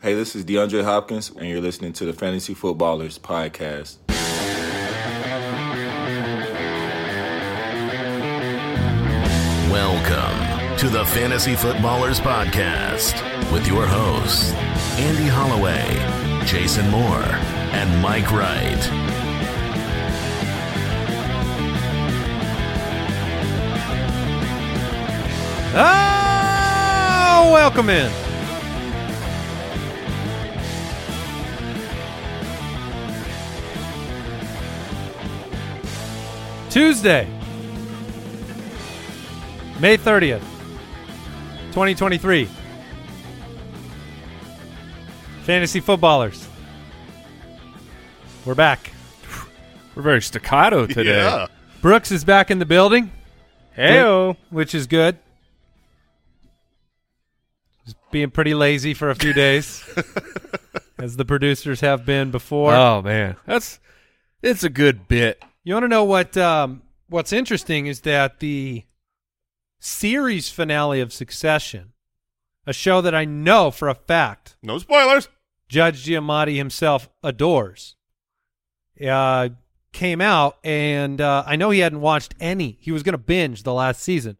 Hey, 0.00 0.14
this 0.14 0.36
is 0.36 0.44
DeAndre 0.44 0.84
Hopkins, 0.84 1.30
and 1.30 1.48
you're 1.48 1.60
listening 1.60 1.92
to 1.94 2.04
the 2.04 2.12
Fantasy 2.12 2.54
Footballers 2.54 3.18
Podcast. 3.18 3.96
Welcome 9.72 10.78
to 10.78 10.88
the 10.88 11.04
Fantasy 11.06 11.56
Footballers 11.56 12.20
Podcast 12.20 13.20
with 13.50 13.66
your 13.66 13.86
hosts, 13.88 14.52
Andy 14.98 15.26
Holloway, 15.26 16.44
Jason 16.46 16.88
Moore, 16.90 17.24
and 17.74 18.00
Mike 18.00 18.30
Wright. 18.30 18.78
Oh, 25.74 27.50
welcome 27.52 27.90
in. 27.90 28.27
Tuesday, 36.70 37.26
May 39.80 39.96
30th, 39.96 40.40
2023. 41.72 42.48
Fantasy 45.44 45.80
footballers. 45.80 46.46
We're 48.44 48.54
back. 48.54 48.90
We're 49.94 50.02
very 50.02 50.20
staccato 50.20 50.86
today. 50.86 51.16
Yeah. 51.16 51.46
Brooks 51.80 52.12
is 52.12 52.24
back 52.24 52.50
in 52.50 52.58
the 52.58 52.66
building. 52.66 53.12
Heyo. 53.76 54.36
which 54.50 54.74
is 54.74 54.86
good. 54.86 55.16
Just 57.84 57.96
being 58.10 58.30
pretty 58.30 58.52
lazy 58.54 58.92
for 58.92 59.08
a 59.08 59.14
few 59.14 59.32
days, 59.32 59.82
as 60.98 61.16
the 61.16 61.24
producers 61.24 61.80
have 61.80 62.04
been 62.04 62.30
before. 62.30 62.74
Oh 62.74 63.00
man, 63.00 63.36
that's 63.46 63.78
it's 64.42 64.64
a 64.64 64.68
good 64.68 65.08
bit. 65.08 65.42
You 65.68 65.74
want 65.74 65.84
to 65.84 65.88
know 65.88 66.04
what? 66.04 66.34
Um, 66.38 66.80
what's 67.10 67.30
interesting 67.30 67.88
is 67.88 68.00
that 68.00 68.40
the 68.40 68.84
series 69.78 70.48
finale 70.48 71.02
of 71.02 71.12
Succession, 71.12 71.92
a 72.66 72.72
show 72.72 73.02
that 73.02 73.14
I 73.14 73.26
know 73.26 73.70
for 73.70 73.90
a 73.90 73.94
fact 73.94 74.56
No 74.62 74.78
spoilers. 74.78 75.28
Judge 75.68 76.06
Giamatti 76.06 76.56
himself 76.56 77.10
adores, 77.22 77.96
uh, 79.06 79.50
came 79.92 80.22
out, 80.22 80.56
and 80.64 81.20
uh, 81.20 81.44
I 81.46 81.56
know 81.56 81.68
he 81.68 81.80
hadn't 81.80 82.00
watched 82.00 82.34
any. 82.40 82.78
He 82.80 82.90
was 82.90 83.02
going 83.02 83.12
to 83.12 83.18
binge 83.18 83.62
the 83.62 83.74
last 83.74 84.00
season, 84.00 84.38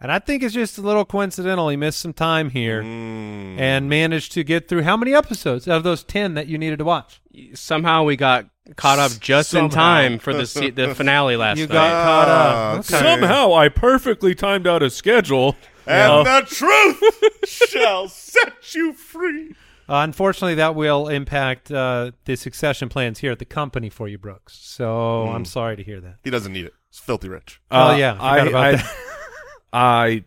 and 0.00 0.10
I 0.12 0.18
think 0.18 0.42
it's 0.42 0.54
just 0.54 0.78
a 0.78 0.82
little 0.82 1.04
coincidental. 1.04 1.68
He 1.68 1.76
missed 1.76 1.98
some 2.00 2.12
time 2.12 2.50
here 2.50 2.82
Mm. 2.82 3.58
and 3.58 3.88
managed 3.88 4.32
to 4.32 4.44
get 4.44 4.68
through 4.68 4.82
how 4.82 4.96
many 4.96 5.14
episodes 5.14 5.66
of 5.68 5.82
those 5.82 6.04
ten 6.04 6.34
that 6.34 6.46
you 6.46 6.58
needed 6.58 6.78
to 6.78 6.84
watch? 6.84 7.20
somehow 7.54 8.02
we 8.02 8.16
got 8.16 8.46
caught 8.74 8.98
up 8.98 9.12
just 9.20 9.54
in 9.54 9.68
time 9.70 10.18
for 10.18 10.34
the 10.34 10.44
se- 10.44 10.70
the 10.70 10.92
finale 10.94 11.36
last 11.36 11.58
You 11.58 11.66
night. 11.68 11.72
got 11.74 12.04
caught 12.04 12.28
up. 12.28 12.54
Ah, 12.56 12.70
Okay. 12.78 12.96
okay. 12.96 13.20
Somehow 13.20 13.54
I 13.54 13.68
perfectly 13.68 14.34
timed 14.34 14.66
out 14.66 14.82
a 14.82 14.90
schedule. 14.90 15.54
And 15.86 16.26
Yeah. 16.26 16.40
the 16.40 16.46
truth 16.46 17.00
shall 17.70 18.08
set 18.08 18.74
you 18.74 18.92
free. 18.92 19.54
Uh, 19.88 20.02
unfortunately, 20.04 20.56
that 20.56 20.74
will 20.74 21.08
impact 21.08 21.70
uh, 21.70 22.10
the 22.26 22.36
succession 22.36 22.88
plans 22.90 23.20
here 23.20 23.32
at 23.32 23.38
the 23.38 23.44
company 23.46 23.88
for 23.88 24.06
you, 24.08 24.18
Brooks. 24.18 24.58
So 24.60 25.28
I'm 25.28 25.44
sorry 25.46 25.76
to 25.76 25.82
hear 25.84 26.00
that. 26.00 26.16
He 26.24 26.30
doesn't 26.30 26.52
need 26.52 26.66
it. 26.66 26.74
It's 26.90 26.98
filthy 26.98 27.28
rich. 27.28 27.60
Oh, 27.70 27.94
yeah, 27.94 28.16
I 28.20 28.40
forgot 28.40 28.48
about 28.48 28.64
I, 28.64 28.72
that. 28.76 28.96
I 29.72 30.24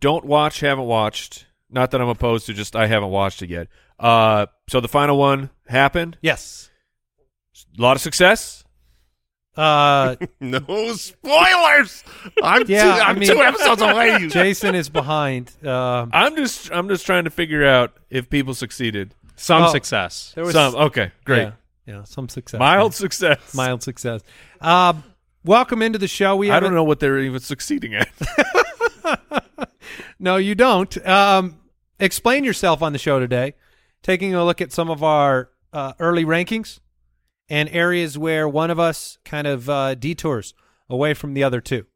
don't 0.00 0.24
watch, 0.24 0.60
haven't 0.60 0.84
watched. 0.86 1.46
Not 1.70 1.90
that 1.92 2.00
I'm 2.00 2.08
opposed 2.08 2.46
to, 2.46 2.54
just 2.54 2.76
I 2.76 2.86
haven't 2.86 3.10
watched 3.10 3.42
it 3.42 3.48
yet. 3.50 3.68
Uh, 3.98 4.46
so 4.68 4.80
the 4.80 4.88
final 4.88 5.16
one 5.16 5.50
happened. 5.68 6.18
Yes. 6.20 6.70
A 7.78 7.82
lot 7.82 7.96
of 7.96 8.02
success. 8.02 8.64
Uh, 9.56 10.16
No 10.40 10.60
spoilers. 10.94 12.04
I'm, 12.42 12.64
Yeah, 12.66 12.84
two, 12.84 12.88
I 12.90 13.08
I'm 13.08 13.18
mean- 13.18 13.28
two 13.30 13.40
episodes 13.42 13.82
away. 13.82 14.26
Jason 14.30 14.74
is 14.74 14.88
behind. 14.88 15.52
Um, 15.66 16.10
I'm 16.12 16.36
just 16.36 16.70
I'm 16.72 16.88
just 16.88 17.04
trying 17.06 17.24
to 17.24 17.30
figure 17.30 17.66
out 17.66 17.92
if 18.10 18.28
people 18.30 18.54
succeeded. 18.54 19.14
Some 19.36 19.64
Oh. 19.64 19.72
success. 19.72 20.32
there 20.34 20.44
was 20.44 20.52
Some 20.54 20.74
okay, 20.74 21.10
great, 21.24 21.42
Yeah, 21.42 21.52
yeah, 21.86 22.04
some 22.04 22.28
success. 22.28 22.58
mild 22.58 22.94
success. 22.94 23.54
mild 23.54 23.82
success. 23.82 24.20
Um, 24.60 25.02
welcome 25.44 25.82
into 25.82 25.98
the 25.98 26.08
show. 26.08 26.36
We 26.36 26.50
I 26.50 26.60
don't 26.60 26.74
know 26.74 26.84
what 26.84 27.00
they're 27.00 27.18
even 27.20 27.40
succeeding 27.40 27.94
at. 27.94 28.08
No, 30.18 30.36
you 30.36 30.54
don't. 30.54 31.04
Um, 31.06 31.58
explain 31.98 32.44
yourself 32.44 32.82
on 32.82 32.92
the 32.92 32.98
show 32.98 33.18
today. 33.18 33.54
Taking 34.02 34.34
a 34.34 34.44
look 34.44 34.60
at 34.60 34.72
some 34.72 34.90
of 34.90 35.02
our 35.02 35.50
uh, 35.72 35.94
early 35.98 36.24
rankings 36.24 36.80
and 37.48 37.68
areas 37.70 38.16
where 38.16 38.48
one 38.48 38.70
of 38.70 38.78
us 38.78 39.18
kind 39.24 39.46
of 39.46 39.68
uh, 39.68 39.94
detours 39.94 40.54
away 40.88 41.14
from 41.14 41.34
the 41.34 41.42
other 41.42 41.60
two, 41.60 41.86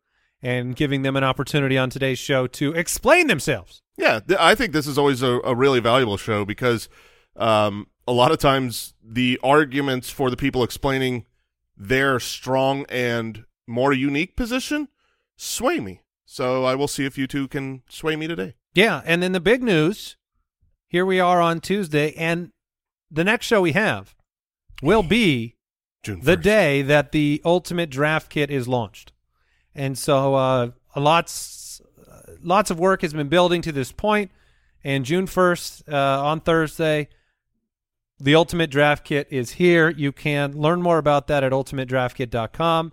and 0.42 0.74
giving 0.74 1.02
them 1.02 1.16
an 1.16 1.24
opportunity 1.24 1.76
on 1.78 1.90
today's 1.90 2.18
show 2.18 2.46
to 2.46 2.72
explain 2.72 3.26
themselves. 3.26 3.82
Yeah, 3.96 4.20
th- 4.20 4.38
I 4.40 4.54
think 4.54 4.72
this 4.72 4.86
is 4.86 4.98
always 4.98 5.22
a, 5.22 5.40
a 5.44 5.54
really 5.54 5.80
valuable 5.80 6.16
show 6.16 6.44
because 6.44 6.88
um, 7.36 7.86
a 8.06 8.12
lot 8.12 8.32
of 8.32 8.38
times 8.38 8.94
the 9.02 9.38
arguments 9.42 10.10
for 10.10 10.30
the 10.30 10.36
people 10.36 10.62
explaining 10.62 11.26
their 11.76 12.18
strong 12.20 12.86
and 12.88 13.44
more 13.66 13.92
unique 13.92 14.36
position 14.36 14.88
sway 15.36 15.80
me. 15.80 16.00
So 16.26 16.64
I 16.64 16.74
will 16.74 16.88
see 16.88 17.06
if 17.06 17.16
you 17.16 17.26
two 17.26 17.48
can 17.48 17.82
sway 17.88 18.16
me 18.16 18.26
today. 18.26 18.56
Yeah, 18.74 19.00
and 19.06 19.22
then 19.22 19.32
the 19.32 19.40
big 19.40 19.62
news. 19.62 20.16
Here 20.88 21.06
we 21.06 21.18
are 21.18 21.40
on 21.40 21.60
Tuesday, 21.60 22.12
and 22.12 22.50
the 23.10 23.24
next 23.24 23.46
show 23.46 23.62
we 23.62 23.72
have 23.72 24.14
will 24.82 25.02
be 25.02 25.56
June 26.02 26.20
the 26.22 26.36
day 26.36 26.82
that 26.82 27.12
the 27.12 27.40
ultimate 27.44 27.90
draft 27.90 28.30
kit 28.30 28.50
is 28.50 28.68
launched 28.68 29.12
and 29.74 29.96
so 29.96 30.34
uh 30.34 30.70
lots 30.96 31.80
uh, 32.10 32.32
lots 32.42 32.70
of 32.70 32.78
work 32.78 33.02
has 33.02 33.12
been 33.12 33.28
building 33.28 33.62
to 33.62 33.72
this 33.72 33.92
point 33.92 34.30
and 34.84 35.04
june 35.04 35.26
1st 35.26 35.92
uh, 35.92 36.24
on 36.24 36.40
thursday 36.40 37.08
the 38.18 38.34
ultimate 38.34 38.70
draft 38.70 39.04
kit 39.04 39.26
is 39.30 39.52
here 39.52 39.90
you 39.90 40.12
can 40.12 40.52
learn 40.52 40.80
more 40.80 40.98
about 40.98 41.26
that 41.26 41.42
at 41.44 41.52
ultimatedraftkit.com 41.52 42.92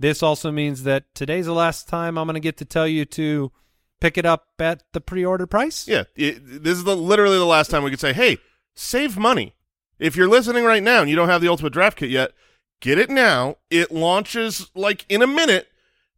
this 0.00 0.22
also 0.22 0.50
means 0.50 0.82
that 0.82 1.04
today's 1.14 1.46
the 1.46 1.52
last 1.52 1.88
time 1.88 2.18
i'm 2.18 2.26
going 2.26 2.34
to 2.34 2.40
get 2.40 2.56
to 2.56 2.64
tell 2.64 2.88
you 2.88 3.04
to 3.04 3.52
pick 4.00 4.16
it 4.18 4.26
up 4.26 4.48
at 4.58 4.82
the 4.92 5.00
pre-order 5.00 5.46
price 5.46 5.86
Yeah, 5.86 6.04
it, 6.16 6.40
this 6.64 6.78
is 6.78 6.84
the, 6.84 6.96
literally 6.96 7.38
the 7.38 7.44
last 7.44 7.70
time 7.70 7.82
we 7.84 7.90
could 7.90 8.00
say, 8.00 8.12
"Hey, 8.12 8.38
save 8.74 9.16
money." 9.16 9.54
If 9.98 10.16
you're 10.16 10.28
listening 10.28 10.64
right 10.64 10.82
now 10.82 11.02
and 11.02 11.10
you 11.10 11.16
don't 11.16 11.28
have 11.28 11.42
the 11.42 11.48
Ultimate 11.48 11.74
Draft 11.74 11.98
Kit 11.98 12.08
yet, 12.08 12.32
get 12.80 12.98
it 12.98 13.10
now. 13.10 13.56
It 13.68 13.92
launches 13.92 14.70
like 14.74 15.04
in 15.10 15.20
a 15.20 15.26
minute, 15.26 15.68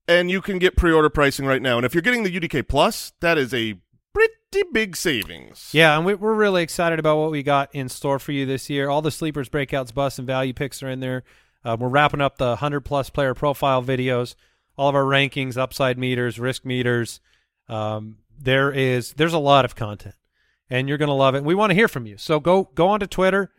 and 0.07 0.31
you 0.31 0.41
can 0.41 0.61
get 0.61 0.77
pre-order 0.77 1.11
pricing 1.11 1.47
right 1.47 1.61
now. 1.61 1.77
And 1.77 1.85
if 1.85 1.93
you're 1.93 2.03
getting 2.03 2.23
the 2.23 2.31
UDK 2.31 2.69
Plus, 2.69 3.13
that 3.21 3.37
is 3.37 3.53
a 3.53 3.75
pretty 4.13 4.69
big 4.73 4.95
savings. 4.95 5.71
Yeah, 5.73 5.97
and 5.97 6.07
we, 6.07 6.15
we're 6.15 6.35
really 6.35 6.63
excited 6.63 7.01
about 7.01 7.19
what 7.19 7.33
we 7.33 7.43
got 7.43 7.75
in 7.75 7.89
store 7.89 8.21
for 8.21 8.31
you 8.31 8.47
this 8.47 8.71
year. 8.71 8.89
All 8.89 9.03
the 9.03 9.11
sleepers, 9.11 9.49
breakouts, 9.49 9.93
busts, 9.93 10.21
and 10.21 10.27
value 10.27 10.53
picks 10.53 10.81
are 10.85 10.89
in 10.89 11.01
there. 11.01 11.25
Uh, 11.65 11.77
we're 11.79 11.89
wrapping 11.89 12.21
up 12.21 12.39
the 12.39 12.49
100 12.49 12.81
plus 12.81 13.11
player 13.11 13.35
profile 13.35 13.83
videos, 13.83 14.35
all 14.77 14.89
of 14.89 14.95
our 14.95 15.05
rankings, 15.05 15.57
upside 15.57 15.99
meters, 15.99 16.39
risk 16.39 16.65
meters. 16.65 17.21
Um, 17.69 18.19
there 18.39 18.73
is 18.73 19.13
there's 19.15 19.33
a 19.33 19.39
lot 19.39 19.65
of 19.65 19.77
content, 19.77 20.17
and 20.69 20.89
you're 20.89 20.99
going 20.99 21.09
to 21.09 21.15
love 21.15 21.35
it. 21.35 21.45
We 21.45 21.55
want 21.55 21.71
to 21.71 21.75
hear 21.75 21.89
from 21.89 22.07
you, 22.07 22.17
so 22.19 22.41
go 22.41 22.71
go 22.75 22.89
onto 22.89 23.07
Twitter. 23.07 23.53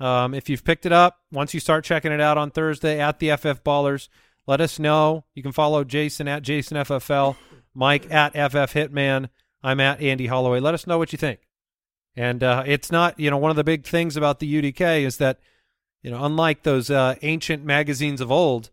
Um, 0.00 0.32
if 0.32 0.48
you've 0.48 0.64
picked 0.64 0.86
it 0.86 0.92
up, 0.92 1.18
once 1.32 1.54
you 1.54 1.60
start 1.60 1.84
checking 1.84 2.12
it 2.12 2.20
out 2.20 2.38
on 2.38 2.50
Thursday 2.52 3.00
at 3.00 3.18
the 3.18 3.36
FF 3.36 3.64
Ballers, 3.64 4.08
let 4.46 4.60
us 4.60 4.78
know. 4.78 5.24
You 5.34 5.42
can 5.42 5.52
follow 5.52 5.82
Jason 5.82 6.28
at 6.28 6.42
JasonFFL, 6.42 7.36
Mike 7.74 8.10
at 8.10 8.32
FF 8.32 8.72
Hitman. 8.72 9.28
I'm 9.62 9.80
at 9.80 10.00
Andy 10.00 10.26
Holloway. 10.26 10.60
Let 10.60 10.74
us 10.74 10.86
know 10.86 10.98
what 10.98 11.12
you 11.12 11.18
think. 11.18 11.40
And 12.16 12.42
uh, 12.42 12.62
it's 12.66 12.90
not, 12.90 13.18
you 13.18 13.30
know, 13.30 13.38
one 13.38 13.50
of 13.50 13.56
the 13.56 13.64
big 13.64 13.84
things 13.84 14.16
about 14.16 14.38
the 14.38 14.72
UDK 14.72 15.02
is 15.02 15.18
that, 15.18 15.38
you 16.02 16.10
know, 16.10 16.24
unlike 16.24 16.62
those 16.62 16.90
uh, 16.90 17.14
ancient 17.22 17.64
magazines 17.64 18.20
of 18.20 18.30
old, 18.30 18.70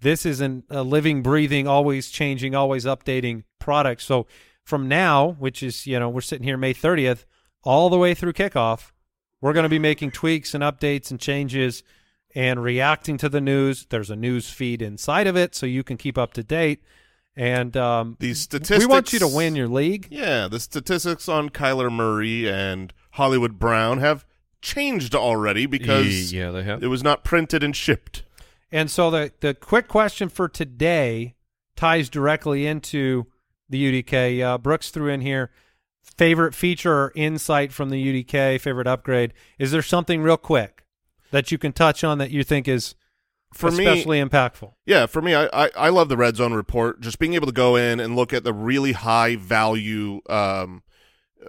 this 0.00 0.26
is 0.26 0.40
an, 0.40 0.64
a 0.70 0.82
living, 0.82 1.22
breathing, 1.22 1.66
always 1.66 2.10
changing, 2.10 2.54
always 2.54 2.84
updating 2.84 3.44
product. 3.58 4.02
So 4.02 4.26
from 4.64 4.88
now, 4.88 5.36
which 5.38 5.62
is, 5.62 5.86
you 5.86 5.98
know, 5.98 6.08
we're 6.08 6.20
sitting 6.20 6.44
here 6.44 6.56
May 6.56 6.74
30th, 6.74 7.24
all 7.62 7.90
the 7.90 7.98
way 7.98 8.14
through 8.14 8.32
kickoff, 8.32 8.92
we're 9.40 9.52
going 9.52 9.64
to 9.64 9.68
be 9.68 9.78
making 9.78 10.12
tweaks 10.12 10.54
and 10.54 10.62
updates 10.62 11.10
and 11.10 11.20
changes 11.20 11.82
and 12.34 12.62
reacting 12.62 13.16
to 13.18 13.28
the 13.28 13.40
news. 13.40 13.86
There's 13.88 14.10
a 14.10 14.16
news 14.16 14.50
feed 14.50 14.82
inside 14.82 15.26
of 15.26 15.36
it 15.36 15.54
so 15.54 15.66
you 15.66 15.82
can 15.82 15.96
keep 15.96 16.18
up 16.18 16.32
to 16.34 16.42
date. 16.42 16.82
And 17.34 17.76
um, 17.76 18.16
These 18.18 18.40
statistics. 18.40 18.80
we 18.80 18.86
want 18.86 19.12
you 19.12 19.18
to 19.18 19.28
win 19.28 19.56
your 19.56 19.68
league. 19.68 20.08
Yeah, 20.10 20.48
the 20.48 20.58
statistics 20.58 21.28
on 21.28 21.50
Kyler 21.50 21.92
Murray 21.92 22.48
and 22.48 22.92
Hollywood 23.12 23.58
Brown 23.58 23.98
have 23.98 24.24
changed 24.66 25.14
already 25.14 25.64
because 25.66 26.32
yeah, 26.32 26.50
they 26.50 26.64
have. 26.64 26.82
it 26.82 26.88
was 26.88 27.02
not 27.02 27.24
printed 27.24 27.62
and 27.62 27.74
shipped. 27.74 28.24
And 28.72 28.90
so 28.90 29.10
the 29.10 29.32
the 29.40 29.54
quick 29.54 29.88
question 29.88 30.28
for 30.28 30.48
today 30.48 31.36
ties 31.76 32.08
directly 32.08 32.66
into 32.66 33.26
the 33.68 34.02
UDK. 34.02 34.42
Uh, 34.42 34.58
Brooks 34.58 34.90
threw 34.90 35.08
in 35.08 35.20
here 35.20 35.50
favorite 36.16 36.54
feature 36.54 36.92
or 36.92 37.12
insight 37.14 37.72
from 37.72 37.90
the 37.90 38.24
UDK, 38.24 38.60
favorite 38.60 38.86
upgrade. 38.86 39.32
Is 39.58 39.70
there 39.70 39.82
something 39.82 40.22
real 40.22 40.36
quick 40.36 40.84
that 41.30 41.50
you 41.50 41.58
can 41.58 41.72
touch 41.72 42.04
on 42.04 42.18
that 42.18 42.30
you 42.30 42.42
think 42.42 42.68
is 42.68 42.94
For 43.52 43.70
me, 43.70 43.86
especially 43.86 44.20
impactful? 44.20 44.72
Yeah, 44.84 45.06
for 45.06 45.22
me, 45.22 45.34
I, 45.34 45.46
I, 45.52 45.70
I 45.76 45.88
love 45.90 46.08
the 46.08 46.16
red 46.16 46.36
zone 46.36 46.52
report. 46.52 47.00
Just 47.00 47.18
being 47.18 47.34
able 47.34 47.46
to 47.46 47.52
go 47.52 47.76
in 47.76 48.00
and 48.00 48.16
look 48.16 48.32
at 48.32 48.44
the 48.44 48.52
really 48.52 48.92
high 48.92 49.36
value 49.36 50.20
um, 50.28 50.82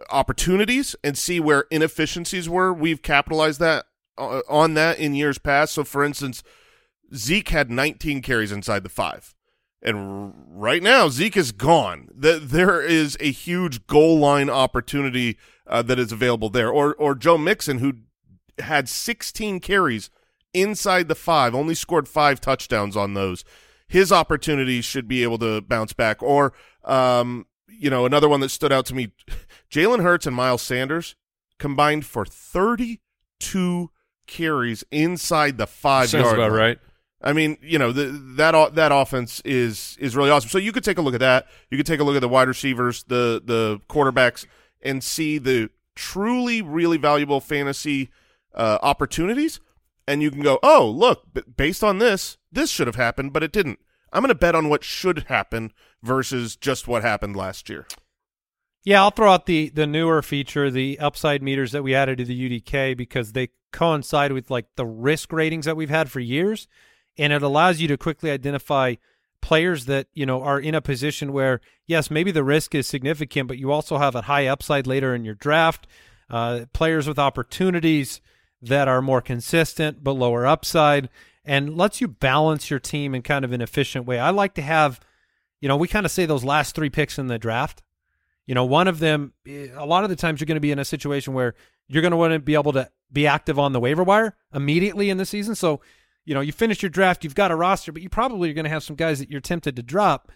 opportunities 0.10 0.96
and 1.04 1.18
see 1.18 1.40
where 1.40 1.66
inefficiencies 1.72 2.50
were. 2.50 2.74
We've 2.74 3.02
capitalized 3.02 3.60
that 3.60 3.86
uh, 4.18 4.42
on 4.50 4.74
that 4.76 5.00
in 5.00 5.16
years 5.16 5.38
past. 5.38 5.74
So, 5.74 5.84
for 5.84 6.04
instance, 6.04 6.44
Zeke 7.14 7.50
had 7.50 7.70
19 7.70 8.22
carries 8.22 8.52
inside 8.52 8.84
the 8.84 8.90
five. 8.90 9.34
And 9.82 9.98
r- 9.98 10.34
right 10.50 10.84
now, 10.84 11.10
Zeke 11.10 11.38
is 11.38 11.52
gone. 11.52 12.10
The, 12.14 12.40
there 12.40 12.82
is 12.82 13.18
a 13.20 13.32
huge 13.32 13.88
goal 13.88 14.20
line 14.20 14.50
opportunity 14.50 15.38
uh, 15.68 15.82
that 15.84 16.00
is 16.00 16.12
available 16.12 16.50
there. 16.50 16.70
Or 16.70 16.96
or 16.96 17.16
Joe 17.16 17.38
Mixon, 17.38 17.80
who 17.80 17.94
had 18.60 18.90
16 18.90 19.60
carries 19.60 20.10
inside 20.54 21.08
the 21.08 21.16
five, 21.16 21.54
only 21.54 21.76
scored 21.76 22.08
five 22.08 22.42
touchdowns 22.42 22.98
on 22.98 23.14
those. 23.14 23.44
His 23.88 24.12
opportunities 24.12 24.84
should 24.84 25.08
be 25.08 25.24
able 25.24 25.38
to 25.40 25.62
bounce 25.62 25.94
back. 25.94 26.22
Or, 26.22 26.54
um, 26.84 27.46
you 27.68 27.90
know, 27.90 28.06
another 28.06 28.30
one 28.30 28.40
that 28.42 28.50
stood 28.50 28.72
out 28.72 28.86
to 28.88 28.96
me, 28.96 29.12
Jalen 29.72 30.02
Hurts 30.02 30.26
and 30.26 30.36
Miles 30.36 30.62
Sanders 30.62 31.16
combined 31.60 32.06
for 32.06 32.26
32 32.26 33.92
carries 34.28 34.84
inside 34.92 35.58
the 35.58 35.68
five 35.68 36.10
Sounds 36.10 36.24
yard 36.24 36.36
about 36.36 36.52
line. 36.52 36.60
right. 36.60 36.80
I 37.22 37.34
mean, 37.34 37.58
you 37.62 37.80
know, 37.80 37.92
the, 37.92 38.06
that 38.36 38.76
that 38.76 38.92
offense 38.92 39.42
is 39.44 39.98
is 40.00 40.16
really 40.16 40.30
awesome. 40.30 40.50
So 40.50 40.60
you 40.60 40.72
could 40.72 40.84
take 40.84 41.00
a 41.00 41.02
look 41.02 41.16
at 41.16 41.20
that. 41.20 41.48
You 41.72 41.78
could 41.78 41.88
take 41.88 42.00
a 42.00 42.04
look 42.04 42.16
at 42.16 42.22
the 42.22 42.30
wide 42.30 42.48
receivers, 42.48 43.04
the 43.04 43.42
the 43.44 43.80
quarterbacks, 43.90 44.46
and 44.82 45.04
see 45.04 45.40
the 45.40 45.72
truly 45.96 46.62
really 46.62 46.98
valuable 46.98 47.42
fantasy 47.42 48.10
uh, 48.54 48.78
opportunities. 48.84 49.60
And 50.08 50.22
you 50.22 50.32
can 50.32 50.42
go, 50.42 50.60
oh, 50.64 50.88
look, 50.88 51.24
based 51.58 51.84
on 51.84 51.98
this, 51.98 52.38
this 52.52 52.70
should 52.70 52.88
have 52.88 52.96
happened, 52.96 53.34
but 53.34 53.44
it 53.44 53.52
didn't. 53.52 53.80
I'm 54.12 54.22
going 54.22 54.30
to 54.30 54.36
bet 54.36 54.56
on 54.56 54.70
what 54.70 54.84
should 54.84 55.26
happen 55.28 55.72
versus 56.02 56.56
just 56.56 56.88
what 56.88 57.04
happened 57.04 57.36
last 57.36 57.70
year. 57.70 57.86
Yeah, 58.84 59.02
I'll 59.02 59.12
throw 59.12 59.34
out 59.34 59.48
the 59.48 59.70
the 59.70 59.86
newer 59.86 60.22
feature, 60.22 60.72
the 60.72 60.98
upside 61.00 61.44
meters 61.44 61.74
that 61.74 61.84
we 61.84 61.94
added 61.94 62.20
to 62.20 62.26
the 62.26 62.62
UDK 62.62 62.96
because 62.96 63.34
they 63.34 63.50
coincide 63.74 64.32
with 64.32 64.50
like 64.50 64.68
the 64.78 64.86
risk 64.86 65.34
ratings 65.34 65.66
that 65.66 65.76
we've 65.76 65.90
had 65.90 66.10
for 66.10 66.22
years, 66.22 66.70
and 67.18 67.34
it 67.34 67.44
allows 67.44 67.82
you 67.82 67.90
to 67.90 67.98
quickly 67.98 68.32
identify 68.32 68.96
players 69.42 69.86
that 69.86 70.08
you 70.14 70.26
know 70.26 70.42
are 70.42 70.60
in 70.60 70.74
a 70.74 70.82
position 70.82 71.34
where 71.34 71.60
yes, 71.86 72.10
maybe 72.10 72.32
the 72.32 72.46
risk 72.46 72.74
is 72.74 72.88
significant, 72.88 73.50
but 73.50 73.58
you 73.58 73.72
also 73.72 73.98
have 73.98 74.16
a 74.16 74.22
high 74.22 74.48
upside 74.48 74.88
later 74.88 75.14
in 75.14 75.26
your 75.26 75.36
draft. 75.36 75.86
Uh, 76.30 76.66
players 76.74 77.08
with 77.08 77.20
opportunities 77.20 78.22
that 78.62 78.88
are 78.88 79.02
more 79.02 79.22
consistent 79.22 80.04
but 80.04 80.14
lower 80.14 80.46
upside, 80.46 81.10
and 81.48 81.78
lets 81.78 82.02
you 82.02 82.10
balance 82.10 82.70
your 82.70 82.78
team 82.80 83.16
in 83.16 83.22
kind 83.22 83.46
of 83.46 83.54
an 83.54 83.62
efficient 83.62 84.06
way. 84.06 84.20
I 84.20 84.32
like 84.32 84.54
to 84.56 84.62
have, 84.62 85.00
you 85.62 85.70
know, 85.70 85.78
we 85.78 85.88
kind 85.88 86.06
of 86.06 86.12
say 86.12 86.26
those 86.26 86.44
last 86.44 86.76
three 86.76 86.90
picks 86.90 87.18
in 87.18 87.28
the 87.28 87.40
draft. 87.40 87.82
You 88.46 88.54
know, 88.54 88.66
one 88.66 88.90
of 88.90 89.00
them, 89.00 89.34
eh, 89.48 89.70
a 89.74 89.86
lot 89.86 90.04
of 90.04 90.10
the 90.10 90.18
times 90.18 90.42
you're 90.42 90.46
going 90.46 90.58
to 90.58 90.62
be 90.62 90.72
in 90.72 90.80
a 90.80 90.86
situation 90.86 91.34
where 91.34 91.56
you're 91.88 92.02
going 92.02 92.12
to 92.12 92.18
want 92.18 92.34
to 92.34 92.40
be 92.40 92.54
able 92.54 92.74
to 92.74 92.90
be 93.14 93.26
active 93.26 93.58
on 93.58 93.72
the 93.72 93.80
waiver 93.80 94.04
wire 94.04 94.36
immediately 94.54 95.10
in 95.10 95.18
the 95.18 95.26
season. 95.26 95.56
So, 95.56 95.80
you 96.26 96.34
know, 96.34 96.42
you 96.42 96.52
finish 96.52 96.84
your 96.84 96.90
draft, 96.90 97.24
you've 97.24 97.34
got 97.34 97.52
a 97.52 97.56
roster, 97.56 97.94
but 97.94 98.02
you 98.02 98.10
probably 98.10 98.50
are 98.50 98.54
going 98.54 98.66
to 98.66 98.70
have 98.70 98.84
some 98.84 98.98
guys 98.98 99.20
that 99.20 99.32
you're 99.32 99.40
tempted 99.40 99.78
to 99.78 99.84
drop. 99.84 100.30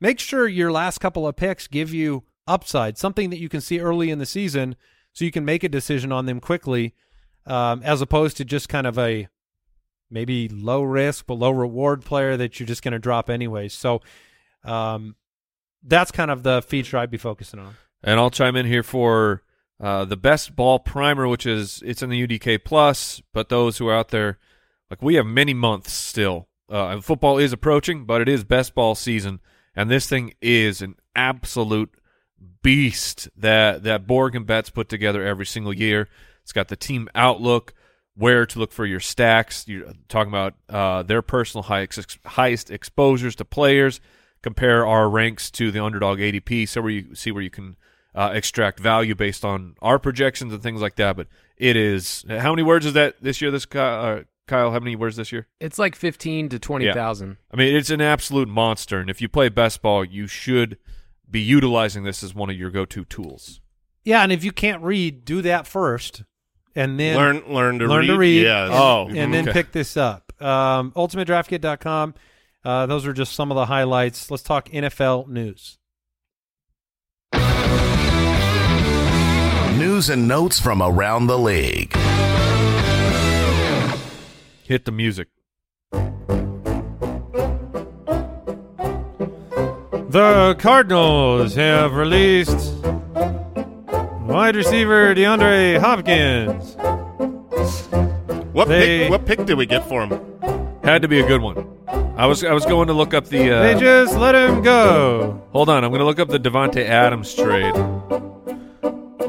Make 0.00 0.20
sure 0.20 0.46
your 0.46 0.70
last 0.70 0.98
couple 0.98 1.26
of 1.26 1.34
picks 1.34 1.66
give 1.66 1.92
you 1.92 2.22
upside, 2.46 2.98
something 2.98 3.30
that 3.30 3.40
you 3.40 3.48
can 3.48 3.60
see 3.60 3.80
early 3.80 4.10
in 4.10 4.20
the 4.20 4.26
season 4.26 4.76
so 5.12 5.24
you 5.24 5.32
can 5.32 5.44
make 5.44 5.64
a 5.64 5.68
decision 5.68 6.12
on 6.12 6.26
them 6.26 6.38
quickly, 6.38 6.94
um, 7.46 7.82
as 7.82 8.00
opposed 8.00 8.36
to 8.36 8.44
just 8.44 8.68
kind 8.68 8.86
of 8.86 8.96
a 8.96 9.26
maybe 10.12 10.48
low 10.48 10.82
risk 10.82 11.26
but 11.26 11.34
low 11.34 11.50
reward 11.50 12.04
player 12.04 12.36
that 12.36 12.60
you're 12.60 12.66
just 12.66 12.82
going 12.82 12.92
to 12.92 12.98
drop 12.98 13.30
anyway. 13.30 13.68
So, 13.68 14.02
um, 14.64 15.16
that's 15.82 16.12
kind 16.12 16.30
of 16.30 16.42
the 16.42 16.62
feature 16.62 16.98
I'd 16.98 17.10
be 17.10 17.18
focusing 17.18 17.60
on. 17.60 17.74
And 18.02 18.18
I'll 18.18 18.30
chime 18.30 18.56
in 18.56 18.66
here 18.66 18.82
for 18.82 19.42
uh, 19.80 20.04
the 20.04 20.16
best 20.16 20.54
ball 20.54 20.78
primer, 20.78 21.26
which 21.26 21.46
is 21.46 21.82
it's 21.84 22.02
in 22.02 22.10
the 22.10 22.26
UDK 22.26 22.64
plus. 22.64 23.20
But 23.32 23.48
those 23.48 23.78
who 23.78 23.88
are 23.88 23.96
out 23.96 24.08
there, 24.08 24.38
like 24.90 25.02
we 25.02 25.14
have 25.16 25.26
many 25.26 25.54
months 25.54 25.92
still. 25.92 26.48
Uh, 26.70 26.88
and 26.88 27.04
football 27.04 27.38
is 27.38 27.52
approaching, 27.52 28.06
but 28.06 28.20
it 28.22 28.28
is 28.28 28.44
best 28.44 28.74
ball 28.74 28.94
season, 28.94 29.40
and 29.76 29.90
this 29.90 30.08
thing 30.08 30.32
is 30.40 30.80
an 30.80 30.94
absolute 31.14 31.90
beast 32.62 33.28
that 33.36 33.82
that 33.82 34.06
Borg 34.06 34.34
and 34.34 34.46
Bets 34.46 34.70
put 34.70 34.88
together 34.88 35.22
every 35.22 35.44
single 35.44 35.74
year. 35.74 36.08
It's 36.42 36.52
got 36.52 36.68
the 36.68 36.76
team 36.76 37.08
outlook, 37.14 37.74
where 38.14 38.46
to 38.46 38.58
look 38.58 38.72
for 38.72 38.84
your 38.86 39.00
stacks. 39.00 39.66
You're 39.66 39.92
talking 40.08 40.32
about 40.32 40.54
uh, 40.68 41.02
their 41.02 41.22
personal 41.22 41.64
highest 41.64 42.18
highest 42.26 42.70
exposures 42.70 43.34
to 43.36 43.44
players. 43.44 44.00
Compare 44.42 44.84
our 44.84 45.08
ranks 45.08 45.50
to 45.52 45.70
the 45.70 45.82
underdog 45.82 46.18
ADP, 46.18 46.68
so 46.68 46.82
where 46.82 46.90
you 46.90 47.14
see 47.14 47.30
where 47.30 47.44
you 47.44 47.50
can 47.50 47.76
uh, 48.14 48.32
extract 48.34 48.80
value 48.80 49.14
based 49.14 49.44
on 49.44 49.76
our 49.80 49.98
projections 49.98 50.52
and 50.52 50.62
things 50.62 50.80
like 50.80 50.96
that. 50.96 51.16
But 51.16 51.28
it 51.56 51.76
is 51.76 52.24
how 52.28 52.50
many 52.50 52.64
words 52.64 52.84
is 52.86 52.94
that 52.94 53.22
this 53.22 53.40
year? 53.40 53.52
This 53.52 53.66
uh, 53.66 54.24
Kyle, 54.48 54.72
how 54.72 54.80
many 54.80 54.96
words 54.96 55.16
this 55.16 55.30
year? 55.30 55.46
It's 55.60 55.78
like 55.78 55.94
fifteen 55.94 56.48
to 56.48 56.58
twenty 56.58 56.92
thousand. 56.92 57.36
I 57.52 57.56
mean, 57.56 57.74
it's 57.74 57.90
an 57.90 58.00
absolute 58.00 58.48
monster, 58.48 58.98
and 58.98 59.08
if 59.08 59.22
you 59.22 59.28
play 59.28 59.48
best 59.48 59.80
ball, 59.80 60.04
you 60.04 60.26
should 60.26 60.76
be 61.30 61.40
utilizing 61.40 62.02
this 62.02 62.22
as 62.22 62.34
one 62.34 62.50
of 62.50 62.56
your 62.56 62.70
go-to 62.70 63.04
tools. 63.04 63.60
Yeah, 64.04 64.22
and 64.22 64.32
if 64.32 64.44
you 64.44 64.52
can't 64.52 64.82
read, 64.82 65.24
do 65.24 65.40
that 65.42 65.66
first, 65.66 66.24
and 66.74 66.98
then 66.98 67.16
learn 67.16 67.42
learn 67.48 67.78
to 67.78 67.86
learn 67.86 68.00
read. 68.00 68.06
to 68.08 68.18
read. 68.18 68.42
Yes. 68.42 68.68
Oh, 68.72 69.08
and 69.08 69.32
then 69.34 69.44
Okay. 69.48 69.52
pick 69.52 69.72
this 69.72 69.96
up. 69.96 70.32
Um, 70.42 70.92
UltimateDraftKit.com. 70.92 72.14
Uh, 72.64 72.86
those 72.86 73.06
are 73.06 73.12
just 73.12 73.32
some 73.34 73.50
of 73.50 73.56
the 73.56 73.66
highlights. 73.66 74.30
Let's 74.30 74.42
talk 74.42 74.68
NFL 74.70 75.26
news. 75.28 75.78
News 79.78 80.08
and 80.10 80.28
notes 80.28 80.60
from 80.60 80.80
around 80.82 81.26
the 81.26 81.38
league. 81.38 81.92
Hit 84.64 84.84
the 84.84 84.92
music. 84.92 85.28
The 90.08 90.54
Cardinals 90.58 91.54
have 91.54 91.94
released 91.94 92.74
wide 94.26 94.56
receiver 94.56 95.14
DeAndre 95.14 95.78
Hopkins. 95.78 96.76
What 98.52 98.68
They- 98.68 99.00
pick? 99.00 99.10
What 99.10 99.26
pick 99.26 99.44
did 99.46 99.56
we 99.56 99.66
get 99.66 99.86
for 99.88 100.04
him? 100.06 100.20
Had 100.84 101.02
to 101.02 101.08
be 101.08 101.20
a 101.20 101.26
good 101.26 101.40
one. 101.40 101.66
I 102.16 102.26
was 102.26 102.44
I 102.44 102.52
was 102.52 102.66
going 102.66 102.88
to 102.88 102.92
look 102.92 103.14
up 103.14 103.26
the. 103.26 103.50
Uh, 103.50 103.62
They 103.62 103.78
just 103.80 104.16
let 104.16 104.34
him 104.34 104.62
go. 104.62 105.40
hold 105.52 105.68
on, 105.70 105.84
I'm 105.84 105.90
going 105.90 106.00
to 106.00 106.04
look 106.04 106.18
up 106.20 106.28
the 106.28 106.38
Davante 106.38 106.84
Adams 106.84 107.34
trade. 107.34 107.74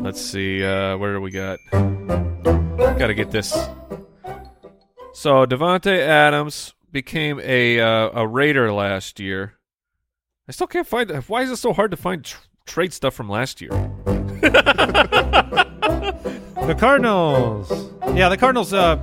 Let's 0.01 0.19
see 0.21 0.63
uh, 0.63 0.97
where 0.97 1.13
do 1.13 1.21
we 1.21 1.31
got. 1.31 1.59
Got 1.71 3.07
to 3.07 3.13
get 3.13 3.31
this. 3.31 3.51
So 5.13 5.45
Davante 5.45 5.97
Adams 5.99 6.73
became 6.91 7.39
a 7.41 7.79
uh, 7.79 8.09
a 8.21 8.27
Raider 8.27 8.71
last 8.73 9.19
year. 9.19 9.53
I 10.47 10.51
still 10.51 10.67
can't 10.67 10.85
find. 10.87 11.09
that. 11.09 11.29
Why 11.29 11.43
is 11.43 11.51
it 11.51 11.57
so 11.57 11.71
hard 11.71 11.91
to 11.91 11.97
find 11.97 12.25
tr- 12.25 12.37
trade 12.65 12.91
stuff 12.91 13.13
from 13.13 13.29
last 13.29 13.61
year? 13.61 13.71
The 16.63 16.75
Cardinals. 16.79 17.69
Yeah, 18.15 18.29
the 18.29 18.37
Cardinals. 18.37 18.71
Uh, 18.73 18.95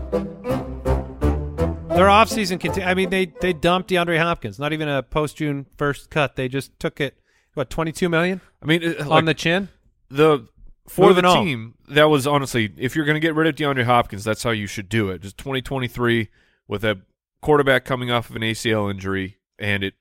their 1.90 2.06
offseason 2.06 2.58
conti- 2.58 2.82
I 2.82 2.94
mean, 2.94 3.10
they 3.10 3.26
they 3.26 3.52
dumped 3.52 3.90
DeAndre 3.90 4.18
Hopkins. 4.18 4.58
Not 4.58 4.72
even 4.72 4.88
a 4.88 5.02
post 5.02 5.36
June 5.36 5.66
first 5.76 6.08
cut. 6.08 6.36
They 6.36 6.48
just 6.48 6.78
took 6.80 7.00
it. 7.00 7.18
What 7.54 7.68
twenty 7.68 7.92
two 7.92 8.08
million 8.08 8.40
I 8.62 8.66
mean, 8.66 8.82
it- 8.82 9.00
on 9.02 9.26
the 9.26 9.34
chin? 9.34 9.68
the 10.08 10.46
for 10.88 11.08
Moving 11.08 11.24
the 11.24 11.28
on. 11.28 11.44
team, 11.44 11.74
that 11.90 12.04
was 12.04 12.26
honestly, 12.26 12.72
if 12.78 12.96
you're 12.96 13.04
going 13.04 13.14
to 13.16 13.20
get 13.20 13.34
rid 13.34 13.46
of 13.46 13.54
DeAndre 13.56 13.84
Hopkins, 13.84 14.24
that's 14.24 14.42
how 14.42 14.50
you 14.50 14.66
should 14.66 14.88
do 14.88 15.10
it. 15.10 15.20
Just 15.20 15.36
2023 15.38 16.28
with 16.66 16.82
a 16.84 17.00
quarterback 17.42 17.84
coming 17.84 18.10
off 18.10 18.30
of 18.30 18.36
an 18.36 18.42
ACL 18.42 18.90
injury, 18.90 19.36
and 19.58 19.84
it 19.84 19.94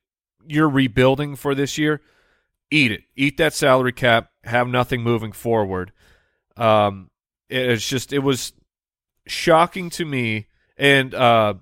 you're 0.46 0.68
rebuilding 0.70 1.36
for 1.36 1.54
this 1.54 1.76
year. 1.76 2.00
Eat 2.70 2.90
it, 2.92 3.02
eat 3.16 3.36
that 3.36 3.52
salary 3.52 3.92
cap, 3.92 4.29
have 4.44 4.68
nothing 4.68 5.02
moving 5.02 5.32
forward. 5.32 5.92
Um, 6.56 7.10
it- 7.48 7.70
it's 7.70 7.88
just 7.88 8.12
it 8.12 8.20
was 8.20 8.52
shocking 9.26 9.90
to 9.90 10.04
me, 10.04 10.46
and 10.76 11.14
uh, 11.14 11.54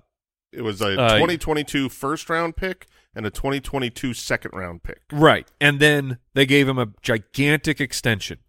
It 0.51 0.61
was 0.61 0.81
a 0.81 0.99
Uh, 0.99 1.09
2022 1.15 1.89
first 1.89 2.29
round 2.29 2.55
pick 2.55 2.87
and 3.13 3.25
a 3.25 3.29
2022 3.29 4.13
second 4.13 4.51
round 4.53 4.81
pick. 4.83 5.01
Right, 5.11 5.47
and 5.61 5.79
then 5.79 6.17
they 6.33 6.45
gave 6.45 6.67
him 6.67 6.79
a 6.79 6.87
gigantic 7.01 7.79
extension 7.79 8.39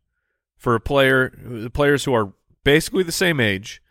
for 0.57 0.75
a 0.75 0.81
player, 0.81 1.33
the 1.37 1.71
players 1.71 2.05
who 2.05 2.15
are 2.15 2.33
basically 2.65 3.03
the 3.03 3.13
same 3.13 3.41
age. 3.41 3.83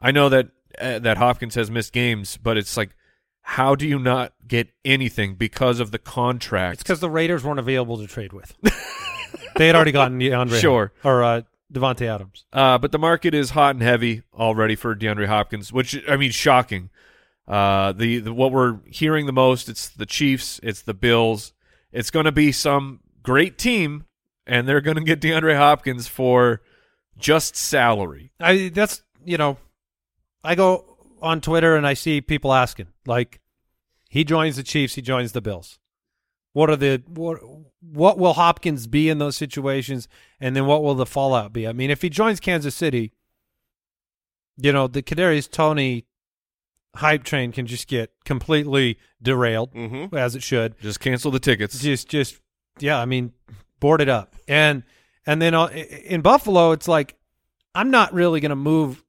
I 0.00 0.10
know 0.12 0.28
that 0.30 0.48
uh, 0.80 0.98
that 1.00 1.18
Hopkins 1.18 1.54
has 1.54 1.70
missed 1.70 1.92
games, 1.92 2.38
but 2.38 2.56
it's 2.56 2.76
like, 2.76 2.90
how 3.42 3.74
do 3.74 3.86
you 3.86 3.98
not 3.98 4.32
get 4.46 4.68
anything 4.84 5.34
because 5.34 5.80
of 5.80 5.90
the 5.90 5.98
contract? 5.98 6.74
It's 6.74 6.82
because 6.82 7.00
the 7.00 7.10
Raiders 7.10 7.44
weren't 7.44 7.58
available 7.58 7.98
to 7.98 8.06
trade 8.06 8.32
with. 8.32 8.54
they 9.56 9.66
had 9.66 9.76
already 9.76 9.92
gotten 9.92 10.18
DeAndre 10.18 10.60
Sure. 10.60 10.92
or 11.04 11.22
uh, 11.22 11.42
Davante 11.72 12.06
Adams. 12.06 12.44
Uh, 12.52 12.78
but 12.78 12.92
the 12.92 12.98
market 12.98 13.34
is 13.34 13.50
hot 13.50 13.74
and 13.74 13.82
heavy 13.82 14.22
already 14.34 14.74
for 14.76 14.94
DeAndre 14.94 15.26
Hopkins, 15.26 15.72
which 15.72 15.98
I 16.08 16.16
mean, 16.16 16.30
shocking. 16.30 16.90
Uh, 17.48 17.92
the, 17.92 18.18
the 18.20 18.32
what 18.32 18.52
we're 18.52 18.78
hearing 18.86 19.26
the 19.26 19.32
most, 19.32 19.68
it's 19.68 19.88
the 19.88 20.06
Chiefs, 20.06 20.60
it's 20.62 20.82
the 20.82 20.94
Bills. 20.94 21.52
It's 21.90 22.10
going 22.10 22.24
to 22.24 22.32
be 22.32 22.52
some 22.52 23.00
great 23.22 23.58
team, 23.58 24.06
and 24.46 24.68
they're 24.68 24.80
going 24.80 24.96
to 24.96 25.02
get 25.02 25.20
DeAndre 25.20 25.56
Hopkins 25.56 26.06
for 26.08 26.62
just 27.18 27.56
salary. 27.56 28.32
I 28.40 28.68
that's 28.72 29.02
you 29.24 29.36
know, 29.38 29.58
I 30.44 30.54
go 30.54 30.84
on 31.20 31.40
Twitter 31.40 31.76
and 31.76 31.86
I 31.86 31.94
see 31.94 32.20
people 32.20 32.52
asking 32.52 32.88
like, 33.06 33.40
he 34.08 34.24
joins 34.24 34.56
the 34.56 34.62
Chiefs, 34.62 34.94
he 34.94 35.02
joins 35.02 35.32
the 35.32 35.40
Bills. 35.40 35.78
What 36.52 36.70
are 36.70 36.76
the 36.76 37.02
what? 37.08 37.38
What 37.80 38.18
will 38.18 38.34
Hopkins 38.34 38.86
be 38.86 39.08
in 39.08 39.18
those 39.18 39.36
situations, 39.36 40.06
and 40.40 40.54
then 40.54 40.66
what 40.66 40.82
will 40.84 40.94
the 40.94 41.06
fallout 41.06 41.52
be? 41.52 41.66
I 41.66 41.72
mean, 41.72 41.90
if 41.90 42.00
he 42.02 42.08
joins 42.08 42.38
Kansas 42.40 42.74
City, 42.74 43.12
you 44.56 44.72
know, 44.72 44.86
the 44.86 45.02
Kadarius 45.02 45.50
Toney 45.50 46.06
hype 46.96 47.24
train 47.24 47.52
can 47.52 47.66
just 47.66 47.88
get 47.88 48.12
completely 48.24 48.98
derailed, 49.20 49.72
Mhm. 49.74 50.14
as 50.14 50.34
it 50.36 50.42
should. 50.42 50.78
Just 50.80 51.00
cancel 51.00 51.30
the 51.30 51.40
tickets. 51.40 51.80
Just, 51.80 52.08
just, 52.08 52.38
yeah. 52.78 52.98
I 53.00 53.04
mean, 53.06 53.32
board 53.80 54.00
it 54.00 54.08
up, 54.08 54.36
and 54.46 54.82
and 55.26 55.40
then 55.42 55.54
uh, 55.54 55.66
in 55.68 56.20
Buffalo, 56.20 56.72
it's 56.72 56.86
like 56.86 57.16
I'm 57.74 57.90
not 57.90 58.12
really 58.12 58.40
going 58.40 58.50
to 58.50 58.56
move 58.56 59.02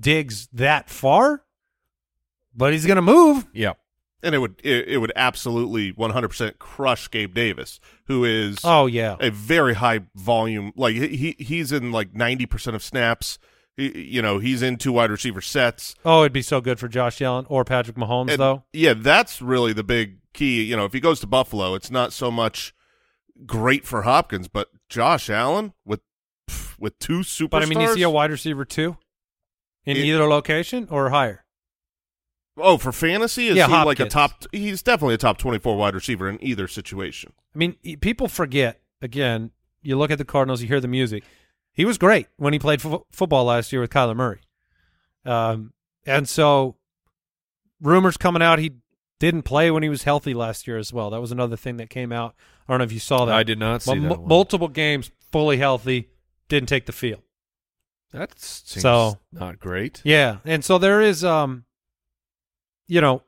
Diggs 0.00 0.48
that 0.54 0.90
far, 0.90 1.44
but 2.54 2.72
he's 2.72 2.84
going 2.86 2.96
to 2.96 3.02
move. 3.02 3.46
yeah. 3.52 3.74
And 4.22 4.34
it 4.34 4.38
would 4.38 4.60
it, 4.62 4.88
it 4.88 4.98
would 4.98 5.12
absolutely 5.16 5.92
100% 5.94 6.58
crush 6.58 7.10
Gabe 7.10 7.32
Davis, 7.34 7.80
who 8.06 8.24
is 8.24 8.58
Oh 8.64 8.86
yeah, 8.86 9.16
a 9.20 9.30
very 9.30 9.74
high 9.74 10.00
volume. 10.14 10.72
Like 10.76 10.94
he 10.94 11.36
he's 11.38 11.72
in 11.72 11.90
like 11.92 12.12
90% 12.12 12.74
of 12.74 12.82
snaps. 12.82 13.38
He, 13.76 13.98
you 13.98 14.20
know, 14.22 14.38
he's 14.38 14.60
in 14.62 14.76
two 14.76 14.92
wide 14.92 15.10
receiver 15.10 15.40
sets. 15.40 15.94
oh, 16.04 16.20
it'd 16.20 16.32
be 16.32 16.42
so 16.42 16.60
good 16.60 16.78
for 16.78 16.86
Josh 16.88 17.22
Allen 17.22 17.46
or 17.48 17.64
Patrick 17.64 17.96
Mahomes 17.96 18.30
And, 18.32 18.38
though. 18.40 18.64
Yeah, 18.74 18.92
that's 18.94 19.40
really 19.40 19.72
the 19.72 19.84
big 19.84 20.18
key. 20.34 20.62
You 20.64 20.76
know, 20.76 20.84
if 20.84 20.92
he 20.92 21.00
goes 21.00 21.20
to 21.20 21.26
Buffalo, 21.26 21.74
it's 21.74 21.90
not 21.90 22.12
so 22.12 22.30
much 22.30 22.74
great 23.46 23.86
for 23.86 24.02
Hopkins, 24.02 24.48
but 24.48 24.68
Josh 24.90 25.30
Allen 25.30 25.72
with 25.86 26.00
with 26.78 26.98
two 26.98 27.20
superstars. 27.20 27.50
But 27.50 27.62
I 27.62 27.66
mean, 27.66 27.80
you 27.80 27.94
see 27.94 28.02
a 28.02 28.10
wide 28.10 28.30
receiver 28.30 28.64
too 28.66 28.98
in 29.86 29.96
It- 29.96 30.04
either 30.04 30.28
location 30.28 30.88
or 30.90 31.08
higher. 31.08 31.44
Oh, 32.62 32.76
for 32.78 32.92
fantasy, 32.92 33.48
is 33.48 33.56
Yeah, 33.56 33.66
he 33.66 33.84
like 33.84 34.00
a 34.00 34.08
top? 34.08 34.44
He's 34.52 34.82
definitely 34.82 35.14
a 35.14 35.18
top 35.18 35.38
twenty-four 35.38 35.76
wide 35.76 35.94
receiver 35.94 36.28
in 36.28 36.42
either 36.42 36.68
situation. 36.68 37.32
I 37.54 37.58
mean, 37.58 37.76
people 38.00 38.28
forget 38.28 38.80
again. 39.02 39.50
You 39.82 39.96
look 39.96 40.10
at 40.10 40.18
the 40.18 40.24
Cardinals, 40.24 40.60
you 40.62 40.68
hear 40.68 40.80
the 40.80 40.88
music. 40.88 41.24
He 41.72 41.84
was 41.84 41.96
great 41.98 42.26
when 42.36 42.52
he 42.52 42.58
played 42.58 42.82
fo- 42.82 43.06
football 43.10 43.44
last 43.44 43.72
year 43.72 43.80
with 43.80 43.90
Kyler 43.90 44.14
Murray, 44.16 44.40
um, 45.24 45.72
and 46.04 46.28
so 46.28 46.76
rumors 47.80 48.16
coming 48.16 48.42
out 48.42 48.58
he 48.58 48.72
didn't 49.18 49.42
play 49.42 49.70
when 49.70 49.82
he 49.82 49.88
was 49.88 50.02
healthy 50.04 50.34
last 50.34 50.66
year 50.66 50.76
as 50.78 50.92
well. 50.92 51.10
That 51.10 51.20
was 51.20 51.32
another 51.32 51.56
thing 51.56 51.76
that 51.78 51.90
came 51.90 52.12
out. 52.12 52.34
I 52.68 52.72
don't 52.72 52.78
know 52.78 52.84
if 52.84 52.92
you 52.92 53.00
saw 53.00 53.24
that. 53.26 53.34
I 53.34 53.42
did 53.42 53.58
not 53.58 53.82
see 53.82 53.90
But 53.92 53.94
that. 53.96 54.08
mu- 54.08 54.14
one. 54.20 54.28
multiple 54.28 54.68
games 54.68 55.10
fully 55.32 55.56
healthy, 55.58 56.08
didn't 56.48 56.68
take 56.68 56.86
the 56.86 56.92
field. 56.92 57.22
That 58.12 58.38
seems 58.38 58.82
So- 58.82 59.18
not 59.32 59.58
great. 59.60 60.00
Yeah, 60.04 60.38
and 60.44 60.64
so 60.64 60.78
there 60.78 61.00
is, 61.00 61.22
um, 61.24 61.64
you 62.90 63.00
know, 63.00 63.22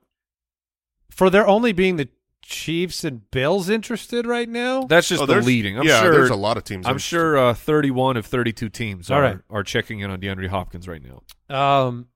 for 1.10 1.30
there 1.30 1.46
only 1.46 1.72
being 1.72 1.96
the 1.96 2.08
Chiefs 2.44 3.04
and 3.04 3.30
Bills 3.30 3.68
interested 3.68 4.26
right 4.26 4.48
now. 4.48 4.82
That's 4.86 5.08
just 5.08 5.22
Oh, 5.22 5.26
the 5.26 5.40
leading. 5.40 5.78
I'm 5.78 5.84
yeah, 5.86 6.02
sure 6.02 6.12
there's 6.12 6.30
a 6.30 6.34
lot 6.34 6.56
of 6.56 6.64
teams. 6.64 6.84
I'm 6.86 6.92
interested. 6.94 7.08
sure 7.10 7.38
uh, 7.38 7.54
31 7.54 8.16
of 8.16 8.26
32 8.26 8.68
teams 8.68 9.10
All 9.10 9.18
are, 9.18 9.22
right. 9.22 9.38
are 9.48 9.62
checking 9.62 10.00
in 10.00 10.10
on 10.10 10.20
DeAndre 10.20 10.48
Hopkins 10.48 10.88
right 10.88 11.00
now. 11.00 11.22
Um, 11.56 12.08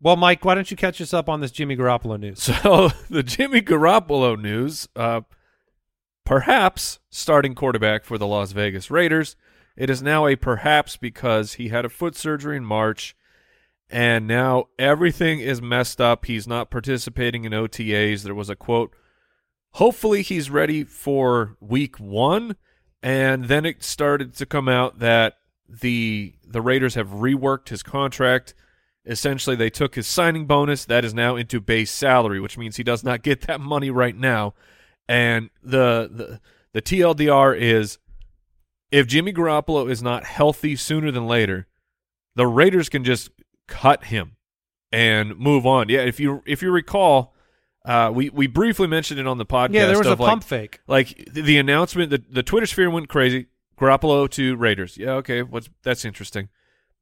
well, 0.00 0.14
Mike, 0.14 0.44
why 0.44 0.54
don't 0.54 0.70
you 0.70 0.76
catch 0.76 1.00
us 1.00 1.12
up 1.12 1.28
on 1.28 1.40
this 1.40 1.50
Jimmy 1.50 1.76
Garoppolo 1.76 2.20
news? 2.20 2.38
So 2.62 2.90
the 3.10 3.24
Jimmy 3.24 3.60
Garoppolo 3.62 4.40
news, 4.40 4.88
uh, 4.94 5.22
perhaps 6.24 7.00
starting 7.10 7.54
quarterback 7.56 8.04
for 8.04 8.16
the 8.18 8.26
Las 8.26 8.52
Vegas 8.52 8.90
Raiders. 8.90 9.34
It 9.76 9.90
is 9.90 10.02
now 10.02 10.26
a 10.28 10.36
perhaps 10.36 10.96
because 10.96 11.54
he 11.54 11.68
had 11.70 11.84
a 11.84 11.88
foot 11.88 12.14
surgery 12.16 12.56
in 12.56 12.64
March, 12.64 13.16
and 13.90 14.26
now 14.26 14.66
everything 14.78 15.40
is 15.40 15.60
messed 15.60 16.00
up. 16.00 16.26
He's 16.26 16.46
not 16.46 16.70
participating 16.70 17.44
in 17.44 17.52
OTAs. 17.52 18.22
There 18.22 18.34
was 18.34 18.50
a 18.50 18.56
quote. 18.56 18.94
Hopefully, 19.74 20.22
he's 20.22 20.50
ready 20.50 20.84
for 20.84 21.56
week 21.60 21.98
one, 21.98 22.56
and 23.02 23.46
then 23.46 23.66
it 23.66 23.82
started 23.82 24.34
to 24.34 24.46
come 24.46 24.68
out 24.68 25.00
that 25.00 25.34
the 25.68 26.34
the 26.46 26.60
Raiders 26.60 26.94
have 26.94 27.08
reworked 27.08 27.68
his 27.68 27.82
contract. 27.82 28.54
Essentially, 29.06 29.56
they 29.56 29.70
took 29.70 29.96
his 29.96 30.06
signing 30.06 30.46
bonus 30.46 30.84
that 30.86 31.04
is 31.04 31.12
now 31.12 31.36
into 31.36 31.60
base 31.60 31.90
salary, 31.90 32.40
which 32.40 32.56
means 32.56 32.76
he 32.76 32.84
does 32.84 33.04
not 33.04 33.22
get 33.22 33.42
that 33.42 33.60
money 33.60 33.90
right 33.90 34.16
now. 34.16 34.54
And 35.08 35.50
the 35.62 36.08
the 36.10 36.40
the 36.72 36.82
TLDR 36.82 37.58
is 37.58 37.98
if 38.90 39.06
Jimmy 39.06 39.32
Garoppolo 39.32 39.90
is 39.90 40.02
not 40.02 40.24
healthy 40.24 40.76
sooner 40.76 41.10
than 41.10 41.26
later, 41.26 41.66
the 42.36 42.46
Raiders 42.46 42.88
can 42.88 43.04
just 43.04 43.30
cut 43.66 44.04
him 44.04 44.36
and 44.92 45.36
move 45.38 45.66
on. 45.66 45.88
Yeah, 45.88 46.00
if 46.00 46.20
you 46.20 46.42
if 46.46 46.62
you 46.62 46.70
recall, 46.70 47.34
uh, 47.84 48.10
we 48.14 48.30
we 48.30 48.46
briefly 48.46 48.86
mentioned 48.86 49.20
it 49.20 49.26
on 49.26 49.38
the 49.38 49.46
podcast. 49.46 49.74
yeah, 49.74 49.86
there 49.86 49.98
was 49.98 50.06
a 50.06 50.10
like, 50.10 50.18
pump 50.18 50.44
fake. 50.44 50.80
like 50.86 51.28
the, 51.32 51.42
the 51.42 51.58
announcement, 51.58 52.10
the 52.10 52.22
the 52.30 52.42
Twitter 52.42 52.66
sphere 52.66 52.90
went 52.90 53.08
crazy. 53.08 53.46
Garoppolo 53.78 54.30
to 54.30 54.56
Raiders. 54.56 54.96
Yeah, 54.96 55.12
okay, 55.14 55.42
what's 55.42 55.68
that's 55.82 56.04
interesting. 56.04 56.48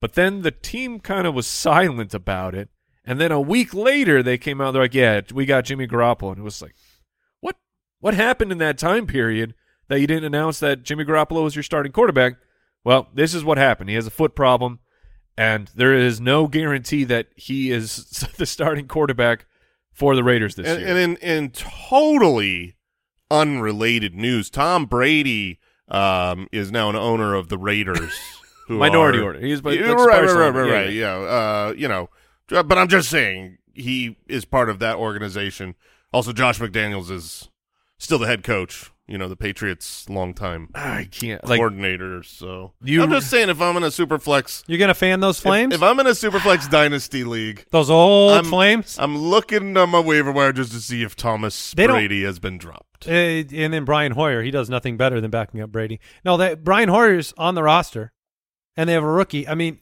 But 0.00 0.14
then 0.14 0.42
the 0.42 0.50
team 0.50 1.00
kind 1.00 1.26
of 1.26 1.35
was 1.35 1.47
silent 1.47 2.14
about 2.14 2.54
it, 2.54 2.71
and 3.04 3.21
then 3.21 3.31
a 3.31 3.40
week 3.40 3.75
later 3.75 4.23
they 4.23 4.38
came 4.38 4.61
out. 4.61 4.73
They're 4.73 4.83
like, 4.83 4.95
"Yeah, 4.95 5.21
we 5.33 5.45
got 5.45 5.64
Jimmy 5.64 5.87
Garoppolo," 5.87 6.31
and 6.31 6.38
it 6.38 6.42
was 6.42 6.62
like, 6.62 6.75
"What? 7.40 7.57
What 8.00 8.14
happened 8.14 8.52
in 8.52 8.59
that 8.59 8.78
time 8.78 9.07
period 9.07 9.54
that 9.88 10.00
you 10.00 10.07
didn't 10.07 10.25
announce 10.25 10.59
that 10.61 10.83
Jimmy 10.83 11.04
Garoppolo 11.04 11.45
was 11.45 11.54
your 11.54 11.62
starting 11.62 11.92
quarterback?" 11.92 12.35
Well, 12.85 13.09
this 13.14 13.33
is 13.35 13.45
what 13.45 13.59
happened. 13.59 13.90
He 13.90 13.95
has 13.95 14.07
a 14.07 14.11
foot 14.11 14.35
problem, 14.35 14.81
and 15.37 15.69
there 15.75 15.95
is 15.95 16.21
no 16.21 16.47
guarantee 16.47 17.05
that 17.05 17.29
he 17.37 17.71
is 17.71 18.05
the 18.37 18.47
starting 18.47 18.89
quarterback 18.89 19.47
for 19.93 20.15
the 20.15 20.25
Raiders 20.25 20.55
this 20.55 20.67
and, 20.69 20.81
year. 20.81 20.89
and 20.89 20.99
in 20.99 21.17
in 21.17 21.51
totally 21.51 22.77
unrelated 23.31 24.15
news, 24.15 24.51
Tom 24.51 24.87
Brady 24.87 25.59
um, 25.89 26.49
is 26.53 26.71
now 26.71 26.91
an 26.91 26.97
owner 26.97 27.35
of 27.35 27.49
the 27.49 27.59
Raiders. 27.59 28.12
who 28.69 28.79
Minority 28.79 29.19
are- 29.19 29.25
order. 29.25 29.41
He's 29.41 29.61
but 29.61 29.75
Yeah, 29.75 29.93
right, 29.93 30.25
right, 30.25 30.35
right, 30.35 30.51
right, 30.51 30.67
Yeah, 30.67 30.73
right. 30.73 30.93
Yeah, 30.93 31.15
uh, 31.15 31.75
you 31.77 31.89
know, 31.89 32.11
but 32.49 32.79
I'm 32.79 32.89
just 32.89 33.11
saying 33.11 33.59
he 33.75 34.17
is 34.29 34.45
part 34.45 34.69
of 34.69 34.79
that 34.81 34.97
organization. 34.97 35.75
Also, 36.12 36.33
Josh 36.33 36.59
McDaniels 36.59 37.11
is 37.11 37.49
still 37.99 38.19
the 38.19 38.27
head 38.27 38.43
coach. 38.43 38.91
You 39.12 39.19
know, 39.19 39.28
the 39.28 39.37
Patriots' 39.37 40.09
longtime 40.09 40.71
I 40.75 41.07
can't 41.11 41.47
like 41.47 41.59
coordinator. 41.59 42.23
So 42.23 42.73
You- 42.83 43.02
I'm 43.02 43.11
just 43.11 43.28
saying, 43.28 43.50
if 43.50 43.61
I'm 43.61 43.76
in 43.76 43.83
a 43.83 43.88
superflex, 43.88 44.64
You're 44.66 44.78
gonna 44.78 44.95
fan 44.95 45.21
those 45.21 45.38
flames? 45.38 45.75
if 45.75 45.83
I'm 45.83 46.00
in 46.00 46.07
a 46.07 46.12
superflex 46.12 46.71
dynasty 46.71 47.23
league, 47.23 47.66
those 47.73 47.90
old 47.90 48.33
I'm- 48.33 48.45
flames? 48.47 48.97
I'm 48.99 49.19
looking 49.19 49.76
on 49.76 49.90
my 49.90 50.00
waiver 50.00 50.33
wire 50.33 50.54
just 50.54 50.73
to 50.73 50.81
see 50.81 51.02
if 51.02 51.14
Thomas 51.14 51.75
They 51.76 51.87
Brady 51.87 52.25
has 52.25 52.38
been 52.38 52.57
dropped. 52.57 53.07
Uh, 53.07 53.11
and 53.11 53.75
then 53.75 53.85
Brian 53.85 54.12
Hoyer, 54.12 54.42
he 54.42 54.50
does 54.50 54.71
nothing 54.71 54.97
better 54.97 55.21
than 55.21 55.31
backing 55.31 55.61
up 55.61 55.71
Brady. 55.71 56.00
No, 56.25 56.38
that 56.38 56.64
Brian 56.64 56.88
Hoyer's 56.88 57.35
on 57.37 57.54
the 57.54 57.62
roster, 57.62 58.12
and 58.78 58.88
they 58.88 58.95
have 58.95 59.02
a 59.04 59.12
rookie. 59.12 59.47
I 59.47 59.54
mean, 59.54 59.78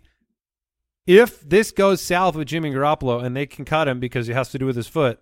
if 1.07 1.41
this 1.49 1.71
goes 1.71 2.01
south 2.03 2.35
with 2.35 2.49
Jimmy 2.49 2.73
Garoppolo 2.73 3.23
and 3.23 3.37
they 3.37 3.47
can 3.47 3.65
cut 3.65 3.87
him 3.87 4.01
because 4.01 4.27
he 4.27 4.33
has 4.33 4.49
to 4.51 4.59
do 4.59 4.67
with 4.67 4.75
his 4.75 4.89
foot, 4.89 5.21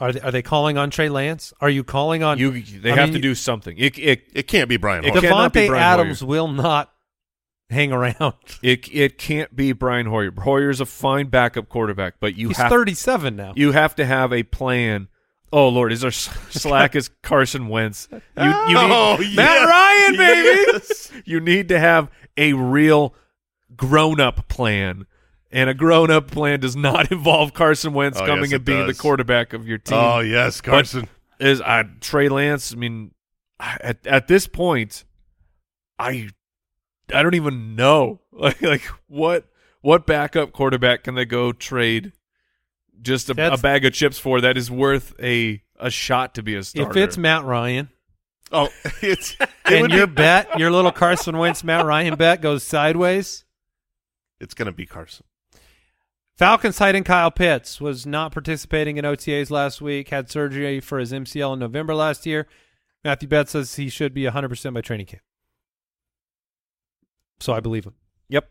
are 0.00 0.12
they, 0.12 0.20
are 0.20 0.30
they 0.30 0.42
calling 0.42 0.78
on 0.78 0.90
Trey 0.90 1.08
Lance? 1.08 1.52
Are 1.60 1.70
you 1.70 1.84
calling 1.84 2.22
on 2.22 2.38
you, 2.38 2.60
they 2.62 2.90
I 2.92 2.96
have 2.96 3.08
mean, 3.10 3.14
to 3.14 3.20
do 3.20 3.34
something. 3.34 3.76
It 3.78 3.98
it 3.98 4.22
It 4.34 4.48
can't 4.48 4.68
be 4.68 4.76
Brian. 4.76 5.04
It 5.04 5.10
Hoyer. 5.12 5.20
cannot 5.20 5.52
be 5.52 5.60
Devontae 5.60 5.68
Brian 5.68 5.82
Adams 5.82 6.20
Hoyer. 6.20 6.28
will 6.28 6.48
not 6.48 6.92
hang 7.68 7.92
around. 7.92 8.34
it 8.62 8.88
it 8.92 9.18
can't 9.18 9.54
be 9.54 9.72
Brian 9.72 10.06
Hoyer. 10.06 10.30
Hoyer's 10.32 10.80
a 10.80 10.86
fine 10.86 11.26
backup 11.28 11.68
quarterback, 11.68 12.14
but 12.18 12.34
you 12.34 12.48
He's 12.48 12.56
have 12.56 12.70
37 12.70 13.36
now. 13.36 13.52
you 13.56 13.72
have 13.72 13.94
to 13.96 14.04
have 14.06 14.32
a 14.32 14.42
plan. 14.42 15.08
Oh 15.52 15.68
Lord, 15.68 15.92
is 15.92 16.04
our 16.04 16.10
slack 16.12 16.94
is 16.96 17.10
Carson 17.22 17.68
Wentz? 17.68 18.08
You, 18.10 18.18
you 18.36 18.52
oh, 18.78 19.16
need 19.18 19.32
Oh, 19.32 19.34
Matt. 19.36 19.68
Ryan, 19.68 20.16
baby. 20.16 20.70
Yes. 20.72 21.12
You 21.24 21.40
need 21.40 21.68
to 21.68 21.78
have 21.78 22.08
a 22.36 22.52
real 22.54 23.14
grown-up 23.76 24.48
plan, 24.48 25.06
and 25.50 25.68
a 25.70 25.74
grown-up 25.74 26.30
plan 26.30 26.60
does 26.60 26.76
not 26.76 27.10
involve 27.12 27.54
Carson 27.54 27.92
Wentz 27.92 28.18
Oh, 28.18 28.26
coming 28.26 28.44
yes, 28.50 28.52
and 28.52 28.62
it 28.62 28.64
being 28.64 28.86
the 28.86 28.94
quarterback 28.94 29.52
of 29.52 29.66
your 29.66 29.78
team. 29.78 29.98
Oh 29.98 30.20
yes, 30.20 30.60
Carson. 30.60 31.08
is 31.38 31.60
I 31.60 31.84
Trey 32.00 32.28
Lance. 32.28 32.72
I 32.72 32.76
mean, 32.76 33.12
at 33.58 34.06
at 34.06 34.28
this 34.28 34.46
point, 34.46 35.04
I 35.98 36.28
I 37.12 37.22
don't 37.22 37.34
even 37.34 37.74
know 37.76 38.20
like 38.32 38.60
like 38.62 38.82
what 39.08 39.46
what 39.80 40.06
backup 40.06 40.52
quarterback 40.52 41.04
can 41.04 41.14
they 41.14 41.24
go 41.24 41.52
trade 41.52 42.12
just 43.02 43.30
a, 43.30 43.52
a 43.52 43.56
bag 43.56 43.84
of 43.86 43.92
chips 43.94 44.18
for 44.18 44.40
that 44.42 44.56
is 44.58 44.70
worth 44.70 45.14
a 45.22 45.62
a 45.78 45.90
shot 45.90 46.34
to 46.34 46.42
be 46.42 46.54
a 46.54 46.62
starter. 46.62 46.90
if 46.90 46.96
it's 47.08 47.16
Matt 47.16 47.44
Ryan, 47.44 47.88
Oh, 48.52 48.68
it's 49.00 49.36
it 49.40 49.48
and 49.64 49.90
your 49.92 50.06
be, 50.06 50.14
bet, 50.14 50.58
your 50.58 50.70
little 50.70 50.92
Carson 50.92 51.38
Wentz, 51.38 51.64
Matt 51.64 51.86
Ryan 51.86 52.16
bet 52.16 52.42
goes 52.42 52.62
sideways. 52.62 53.44
it's 54.40 54.52
going 54.54 54.66
to 54.66 54.72
be 54.72 54.84
Carson. 54.84 55.24
Falcons 56.40 56.78
tight 56.78 56.94
end 56.94 57.04
Kyle 57.04 57.30
Pitts 57.30 57.82
was 57.82 58.06
not 58.06 58.32
participating 58.32 58.96
in 58.96 59.04
OTAs 59.04 59.50
last 59.50 59.82
week, 59.82 60.08
had 60.08 60.30
surgery 60.30 60.80
for 60.80 60.98
his 60.98 61.12
MCL 61.12 61.52
in 61.52 61.58
November 61.58 61.94
last 61.94 62.24
year. 62.24 62.46
Matthew 63.04 63.28
Betts 63.28 63.50
says 63.50 63.74
he 63.74 63.90
should 63.90 64.14
be 64.14 64.22
100% 64.22 64.72
by 64.72 64.80
training 64.80 65.04
camp. 65.04 65.22
So 67.40 67.52
I 67.52 67.60
believe 67.60 67.84
him. 67.84 67.92
Yep. 68.30 68.48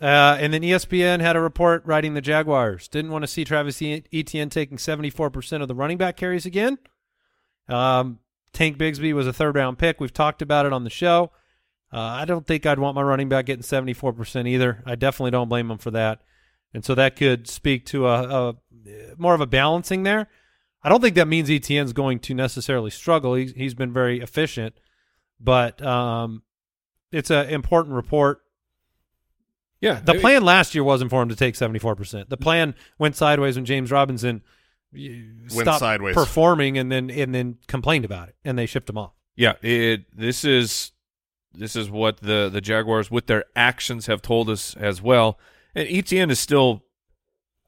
Uh, 0.00 0.36
and 0.38 0.54
then 0.54 0.62
ESPN 0.62 1.18
had 1.18 1.34
a 1.34 1.40
report 1.40 1.84
writing 1.84 2.14
the 2.14 2.20
Jaguars 2.20 2.86
didn't 2.86 3.10
want 3.10 3.24
to 3.24 3.28
see 3.28 3.44
Travis 3.44 3.82
Etienne 3.82 4.48
taking 4.48 4.76
74% 4.76 5.60
of 5.60 5.66
the 5.66 5.74
running 5.74 5.98
back 5.98 6.16
carries 6.16 6.46
again. 6.46 6.78
Um, 7.68 8.20
Tank 8.52 8.78
Bigsby 8.78 9.12
was 9.12 9.26
a 9.26 9.32
third 9.32 9.56
round 9.56 9.76
pick. 9.78 10.00
We've 10.00 10.12
talked 10.12 10.40
about 10.40 10.66
it 10.66 10.72
on 10.72 10.84
the 10.84 10.88
show. 10.90 11.32
Uh, 11.92 11.98
I 11.98 12.26
don't 12.26 12.46
think 12.46 12.64
I'd 12.64 12.78
want 12.78 12.94
my 12.94 13.02
running 13.02 13.28
back 13.28 13.46
getting 13.46 13.64
74% 13.64 14.46
either. 14.46 14.84
I 14.86 14.94
definitely 14.94 15.32
don't 15.32 15.48
blame 15.48 15.68
him 15.68 15.78
for 15.78 15.90
that. 15.90 16.22
And 16.74 16.84
so 16.84 16.94
that 16.96 17.16
could 17.16 17.48
speak 17.48 17.86
to 17.86 18.06
a, 18.08 18.48
a 18.50 18.56
more 19.16 19.34
of 19.34 19.40
a 19.40 19.46
balancing 19.46 20.02
there. 20.02 20.28
I 20.82 20.90
don't 20.90 21.00
think 21.00 21.14
that 21.14 21.28
means 21.28 21.48
Etienne's 21.48 21.94
going 21.94 22.18
to 22.20 22.34
necessarily 22.34 22.90
struggle. 22.90 23.34
He's, 23.34 23.52
he's 23.52 23.74
been 23.74 23.92
very 23.92 24.20
efficient, 24.20 24.74
but 25.40 25.80
um, 25.80 26.42
it's 27.10 27.30
an 27.30 27.48
important 27.48 27.94
report. 27.94 28.42
Yeah. 29.80 30.00
The 30.00 30.14
plan 30.14 30.42
last 30.42 30.74
year 30.74 30.84
wasn't 30.84 31.10
for 31.10 31.22
him 31.22 31.28
to 31.28 31.36
take 31.36 31.54
74%. 31.54 32.28
The 32.28 32.36
plan 32.36 32.74
went 32.98 33.16
sideways 33.16 33.56
when 33.56 33.64
James 33.64 33.90
Robinson 33.90 34.42
went 34.92 35.50
stopped 35.50 35.80
sideways. 35.80 36.14
performing 36.14 36.78
and 36.78 36.90
then 36.90 37.10
and 37.10 37.34
then 37.34 37.58
complained 37.66 38.04
about 38.04 38.28
it 38.28 38.36
and 38.44 38.58
they 38.58 38.66
shipped 38.66 38.88
him 38.88 38.98
off. 38.98 39.12
Yeah, 39.36 39.54
it 39.62 40.04
this 40.16 40.44
is 40.44 40.92
this 41.52 41.76
is 41.76 41.90
what 41.90 42.18
the 42.18 42.48
the 42.52 42.60
Jaguars 42.60 43.10
with 43.10 43.26
their 43.26 43.44
actions 43.56 44.06
have 44.06 44.22
told 44.22 44.48
us 44.48 44.74
as 44.76 45.02
well. 45.02 45.38
And 45.74 45.88
Etienne 45.88 46.30
is 46.30 46.38
still 46.38 46.82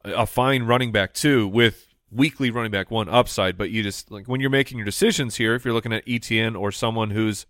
a 0.05 0.11
a 0.11 0.25
fine 0.25 0.63
running 0.63 0.91
back 0.91 1.13
too 1.13 1.47
with 1.47 1.83
weekly 2.09 2.49
running 2.49 2.71
back 2.71 2.89
one 2.89 3.09
upside, 3.09 3.57
but 3.57 3.69
you 3.69 3.83
just 3.83 4.09
like 4.11 4.27
when 4.27 4.39
you're 4.39 4.49
making 4.49 4.77
your 4.77 4.85
decisions 4.85 5.35
here, 5.35 5.55
if 5.55 5.65
you're 5.65 5.73
looking 5.73 5.91
at 5.93 6.03
Etienne 6.07 6.55
or 6.55 6.71
someone 6.71 7.09
who's 7.11 7.45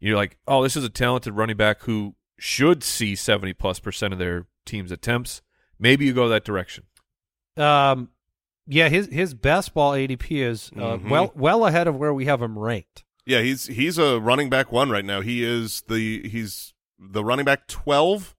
you're 0.00 0.16
like, 0.16 0.38
"Oh, 0.46 0.62
this 0.62 0.76
is 0.76 0.84
a 0.84 0.88
talented 0.88 1.34
running 1.34 1.56
back 1.56 1.82
who 1.82 2.14
should 2.38 2.82
see 2.82 3.14
70 3.14 3.52
plus 3.54 3.78
percent 3.80 4.12
of 4.12 4.18
their 4.18 4.46
team's 4.66 4.90
attempts." 4.90 5.42
Maybe 5.78 6.04
you 6.06 6.12
go 6.14 6.28
that 6.28 6.44
direction. 6.44 6.84
Um, 7.56 8.08
yeah, 8.66 8.88
his 8.88 9.08
his 9.08 9.34
best 9.34 9.74
ball 9.74 9.92
ADP 9.92 10.30
is 10.42 10.70
uh, 10.76 10.96
Mhm. 10.96 11.10
well 11.10 11.32
well 11.34 11.66
ahead 11.66 11.86
of 11.86 11.96
where 11.96 12.14
we 12.14 12.24
have 12.24 12.40
him 12.40 12.58
ranked. 12.58 13.04
Yeah, 13.26 13.40
he's 13.42 13.66
he's 13.66 13.98
a 13.98 14.18
running 14.20 14.48
back 14.50 14.72
one 14.72 14.88
right 14.90 15.04
now. 15.04 15.20
He 15.20 15.44
is 15.44 15.82
the 15.88 16.26
he's 16.28 16.72
the 16.98 17.24
running 17.24 17.44
back 17.44 17.66
twelve 17.66 18.34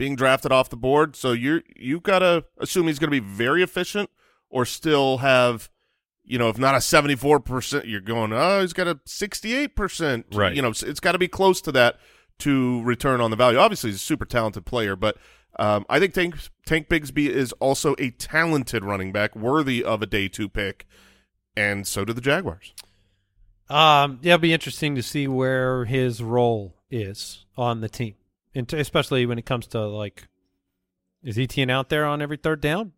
being 0.00 0.16
drafted 0.16 0.50
off 0.50 0.70
the 0.70 0.76
board. 0.78 1.14
So 1.14 1.32
you're 1.32 1.62
you 1.76 2.00
gotta 2.00 2.44
assume 2.58 2.86
he's 2.86 2.98
gonna 2.98 3.10
be 3.10 3.18
very 3.20 3.62
efficient 3.62 4.08
or 4.48 4.64
still 4.64 5.18
have 5.18 5.68
you 6.24 6.38
know, 6.38 6.48
if 6.48 6.58
not 6.58 6.74
a 6.74 6.80
seventy 6.80 7.16
four 7.16 7.38
percent, 7.40 7.86
you're 7.86 8.00
going, 8.00 8.32
oh, 8.32 8.60
he's 8.62 8.72
got 8.72 8.86
a 8.88 8.98
sixty 9.04 9.54
eight 9.54 9.76
percent. 9.76 10.24
Right. 10.32 10.54
You 10.56 10.62
know, 10.62 10.68
it's- 10.70 10.82
it's 10.88 11.00
gotta 11.00 11.18
be 11.18 11.28
close 11.28 11.60
to 11.62 11.72
that 11.72 11.98
to 12.38 12.82
return 12.82 13.20
on 13.20 13.30
the 13.30 13.36
value. 13.36 13.58
Obviously 13.58 13.90
he's 13.90 13.96
a 13.96 14.00
super 14.00 14.24
talented 14.24 14.64
player, 14.64 14.96
but 14.96 15.16
um, 15.58 15.84
I 15.90 15.98
think 15.98 16.14
Tank 16.14 16.36
Tank 16.64 16.88
Bigsby 16.88 17.28
is 17.28 17.52
also 17.54 17.94
a 17.98 18.10
talented 18.12 18.84
running 18.84 19.12
back, 19.12 19.36
worthy 19.36 19.84
of 19.84 20.00
a 20.00 20.06
day 20.06 20.28
two 20.28 20.48
pick, 20.48 20.86
and 21.56 21.86
so 21.86 22.04
do 22.06 22.12
the 22.14 22.20
Jaguars. 22.22 22.72
Um, 23.68 24.18
yeah, 24.22 24.34
it'll 24.34 24.42
be 24.42 24.52
interesting 24.54 24.94
to 24.94 25.02
see 25.02 25.28
where 25.28 25.84
his 25.84 26.22
role 26.22 26.74
is 26.90 27.44
on 27.56 27.80
the 27.82 27.88
team, 27.88 28.14
and 28.54 28.72
especially 28.72 29.26
when 29.26 29.38
it 29.38 29.46
comes 29.46 29.66
to 29.68 29.86
like, 29.86 30.28
is 31.22 31.38
Etienne 31.38 31.70
out 31.70 31.88
there 31.88 32.04
on 32.04 32.22
every 32.22 32.36
third 32.36 32.60
down? 32.60 32.92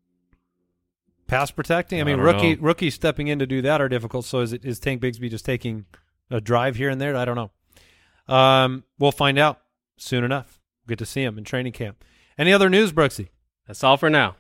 Pass 1.27 1.51
protecting. 1.51 1.99
I 1.99 2.03
I 2.03 2.05
mean, 2.05 2.17
don't 2.17 2.27
rookie 2.27 2.55
know. 2.57 2.63
rookies 2.63 2.95
stepping 2.95 3.29
in 3.29 3.39
to 3.39 3.47
do 3.47 3.63
that 3.63 3.81
are 3.81 3.89
difficult. 3.89 4.25
So 4.25 4.41
is 4.41 4.53
it 4.53 4.65
is 4.65 4.79
Tank 4.79 5.01
Bigsby 5.01 5.31
just 5.31 5.45
taking 5.45 5.87
a 6.31 6.41
drive 6.41 6.77
here 6.77 6.91
and 6.91 7.01
there? 7.01 7.17
I 7.17 7.25
don't 7.25 7.37
know. 7.37 8.35
Um, 8.35 8.85
we'll 8.99 9.13
find 9.13 9.39
out 9.39 9.61
soon 9.97 10.25
enough. 10.25 10.61
Good 10.87 10.99
to 10.99 11.07
see 11.07 11.23
him 11.23 11.39
in 11.39 11.45
training 11.45 11.73
camp. 11.73 12.05
Any 12.39 12.53
other 12.53 12.69
news, 12.69 12.93
Brooksy? 12.93 13.29
That's 13.67 13.83
all 13.85 13.97
for 13.97 14.11
now. 14.11 14.37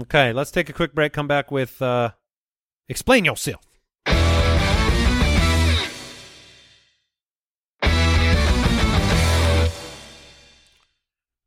Okay, 0.00 0.32
let's 0.32 0.50
take 0.50 0.68
a 0.68 0.72
quick 0.72 0.94
break. 0.94 1.12
Come 1.12 1.28
back 1.28 1.50
with 1.50 1.82
uh, 1.82 2.12
explain 2.88 3.24
yourself. 3.24 3.62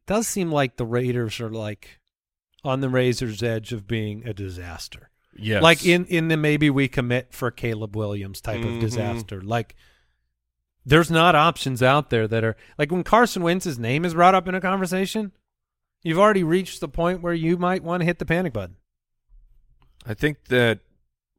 Does 0.07 0.27
seem 0.27 0.51
like 0.51 0.77
the 0.77 0.85
Raiders 0.85 1.39
are 1.39 1.49
like 1.49 1.99
on 2.63 2.81
the 2.81 2.89
razor's 2.89 3.41
edge 3.43 3.71
of 3.73 3.87
being 3.87 4.27
a 4.27 4.33
disaster. 4.33 5.09
Yes. 5.37 5.61
Like 5.61 5.85
in 5.85 6.05
in 6.05 6.27
the 6.29 6.37
maybe 6.37 6.69
we 6.69 6.87
commit 6.87 7.33
for 7.33 7.51
Caleb 7.51 7.95
Williams 7.95 8.41
type 8.41 8.61
Mhm. 8.61 8.75
of 8.75 8.81
disaster. 8.81 9.41
Like 9.41 9.75
there's 10.85 11.11
not 11.11 11.35
options 11.35 11.81
out 11.83 12.09
there 12.09 12.27
that 12.27 12.43
are 12.43 12.55
like 12.77 12.91
when 12.91 13.03
Carson 13.03 13.43
Wentz's 13.43 13.77
name 13.79 14.05
is 14.05 14.13
brought 14.13 14.35
up 14.35 14.47
in 14.47 14.55
a 14.55 14.61
conversation, 14.61 15.31
you've 16.03 16.19
already 16.19 16.43
reached 16.43 16.79
the 16.79 16.87
point 16.87 17.21
where 17.21 17.33
you 17.33 17.57
might 17.57 17.83
want 17.83 18.01
to 18.01 18.05
hit 18.05 18.19
the 18.19 18.25
panic 18.25 18.53
button. 18.53 18.77
I 20.05 20.13
think 20.13 20.45
that 20.45 20.79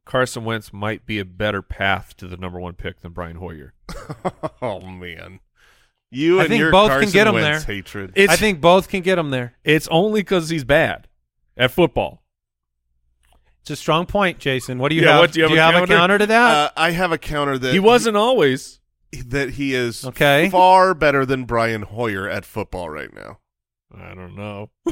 Carson 0.05 0.45
Wentz 0.45 0.71
might 0.71 1.05
be 1.05 1.19
a 1.19 1.25
better 1.25 1.61
path 1.61 2.15
to 2.17 2.27
the 2.27 2.37
number 2.37 2.59
one 2.59 2.73
pick 2.75 2.99
than 3.01 3.11
Brian 3.13 3.37
Hoyer. 3.37 3.73
oh 4.61 4.81
man, 4.81 5.39
you 6.11 6.39
I 6.39 6.43
and 6.43 6.49
think 6.49 6.59
your 6.59 6.71
both 6.71 6.89
can 6.89 6.99
Carson 6.99 7.13
get 7.13 7.27
'em 7.27 7.33
Wentz 7.35 7.65
there. 7.65 7.75
hatred. 7.75 8.13
It's 8.15 8.31
I 8.33 8.35
think 8.35 8.61
both 8.61 8.87
can 8.89 9.01
get 9.01 9.17
him 9.17 9.29
there. 9.29 9.53
it's 9.63 9.87
only 9.89 10.21
because 10.21 10.49
he's 10.49 10.63
bad 10.63 11.07
at 11.57 11.71
football. 11.71 12.23
It's 13.61 13.69
a 13.71 13.75
strong 13.75 14.05
point, 14.05 14.39
Jason. 14.39 14.77
What 14.79 14.89
do 14.89 14.95
you 14.95 15.01
Yeah, 15.01 15.11
have? 15.13 15.19
what- 15.19 15.31
do 15.33 15.39
you 15.41 15.47
have 15.57 15.73
a 15.75 15.77
a 15.77 15.79
counter? 15.81 15.93
counter 15.95 16.17
to 16.19 16.25
that? 16.27 16.55
uh, 16.55 16.69
I 16.77 16.91
have 16.91 17.11
a 17.11 17.17
counter 17.17 17.57
that 17.57 17.73
He 17.73 17.79
wasn't 17.79 18.15
always. 18.15 18.79
that 19.25 19.51
he 19.51 19.73
is 19.73 20.05
Okay. 20.05 20.49
far 20.49 20.93
better 20.93 21.25
than 21.25 21.43
Brian 21.45 21.81
Hoyer 21.81 22.29
at 22.29 22.45
football 22.45 22.89
right 22.89 23.13
now. 23.13 23.39
I 23.93 24.13
don't 24.13 24.35
know. 24.35 24.69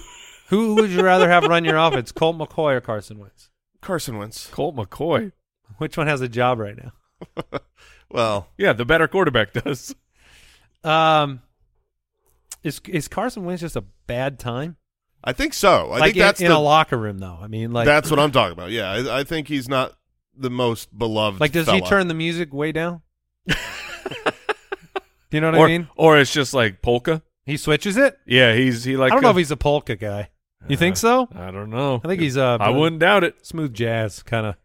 Who 0.49 0.75
would 0.75 0.89
you 0.89 1.01
rather 1.04 1.30
have 1.30 1.43
run 1.45 1.65
your 1.65 1.78
offense, 1.78 2.12
Colt 2.12 2.38
McCoy 2.38 2.75
or 2.75 2.82
Carson 2.82 3.17
Wentz? 3.19 3.49
Carson 3.82 4.17
Wentz. 4.17 4.47
Colt 4.47 4.75
McCoy. 4.75 5.32
Which 5.78 5.97
one 5.97 6.08
has 6.08 6.21
a 6.21 6.28
job 6.30 6.60
right 6.60 6.75
now? 6.78 7.60
Well, 8.12 8.47
Yeah, 8.58 8.73
the 8.73 8.86
better 8.86 9.08
quarterback 9.08 9.51
does. 9.63 9.95
Um, 10.85 11.41
is 12.63 12.81
is 12.87 13.07
Carson 13.07 13.45
Wentz 13.45 13.61
just 13.61 13.75
a 13.75 13.83
bad 14.07 14.39
time? 14.39 14.77
I 15.23 15.33
think 15.33 15.53
so. 15.53 15.91
I 15.91 15.99
like 15.99 16.03
think 16.03 16.17
that's 16.17 16.39
in, 16.39 16.47
in 16.47 16.51
the, 16.51 16.57
a 16.57 16.59
locker 16.59 16.97
room, 16.97 17.17
though. 17.17 17.37
I 17.41 17.47
mean, 17.47 17.71
like 17.71 17.85
that's 17.85 18.11
what 18.11 18.19
I'm 18.19 18.31
talking 18.31 18.53
about. 18.53 18.71
Yeah, 18.71 18.91
I, 18.91 19.19
I 19.19 19.23
think 19.23 19.47
he's 19.47 19.67
not 19.67 19.93
the 20.37 20.49
most 20.49 20.95
beloved. 20.97 21.39
like 21.39 21.51
does 21.51 21.69
he 21.69 21.81
turn 21.81 22.07
the 22.07 22.13
music 22.13 22.53
way 22.53 22.71
down? 22.71 23.01
Do 23.47 23.55
you 25.31 25.41
know 25.41 25.51
what 25.51 25.59
or 25.59 25.65
I 25.65 25.67
mean? 25.69 25.87
or 25.95 26.17
it's 26.19 26.31
just 26.31 26.53
like 26.53 26.81
polka. 26.81 27.23
He 27.45 27.57
switches 27.57 27.97
it. 27.97 28.17
Yeah, 28.25 28.53
he's 28.53 28.83
he 28.83 28.97
like. 28.97 29.11
I 29.11 29.15
don't 29.15 29.23
know 29.23 29.29
uh, 29.29 29.31
if 29.31 29.37
he's 29.37 29.51
a 29.51 29.57
polka 29.57 29.95
guy. 29.95 30.29
You 30.67 30.77
think 30.77 30.97
so? 30.97 31.27
I 31.35 31.51
don't 31.51 31.69
know. 31.69 32.01
I 32.03 32.07
think 32.07 32.21
he's 32.21 32.37
uh 32.37 32.57
I 32.59 32.69
wouldn't 32.69 32.99
doubt 32.99 33.23
it. 33.23 33.45
smooth 33.45 33.73
jazz 33.73 34.23
kind 34.23 34.47
of. 34.47 34.55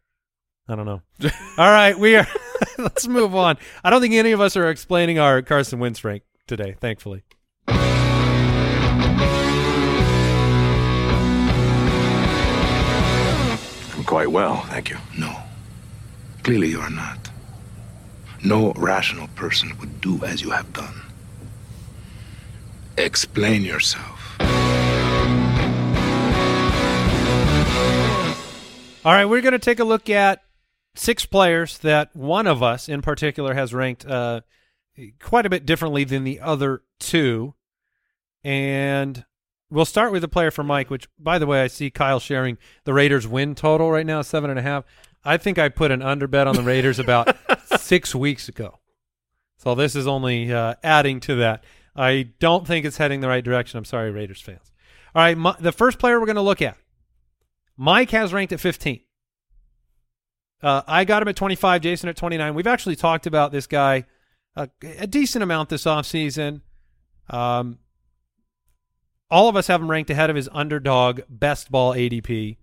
I 0.69 0.77
don't 0.77 0.87
know. 0.87 1.03
All 1.59 1.71
right, 1.71 1.99
we 1.99 2.17
are. 2.17 2.27
let's 2.79 3.07
move 3.07 3.35
on. 3.35 3.57
I 3.85 3.91
don't 3.91 4.01
think 4.01 4.15
any 4.15 4.33
of 4.33 4.41
us 4.41 4.57
are 4.57 4.69
explaining 4.69 5.19
our 5.19 5.43
Carson 5.43 5.79
Wentz 5.79 6.05
rank 6.05 6.23
today. 6.47 6.77
Thankfully. 6.81 7.23
I'm 13.97 14.05
quite 14.05 14.31
well, 14.31 14.63
thank 14.63 14.91
you. 14.91 14.97
No. 15.19 15.37
Clearly 16.43 16.69
you 16.69 16.81
are 16.81 16.91
not. 16.91 17.31
No 18.43 18.73
rational 18.73 19.29
person 19.29 19.77
would 19.79 20.01
do 20.01 20.25
as 20.25 20.41
you 20.41 20.51
have 20.51 20.73
done. 20.73 20.95
Explain 22.97 23.63
yourself. 23.63 24.37
All 29.03 29.13
right, 29.13 29.25
we're 29.25 29.41
going 29.41 29.53
to 29.53 29.59
take 29.59 29.79
a 29.79 29.85
look 29.85 30.11
at 30.11 30.43
six 30.95 31.27
players 31.27 31.79
that 31.79 32.15
one 32.15 32.47
of 32.47 32.63
us 32.63 32.89
in 32.89 33.03
particular 33.03 33.55
has 33.55 33.73
ranked 33.73 34.07
uh, 34.07 34.41
quite 35.21 35.47
a 35.47 35.51
bit 35.51 35.67
differently 35.67 36.05
than 36.05 36.25
the 36.25 36.41
other 36.41 36.83
two. 36.99 37.55
And 38.43 39.25
we'll 39.71 39.85
start 39.85 40.13
with 40.13 40.23
the 40.23 40.29
player 40.29 40.51
for 40.51 40.65
Mike, 40.65 40.91
which, 40.91 41.09
by 41.19 41.39
the 41.39 41.47
way, 41.47 41.63
I 41.63 41.67
see 41.67 41.91
Kyle 41.91 42.21
sharing 42.21 42.59
the 42.85 42.95
Raiders 42.95 43.27
win 43.27 43.55
total 43.55 43.91
right 43.91 44.07
now, 44.07 44.23
seven 44.23 44.51
and 44.51 44.59
a 44.59 44.63
half. 44.63 44.85
I 45.25 45.37
think 45.37 45.59
I 45.59 45.69
put 45.69 45.91
an 45.91 46.03
under 46.03 46.27
bet 46.27 46.47
on 46.47 46.55
the 46.55 46.63
Raiders 46.63 46.99
about 46.99 47.37
six 47.79 48.15
weeks 48.15 48.49
ago. 48.49 48.79
So 49.59 49.75
this 49.75 49.95
is 49.95 50.07
only 50.07 50.53
uh, 50.53 50.75
adding 50.83 51.21
to 51.21 51.35
that. 51.37 51.65
I 51.95 52.31
don't 52.39 52.67
think 52.67 52.87
it's 52.87 52.97
heading 52.97 53.21
the 53.21 53.29
right 53.29 53.45
direction. 53.45 53.79
I'm 53.79 53.85
sorry, 53.85 54.11
Raiders 54.11 54.41
fans. 54.41 54.73
All 55.15 55.23
right, 55.23 55.37
my, 55.37 55.55
the 55.61 55.73
first 55.73 55.99
player 55.99 56.19
we're 56.19 56.27
going 56.27 56.37
to 56.37 56.43
look 56.43 56.63
at 56.63 56.79
Mike 57.77 58.11
has 58.11 58.33
ranked 58.33 58.53
at 58.53 58.61
15. 58.61 59.01
Uh, 60.63 60.83
I 60.87 61.05
got 61.05 61.23
him 61.23 61.29
at 61.29 61.37
25, 61.37 61.83
Jason 61.83 62.09
at 62.09 62.17
29. 62.17 62.55
We've 62.55 62.67
actually 62.67 62.97
talked 62.97 63.27
about 63.27 63.53
this 63.53 63.67
guy 63.67 64.05
a, 64.57 64.69
a 64.99 65.07
decent 65.07 65.43
amount 65.43 65.69
this 65.69 65.85
offseason. 65.85 66.63
Um, 67.29 67.79
all 69.31 69.49
of 69.49 69.57
us 69.57 69.69
have 69.69 69.81
him 69.81 69.91
ranked 69.91 70.11
ahead 70.11 70.31
of 70.31 70.37
his 70.37 70.49
underdog 70.53 71.21
best 71.29 71.71
ball 71.71 71.95
ADP 71.95 72.57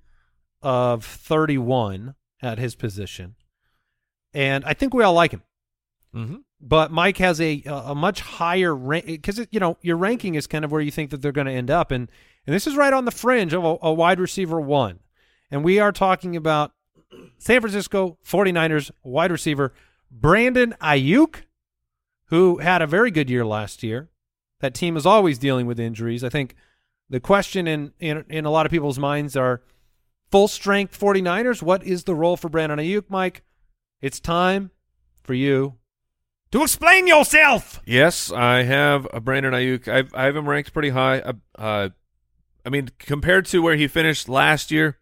of 0.62 1.06
31 1.06 2.16
at 2.42 2.60
his 2.60 2.76
position. 2.76 3.36
And 4.34 4.66
I 4.66 4.74
think 4.74 4.94
we 4.94 5.04
all 5.04 5.14
like 5.14 5.32
him. 5.32 5.44
Mm-hmm. 6.14 6.36
But 6.60 6.92
Mike 6.92 7.18
has 7.18 7.40
a 7.40 7.62
a 7.68 7.94
much 7.94 8.22
higher 8.22 8.76
rank 8.76 9.06
because 9.06 9.46
you 9.52 9.60
know 9.60 9.78
your 9.82 9.96
ranking 9.96 10.34
is 10.34 10.48
kind 10.48 10.66
of 10.66 10.72
where 10.72 10.82
you 10.82 10.90
think 10.90 11.12
that 11.12 11.22
they're 11.22 11.32
going 11.32 11.46
to 11.46 11.54
end 11.54 11.70
up, 11.70 11.92
and 11.92 12.10
and 12.48 12.56
this 12.56 12.66
is 12.66 12.76
right 12.76 12.94
on 12.94 13.06
the 13.06 13.12
fringe 13.12 13.54
of 13.54 13.64
a, 13.64 13.78
a 13.84 13.94
wide 13.94 14.20
receiver 14.20 14.60
one, 14.60 15.00
and 15.52 15.64
we 15.64 15.80
are 15.80 15.92
talking 15.92 16.36
about 16.36 16.72
San 17.38 17.62
Francisco 17.62 18.18
49ers 18.26 18.92
wide 19.04 19.32
receiver 19.32 19.74
Brandon 20.12 20.76
Aiyuk, 20.82 21.44
who 22.26 22.58
had 22.58 22.82
a 22.82 22.88
very 22.88 23.12
good 23.12 23.30
year 23.30 23.46
last 23.46 23.84
year. 23.84 24.10
That 24.60 24.74
team 24.74 24.98
is 24.98 25.06
always 25.06 25.38
dealing 25.38 25.68
with 25.68 25.80
injuries. 25.80 26.24
I 26.24 26.30
think 26.30 26.56
the 27.10 27.20
question 27.20 27.68
in 27.68 27.94
in, 28.00 28.26
in 28.30 28.46
a 28.46 28.50
lot 28.50 28.66
of 28.66 28.72
people's 28.72 29.00
minds 29.00 29.36
are 29.38 29.62
full 30.32 30.48
strength 30.48 31.00
49ers. 31.00 31.62
What 31.62 31.84
is 31.84 32.04
the 32.04 32.16
role 32.16 32.38
for 32.38 32.50
Brandon 32.50 32.80
Aiyuk, 32.80 33.06
Mike? 33.10 33.44
It's 34.02 34.20
time 34.20 34.72
for 35.24 35.34
you 35.34 35.76
to 36.52 36.64
explain 36.64 37.08
yourself. 37.08 37.82
Yes, 37.86 38.32
I 38.32 38.64
have 38.64 39.08
a 39.14 39.20
Brandon 39.20 39.54
Aiyuk. 39.54 39.88
I've, 39.88 40.14
I 40.14 40.26
have 40.26 40.36
him 40.36 40.48
ranked 40.48 40.74
pretty 40.74 40.90
high. 40.90 41.20
Uh, 41.20 41.34
uh, 41.56 41.90
I 42.66 42.70
mean, 42.70 42.90
compared 43.00 43.46
to 43.48 43.62
where 43.62 43.76
he 43.76 43.88
finished 43.88 44.28
last 44.28 44.72
year, 44.72 44.98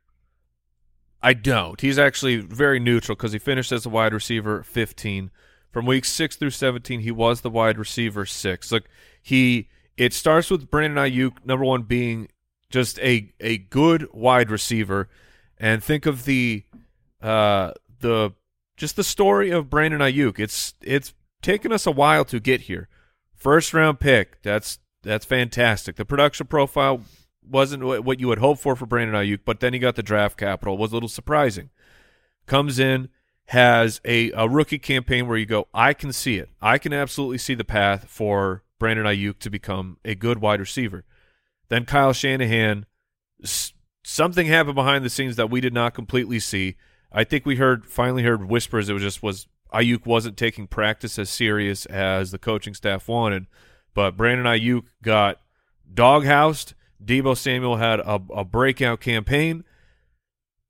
I 1.21 1.33
don't. 1.33 1.79
He's 1.81 1.97
actually 1.97 2.37
very 2.37 2.79
neutral 2.79 3.15
because 3.15 3.31
he 3.31 3.39
finished 3.39 3.71
as 3.71 3.85
a 3.85 3.89
wide 3.89 4.13
receiver 4.13 4.63
15. 4.63 5.31
From 5.71 5.85
week 5.85 6.05
6 6.05 6.35
through 6.37 6.51
17, 6.51 7.01
he 7.01 7.11
was 7.11 7.41
the 7.41 7.49
wide 7.49 7.77
receiver 7.77 8.25
6. 8.25 8.71
Look, 8.71 8.85
he 9.21 9.67
it 9.97 10.13
starts 10.13 10.49
with 10.49 10.69
Brandon 10.69 11.03
Aiyuk, 11.03 11.45
number 11.45 11.65
one, 11.65 11.83
being 11.83 12.29
just 12.69 12.99
a, 12.99 13.33
a 13.39 13.57
good 13.57 14.07
wide 14.13 14.51
receiver. 14.51 15.09
And 15.57 15.83
think 15.83 16.05
of 16.05 16.25
the 16.25 16.63
uh, 17.21 17.71
the 17.99 18.33
just 18.77 18.95
the 18.95 19.03
story 19.03 19.51
of 19.51 19.69
Brandon 19.69 20.01
Aiyuk. 20.01 20.39
It's 20.39 20.73
it's 20.81 21.13
taken 21.41 21.71
us 21.71 21.87
a 21.87 21.91
while 21.91 22.25
to 22.25 22.39
get 22.39 22.61
here. 22.61 22.89
First 23.33 23.73
round 23.73 23.99
pick. 23.99 24.41
That's 24.41 24.79
that's 25.01 25.25
fantastic. 25.25 25.95
The 25.95 26.05
production 26.05 26.47
profile 26.47 27.01
wasn't 27.49 27.83
what 27.83 28.19
you 28.19 28.27
would 28.27 28.39
hope 28.39 28.59
for 28.59 28.75
for 28.75 28.85
Brandon 28.85 29.15
Aiyuk, 29.15 29.39
but 29.45 29.59
then 29.59 29.73
he 29.73 29.79
got 29.79 29.95
the 29.95 30.03
draft 30.03 30.37
capital. 30.37 30.77
Was 30.77 30.91
a 30.91 30.95
little 30.95 31.09
surprising. 31.09 31.69
Comes 32.45 32.79
in, 32.79 33.09
has 33.47 34.01
a, 34.05 34.31
a 34.31 34.47
rookie 34.47 34.79
campaign 34.79 35.27
where 35.27 35.37
you 35.37 35.45
go, 35.45 35.67
I 35.73 35.93
can 35.93 36.13
see 36.13 36.37
it. 36.37 36.49
I 36.61 36.77
can 36.77 36.93
absolutely 36.93 37.37
see 37.37 37.55
the 37.55 37.63
path 37.63 38.05
for 38.09 38.63
Brandon 38.79 39.05
Aiyuk 39.05 39.39
to 39.39 39.49
become 39.49 39.97
a 40.03 40.15
good 40.15 40.39
wide 40.39 40.59
receiver. 40.59 41.05
Then 41.69 41.85
Kyle 41.85 42.13
Shanahan, 42.13 42.85
something 44.03 44.47
happened 44.47 44.75
behind 44.75 45.03
the 45.03 45.09
scenes 45.09 45.35
that 45.35 45.49
we 45.49 45.61
did 45.61 45.73
not 45.73 45.93
completely 45.93 46.39
see. 46.39 46.75
I 47.11 47.23
think 47.23 47.45
we 47.45 47.55
heard 47.55 47.85
finally 47.85 48.23
heard 48.23 48.49
whispers. 48.49 48.89
It 48.89 48.93
was 48.93 49.01
just 49.01 49.23
was 49.23 49.47
Aiyuk 49.73 50.05
wasn't 50.05 50.37
taking 50.37 50.67
practice 50.67 51.17
as 51.17 51.29
serious 51.29 51.85
as 51.87 52.31
the 52.31 52.37
coaching 52.37 52.73
staff 52.73 53.07
wanted, 53.07 53.47
but 53.93 54.17
Brandon 54.17 54.45
Aiyuk 54.45 54.83
got 55.01 55.41
doghoused. 55.91 56.73
Deebo 57.05 57.37
Samuel 57.37 57.77
had 57.77 57.99
a, 57.99 58.21
a 58.33 58.43
breakout 58.43 58.99
campaign. 58.99 59.63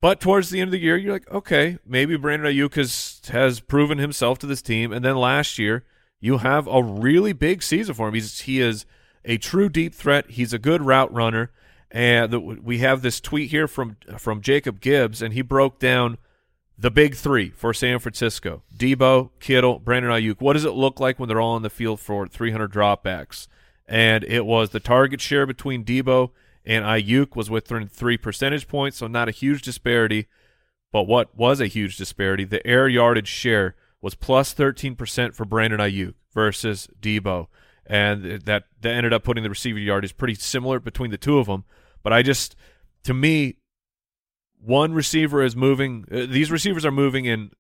But 0.02 0.20
towards 0.20 0.50
the 0.50 0.60
end 0.60 0.68
of 0.68 0.74
the 0.74 0.80
year, 0.80 0.98
you're 0.98 1.14
like, 1.14 1.32
okay, 1.32 1.80
maybe 1.86 2.16
Brandon 2.16 2.54
Aiyuk 2.54 2.76
has, 2.76 3.22
has 3.30 3.60
proven 3.60 3.98
himself 3.98 4.38
to 4.40 4.46
this 4.46 4.62
team. 4.62 4.92
And 4.92 5.04
then 5.04 5.16
last 5.16 5.58
year, 5.58 5.84
you 6.20 6.40
have 6.40 6.68
a 6.68 6.84
really 6.84 7.34
big 7.34 7.64
season 7.64 7.96
for 7.96 8.08
him. 8.08 8.14
He's, 8.14 8.42
he 8.42 8.60
is 8.60 8.86
a 9.24 9.38
true 9.38 9.70
deep 9.70 9.96
threat. 9.96 10.30
He's 10.30 10.54
a 10.54 10.60
good 10.60 10.82
route 10.82 11.14
runner. 11.14 11.52
And 11.92 12.32
the, 12.32 12.40
we 12.40 12.80
have 12.80 13.02
this 13.02 13.22
tweet 13.22 13.52
here 13.52 13.68
from 13.68 13.98
from 14.18 14.42
Jacob 14.42 14.82
Gibbs, 14.82 15.22
and 15.22 15.34
he 15.34 15.42
broke 15.42 15.80
down 15.80 16.18
the 16.78 16.92
big 16.92 17.16
three 17.16 17.52
for 17.52 17.74
San 17.74 18.00
Francisco: 18.00 18.64
Deebo, 18.76 19.30
Kittle, 19.40 19.80
Brandon 19.80 20.12
Aiyuk. 20.12 20.42
What 20.42 20.54
does 20.54 20.66
it 20.66 20.74
look 20.74 21.00
like 21.00 21.20
when 21.20 21.30
they're 21.30 21.40
all 21.40 21.56
on 21.56 21.62
the 21.62 21.70
field 21.70 22.00
for 22.00 22.28
300 22.28 22.72
dropbacks? 22.72 23.48
And 23.88 24.24
it 24.24 24.46
was 24.46 24.72
the 24.72 24.80
target 24.80 25.22
share 25.22 25.46
between 25.46 25.84
Deebo 25.86 26.32
and 26.66 26.84
Aiyuk 26.84 27.36
was 27.36 27.50
within 27.50 27.88
three 27.88 28.18
percentage 28.18 28.68
points, 28.68 28.98
so 28.98 29.08
not 29.08 29.30
a 29.30 29.32
huge 29.32 29.62
disparity. 29.62 30.28
But 30.92 31.04
what 31.04 31.36
was 31.38 31.62
a 31.62 31.68
huge 31.68 31.98
disparity? 31.98 32.46
The 32.46 32.66
air 32.66 32.88
yardage 32.88 33.28
share 33.28 33.76
was 34.02 34.16
plus 34.16 34.54
13% 34.54 35.34
for 35.34 35.46
Brandon 35.46 35.80
Aiyuk 35.80 36.14
versus 36.34 36.88
Deebo, 37.00 37.48
and 37.86 38.42
that 38.44 38.64
that 38.82 38.94
ended 38.94 39.14
up 39.14 39.24
putting 39.24 39.44
the 39.44 39.50
receiver 39.50 39.80
yardage 39.80 40.18
pretty 40.18 40.36
similar 40.36 40.80
between 40.80 41.12
the 41.12 41.18
two 41.18 41.38
of 41.38 41.48
them. 41.48 41.66
But 42.02 42.14
I 42.14 42.22
just, 42.22 42.56
to 43.04 43.14
me, 43.14 43.58
one 44.60 44.94
receiver 44.94 45.44
is 45.44 45.56
moving. 45.56 46.06
Uh, 46.12 46.26
these 46.28 46.50
receivers 46.50 46.86
are 46.86 46.92
moving 46.92 47.26
in 47.26 47.52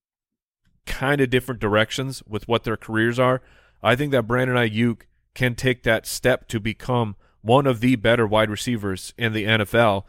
kind 0.85 1.21
of 1.21 1.29
different 1.29 1.61
directions 1.61 2.23
with 2.27 2.47
what 2.47 2.63
their 2.63 2.77
careers 2.77 3.19
are. 3.19 3.41
I 3.83 3.95
think 3.95 4.11
that 4.11 4.27
Brandon 4.27 4.55
Aiyuk 4.55 5.01
can 5.35 5.53
take 5.53 5.83
that 5.83 6.07
step 6.07 6.47
to 6.47 6.59
become 6.59 7.15
one 7.41 7.67
of 7.67 7.79
the 7.79 7.95
better 7.95 8.25
wide 8.25 8.49
receivers 8.49 9.13
in 9.17 9.33
the 9.33 9.45
NFL. 9.45 10.03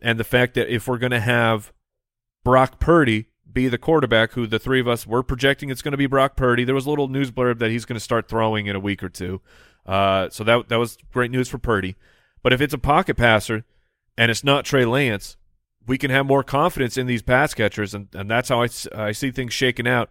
And 0.00 0.20
the 0.20 0.24
fact 0.24 0.54
that 0.54 0.68
if 0.68 0.86
we're 0.86 0.98
going 0.98 1.12
to 1.12 1.20
have 1.20 1.72
Brock 2.44 2.78
Purdy 2.78 3.28
be 3.50 3.68
the 3.68 3.78
quarterback, 3.78 4.32
who 4.32 4.46
the 4.46 4.58
three 4.58 4.80
of 4.80 4.88
us 4.88 5.06
were 5.06 5.22
projecting 5.22 5.70
it's 5.70 5.82
going 5.82 5.92
to 5.92 5.98
be 5.98 6.06
Brock 6.06 6.36
Purdy, 6.36 6.64
there 6.64 6.74
was 6.74 6.86
a 6.86 6.90
little 6.90 7.08
news 7.08 7.30
blurb 7.30 7.58
that 7.60 7.70
he's 7.70 7.84
going 7.84 7.96
to 7.96 8.00
start 8.00 8.28
throwing 8.28 8.66
in 8.66 8.76
a 8.76 8.80
week 8.80 9.02
or 9.02 9.08
two. 9.08 9.40
Uh, 9.86 10.28
so 10.28 10.44
that 10.44 10.68
that 10.68 10.78
was 10.78 10.98
great 11.12 11.30
news 11.30 11.48
for 11.48 11.58
Purdy. 11.58 11.96
But 12.42 12.52
if 12.52 12.60
it's 12.60 12.74
a 12.74 12.78
pocket 12.78 13.16
passer 13.16 13.64
and 14.18 14.30
it's 14.30 14.44
not 14.44 14.64
Trey 14.64 14.84
Lance, 14.84 15.36
we 15.86 15.98
can 15.98 16.10
have 16.10 16.26
more 16.26 16.44
confidence 16.44 16.96
in 16.96 17.06
these 17.06 17.22
pass 17.22 17.54
catchers, 17.54 17.94
and, 17.94 18.08
and 18.14 18.30
that's 18.30 18.48
how 18.48 18.62
I, 18.62 18.68
I 18.94 19.12
see 19.12 19.30
things 19.30 19.52
shaking 19.52 19.88
out. 19.88 20.10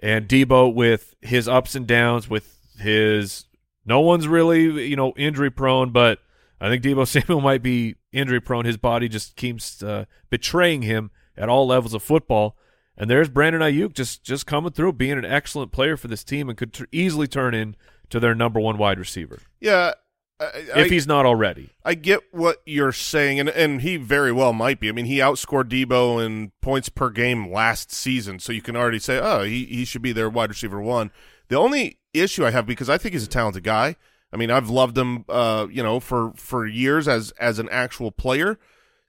And 0.00 0.28
Deebo 0.28 0.74
with 0.74 1.14
his 1.20 1.46
ups 1.46 1.74
and 1.74 1.86
downs, 1.86 2.28
with 2.28 2.58
his 2.78 3.44
no 3.84 4.00
one's 4.00 4.28
really 4.28 4.88
you 4.88 4.96
know 4.96 5.12
injury 5.16 5.50
prone, 5.50 5.90
but 5.90 6.18
I 6.60 6.68
think 6.68 6.82
Deebo 6.82 7.06
Samuel 7.06 7.40
might 7.40 7.62
be 7.62 7.96
injury 8.12 8.40
prone. 8.40 8.64
His 8.64 8.76
body 8.76 9.08
just 9.08 9.36
keeps 9.36 9.82
uh, 9.82 10.04
betraying 10.30 10.82
him 10.82 11.10
at 11.36 11.48
all 11.48 11.66
levels 11.66 11.94
of 11.94 12.02
football. 12.02 12.56
And 12.96 13.08
there's 13.08 13.28
Brandon 13.28 13.62
Aiyuk 13.62 13.94
just 13.94 14.22
just 14.22 14.46
coming 14.46 14.72
through, 14.72 14.92
being 14.92 15.18
an 15.18 15.24
excellent 15.24 15.72
player 15.72 15.96
for 15.96 16.08
this 16.08 16.22
team, 16.22 16.48
and 16.48 16.58
could 16.58 16.72
t- 16.72 16.84
easily 16.92 17.26
turn 17.26 17.54
in 17.54 17.74
to 18.10 18.20
their 18.20 18.34
number 18.34 18.60
one 18.60 18.76
wide 18.76 18.98
receiver. 18.98 19.40
Yeah, 19.60 19.94
I, 20.38 20.62
if 20.76 20.90
he's 20.90 21.06
not 21.06 21.24
already. 21.24 21.70
I 21.84 21.94
get 21.94 22.20
what 22.32 22.58
you're 22.66 22.92
saying, 22.92 23.40
and 23.40 23.48
and 23.48 23.80
he 23.80 23.96
very 23.96 24.30
well 24.30 24.52
might 24.52 24.78
be. 24.78 24.88
I 24.88 24.92
mean, 24.92 25.06
he 25.06 25.18
outscored 25.18 25.64
Deebo 25.64 26.24
in 26.24 26.52
points 26.60 26.88
per 26.88 27.10
game 27.10 27.50
last 27.50 27.92
season, 27.92 28.38
so 28.38 28.52
you 28.52 28.62
can 28.62 28.76
already 28.76 28.98
say, 28.98 29.18
oh, 29.18 29.42
he 29.42 29.64
he 29.64 29.84
should 29.84 30.02
be 30.02 30.12
their 30.12 30.28
wide 30.28 30.50
receiver 30.50 30.80
one. 30.80 31.10
The 31.48 31.56
only 31.56 31.98
issue 32.12 32.44
I 32.44 32.50
have 32.50 32.66
because 32.66 32.88
I 32.88 32.98
think 32.98 33.14
he's 33.14 33.24
a 33.24 33.28
talented 33.28 33.62
guy. 33.62 33.96
I 34.32 34.36
mean, 34.36 34.50
I've 34.50 34.70
loved 34.70 34.96
him, 34.96 35.24
uh, 35.28 35.66
you 35.70 35.82
know, 35.82 36.00
for 36.00 36.32
for 36.36 36.66
years 36.66 37.06
as 37.06 37.32
as 37.32 37.58
an 37.58 37.68
actual 37.70 38.10
player. 38.10 38.58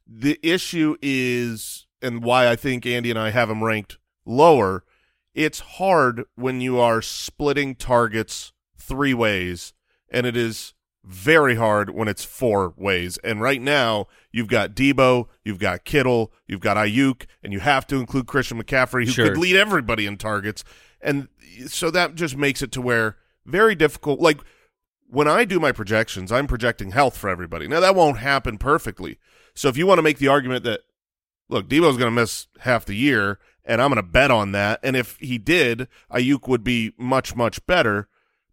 The 0.06 0.38
issue 0.43 0.98
is, 1.02 1.88
and 2.02 2.24
why 2.24 2.50
I 2.50 2.58
think 2.58 2.86
Andy 2.86 3.10
and 3.10 3.19
I 3.19 3.30
have 3.30 3.50
him 3.50 3.63
ranked 3.63 3.98
lower. 4.26 4.84
It's 5.34 5.62
hard 5.62 6.26
when 6.36 6.62
you 6.62 6.80
are 6.80 7.02
splitting 7.02 7.76
targets 7.76 8.52
three 8.78 9.13
ways, 9.13 9.74
and 10.10 10.26
it 10.26 10.36
is 10.36 10.74
very 11.04 11.56
hard 11.56 11.89
when 11.89 12.08
it's 12.08 12.24
four 12.24 12.74
ways. 12.78 13.17
And 13.24 13.41
right 13.41 13.62
now, 13.62 14.08
you've 14.32 14.48
got 14.48 14.76
Deebo, 14.76 15.28
you've 15.43 15.60
got 15.60 15.84
Kittle, 15.84 16.32
you've 16.48 16.62
got 16.62 16.78
Aiyuk, 16.78 17.26
and 17.43 17.52
you 17.52 17.60
have 17.60 17.86
to 17.88 17.98
include 17.98 18.28
Christian 18.28 18.62
McCaffrey, 18.62 19.06
who 19.06 19.12
sure. 19.12 19.30
could 19.30 19.38
lead 19.38 19.56
everybody 19.56 20.06
in 20.06 20.17
targets. 20.17 20.63
And 21.03 21.27
so 21.67 21.91
that 21.91 22.15
just 22.15 22.35
makes 22.35 22.61
it 22.61 22.71
to 22.73 22.81
where 22.81 23.17
very 23.45 23.75
difficult. 23.75 24.19
Like 24.19 24.39
when 25.07 25.27
I 25.27 25.45
do 25.45 25.59
my 25.59 25.71
projections, 25.71 26.31
I'm 26.31 26.47
projecting 26.47 26.91
health 26.91 27.17
for 27.17 27.29
everybody. 27.29 27.67
Now, 27.67 27.79
that 27.81 27.95
won't 27.95 28.17
happen 28.17 28.57
perfectly. 28.57 29.19
So 29.53 29.67
if 29.69 29.77
you 29.77 29.85
want 29.85 29.99
to 29.99 30.03
make 30.03 30.17
the 30.17 30.29
argument 30.29 30.63
that, 30.63 30.81
look, 31.49 31.67
Deebo's 31.67 31.97
going 31.97 32.11
to 32.13 32.21
miss 32.21 32.47
half 32.61 32.85
the 32.85 32.95
year, 32.95 33.37
and 33.63 33.81
I'm 33.81 33.89
going 33.89 34.03
to 34.03 34.09
bet 34.09 34.31
on 34.31 34.53
that. 34.53 34.79
And 34.81 34.95
if 34.95 35.17
he 35.17 35.37
did, 35.37 35.87
Aiyuk 36.11 36.47
would 36.47 36.63
be 36.63 36.93
much, 36.97 37.35
much 37.35 37.63
better 37.67 38.07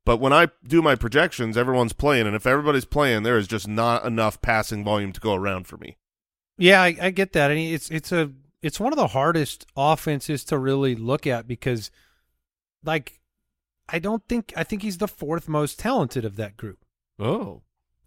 but 0.04 0.18
when 0.18 0.32
I 0.32 0.48
do 0.66 0.82
my 0.82 0.94
projections, 0.94 1.56
everyone's 1.56 1.92
playing, 1.92 2.26
and 2.26 2.34
if 2.34 2.46
everybody's 2.46 2.84
playing, 2.84 3.22
there 3.22 3.36
is 3.36 3.46
just 3.46 3.68
not 3.68 4.04
enough 4.04 4.40
passing 4.40 4.82
volume 4.82 5.12
to 5.12 5.20
go 5.20 5.34
around 5.34 5.66
for 5.66 5.76
me. 5.76 5.98
Yeah, 6.56 6.82
I, 6.82 6.96
I 7.00 7.10
get 7.10 7.32
that. 7.34 7.50
I 7.50 7.54
mean, 7.54 7.74
it's 7.74 7.90
it's 7.90 8.10
a 8.10 8.32
it's 8.62 8.80
one 8.80 8.92
of 8.92 8.96
the 8.96 9.08
hardest 9.08 9.66
offenses 9.76 10.44
to 10.46 10.58
really 10.58 10.94
look 10.94 11.26
at 11.26 11.46
because, 11.46 11.90
like, 12.84 13.20
I 13.88 13.98
don't 13.98 14.22
think 14.28 14.52
I 14.56 14.64
think 14.64 14.82
he's 14.82 14.98
the 14.98 15.08
fourth 15.08 15.48
most 15.48 15.78
talented 15.78 16.24
of 16.24 16.36
that 16.36 16.56
group. 16.56 16.78
Oh, 17.18 17.62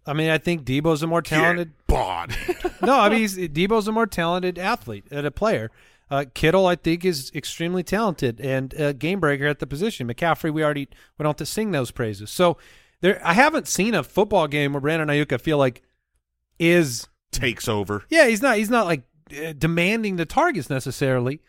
I 0.06 0.12
mean, 0.12 0.30
I 0.30 0.38
think 0.38 0.64
Deebo's 0.64 1.02
a 1.02 1.06
more 1.06 1.22
talented. 1.22 1.72
Bod. 1.86 2.36
no, 2.82 2.98
I 2.98 3.08
mean, 3.08 3.20
he's, 3.20 3.36
Deebo's 3.36 3.88
a 3.88 3.92
more 3.92 4.06
talented 4.06 4.58
athlete, 4.58 5.04
and 5.10 5.26
a 5.26 5.30
player. 5.30 5.70
Uh, 6.10 6.26
Kittle, 6.34 6.66
I 6.66 6.76
think, 6.76 7.04
is 7.04 7.32
extremely 7.34 7.82
talented 7.82 8.40
and 8.40 8.74
a 8.74 8.92
game 8.92 9.20
breaker 9.20 9.46
at 9.46 9.58
the 9.58 9.66
position. 9.66 10.06
McCaffrey, 10.06 10.52
we 10.52 10.62
already 10.62 10.88
we 11.18 11.22
don't 11.22 11.30
have 11.30 11.36
to 11.36 11.46
sing 11.46 11.70
those 11.70 11.90
praises. 11.90 12.30
So 12.30 12.58
there, 13.00 13.20
I 13.24 13.32
haven't 13.32 13.68
seen 13.68 13.94
a 13.94 14.02
football 14.02 14.46
game 14.46 14.72
where 14.74 14.80
Brandon 14.80 15.08
Aiyuk, 15.08 15.32
I 15.32 15.38
feel 15.38 15.58
like, 15.58 15.82
is 16.58 17.08
Takes 17.32 17.68
over. 17.68 18.04
yeah, 18.10 18.28
he's 18.28 18.42
not 18.42 18.58
he's 18.58 18.70
not 18.70 18.86
like 18.86 19.02
uh, 19.32 19.54
demanding 19.56 20.16
the 20.16 20.26
targets 20.26 20.70
necessarily, 20.70 21.40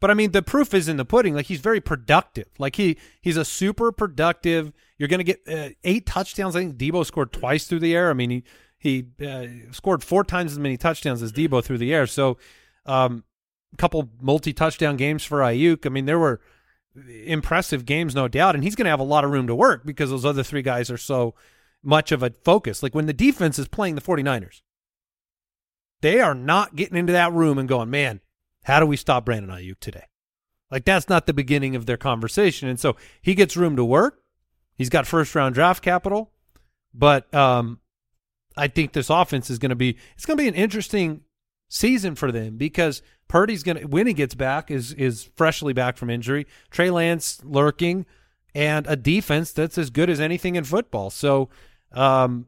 but 0.00 0.10
I 0.10 0.14
mean 0.14 0.32
the 0.32 0.42
proof 0.42 0.74
is 0.74 0.88
in 0.88 0.96
the 0.96 1.04
pudding. 1.04 1.34
Like 1.34 1.46
he's 1.46 1.60
very 1.60 1.80
productive. 1.80 2.48
Like 2.58 2.76
he 2.76 2.98
he's 3.20 3.36
a 3.36 3.44
super 3.44 3.92
productive. 3.92 4.72
You're 4.98 5.08
going 5.08 5.24
to 5.24 5.24
get 5.24 5.40
uh, 5.48 5.74
eight 5.84 6.06
touchdowns. 6.06 6.56
I 6.56 6.60
think 6.60 6.76
Deebo 6.76 7.04
scored 7.04 7.32
twice 7.32 7.66
through 7.66 7.80
the 7.80 7.94
air. 7.94 8.10
I 8.10 8.14
mean 8.14 8.30
he 8.30 8.44
he 8.78 9.06
uh, 9.24 9.72
scored 9.72 10.02
four 10.02 10.24
times 10.24 10.52
as 10.52 10.58
many 10.58 10.76
touchdowns 10.76 11.22
as 11.22 11.32
Deebo 11.32 11.62
through 11.62 11.78
the 11.78 11.92
air. 11.92 12.06
So 12.06 12.38
um, 12.86 13.24
a 13.72 13.76
couple 13.76 14.10
multi 14.20 14.52
touchdown 14.52 14.96
games 14.96 15.22
for 15.22 15.40
Aiyuk. 15.40 15.86
I 15.86 15.90
mean 15.90 16.06
there 16.06 16.18
were 16.18 16.40
impressive 17.24 17.84
games, 17.84 18.14
no 18.14 18.26
doubt, 18.26 18.54
and 18.54 18.64
he's 18.64 18.74
going 18.74 18.86
to 18.86 18.90
have 18.90 19.00
a 19.00 19.04
lot 19.04 19.24
of 19.24 19.30
room 19.30 19.46
to 19.46 19.54
work 19.54 19.84
because 19.84 20.10
those 20.10 20.24
other 20.24 20.42
three 20.42 20.62
guys 20.62 20.90
are 20.90 20.98
so 20.98 21.34
much 21.82 22.10
of 22.10 22.22
a 22.22 22.30
focus. 22.42 22.82
Like 22.82 22.94
when 22.94 23.06
the 23.06 23.12
defense 23.12 23.58
is 23.58 23.68
playing 23.68 23.94
the 23.94 24.00
49ers. 24.00 24.62
They 26.02 26.20
are 26.20 26.34
not 26.34 26.76
getting 26.76 26.96
into 26.96 27.12
that 27.12 27.32
room 27.32 27.58
and 27.58 27.68
going, 27.68 27.90
man, 27.90 28.20
how 28.64 28.80
do 28.80 28.86
we 28.86 28.96
stop 28.96 29.24
Brandon 29.24 29.50
Aiyuk 29.50 29.80
today? 29.80 30.04
Like 30.70 30.84
that's 30.84 31.08
not 31.08 31.26
the 31.26 31.32
beginning 31.32 31.74
of 31.76 31.86
their 31.86 31.96
conversation. 31.96 32.68
And 32.68 32.78
so 32.78 32.96
he 33.20 33.34
gets 33.34 33.56
room 33.56 33.76
to 33.76 33.84
work. 33.84 34.22
He's 34.76 34.88
got 34.88 35.06
first 35.06 35.34
round 35.34 35.54
draft 35.54 35.82
capital, 35.82 36.30
but 36.94 37.32
um, 37.34 37.80
I 38.56 38.68
think 38.68 38.92
this 38.92 39.10
offense 39.10 39.50
is 39.50 39.58
going 39.58 39.70
to 39.70 39.76
be 39.76 39.96
it's 40.14 40.24
going 40.24 40.36
to 40.36 40.42
be 40.42 40.48
an 40.48 40.54
interesting 40.54 41.22
season 41.68 42.14
for 42.14 42.32
them 42.32 42.56
because 42.56 43.02
Purdy's 43.28 43.62
going 43.62 43.78
to 43.78 43.84
when 43.84 44.06
he 44.06 44.12
gets 44.12 44.34
back 44.34 44.70
is 44.70 44.92
is 44.94 45.28
freshly 45.36 45.72
back 45.72 45.96
from 45.96 46.08
injury. 46.08 46.46
Trey 46.70 46.90
Lance 46.90 47.40
lurking 47.44 48.06
and 48.54 48.86
a 48.86 48.96
defense 48.96 49.52
that's 49.52 49.78
as 49.78 49.90
good 49.90 50.08
as 50.08 50.20
anything 50.20 50.56
in 50.56 50.64
football. 50.64 51.10
So 51.10 51.50
um, 51.92 52.46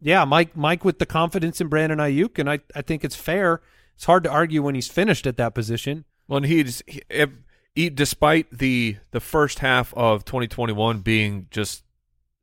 yeah, 0.00 0.24
Mike 0.24 0.56
Mike 0.56 0.84
with 0.84 0.98
the 0.98 1.06
confidence 1.06 1.60
in 1.60 1.68
Brandon 1.68 1.98
Aiyuk, 1.98 2.38
and 2.38 2.48
I, 2.48 2.60
I 2.74 2.82
think 2.82 3.04
it's 3.04 3.16
fair. 3.16 3.60
It's 4.00 4.06
hard 4.06 4.24
to 4.24 4.30
argue 4.30 4.62
when 4.62 4.74
he's 4.74 4.88
finished 4.88 5.26
at 5.26 5.36
that 5.36 5.54
position. 5.54 6.06
Well, 6.26 6.38
and 6.38 6.46
he's 6.46 6.82
he, 6.86 7.02
if, 7.10 7.28
he, 7.74 7.90
despite 7.90 8.50
the 8.50 8.96
the 9.10 9.20
first 9.20 9.58
half 9.58 9.92
of 9.92 10.24
2021 10.24 11.00
being 11.00 11.48
just 11.50 11.84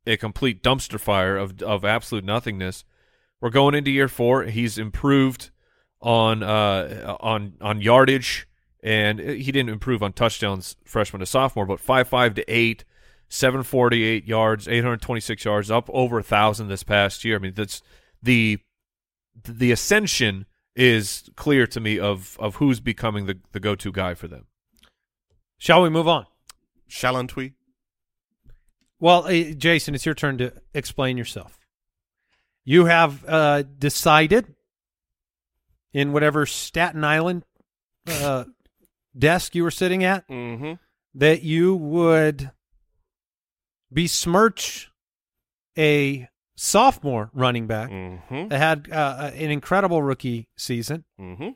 a 0.06 0.16
complete 0.16 0.62
dumpster 0.62 1.00
fire 1.00 1.36
of 1.36 1.60
of 1.60 1.84
absolute 1.84 2.22
nothingness. 2.22 2.84
We're 3.40 3.50
going 3.50 3.74
into 3.74 3.90
year 3.90 4.06
four. 4.06 4.44
He's 4.44 4.78
improved 4.78 5.50
on 6.00 6.44
uh 6.44 7.16
on 7.18 7.54
on 7.60 7.80
yardage, 7.80 8.46
and 8.80 9.18
he 9.18 9.50
didn't 9.50 9.70
improve 9.70 10.00
on 10.00 10.12
touchdowns 10.12 10.76
freshman 10.84 11.18
to 11.18 11.26
sophomore, 11.26 11.66
but 11.66 11.80
five 11.80 12.06
five 12.06 12.34
to 12.34 12.44
eight. 12.46 12.84
748 13.30 14.24
yards, 14.26 14.66
826 14.68 15.44
yards, 15.44 15.70
up 15.70 15.90
over 15.92 16.20
a 16.20 16.22
thousand 16.22 16.68
this 16.68 16.82
past 16.82 17.24
year. 17.24 17.36
I 17.36 17.38
mean, 17.40 17.52
that's 17.52 17.82
the 18.22 18.58
the 19.44 19.72
ascension 19.72 20.46
is 20.78 21.28
clear 21.36 21.66
to 21.66 21.80
me 21.80 21.98
of 21.98 22.36
of 22.38 22.54
who's 22.56 22.78
becoming 22.80 23.26
the 23.26 23.38
the 23.52 23.60
go 23.60 23.74
to 23.74 23.92
guy 23.92 24.14
for 24.14 24.28
them. 24.28 24.46
Shall 25.58 25.82
we 25.82 25.90
move 25.90 26.06
on? 26.06 26.24
Shallon 26.88 27.34
we? 27.34 27.54
Well, 29.00 29.26
uh, 29.26 29.52
Jason, 29.54 29.94
it's 29.94 30.06
your 30.06 30.14
turn 30.14 30.38
to 30.38 30.52
explain 30.72 31.18
yourself. 31.18 31.58
You 32.64 32.84
have 32.86 33.24
uh, 33.26 33.62
decided 33.62 34.54
in 35.92 36.12
whatever 36.12 36.46
Staten 36.46 37.02
Island 37.04 37.44
uh, 38.08 38.44
desk 39.16 39.54
you 39.54 39.64
were 39.64 39.70
sitting 39.70 40.04
at 40.04 40.26
Mm-hmm. 40.28 40.74
that 41.14 41.42
you 41.42 41.74
would 41.74 42.50
besmirch 43.90 44.90
a 45.76 46.28
sophomore 46.60 47.30
running 47.32 47.66
back 47.66 47.88
Mm-hmm. 47.90 48.48
that 48.48 48.58
had 48.58 48.88
uh, 48.92 49.30
an 49.34 49.50
incredible 49.50 50.02
rookie 50.02 50.48
season. 50.56 51.04
Mm-hmm. 51.20 51.50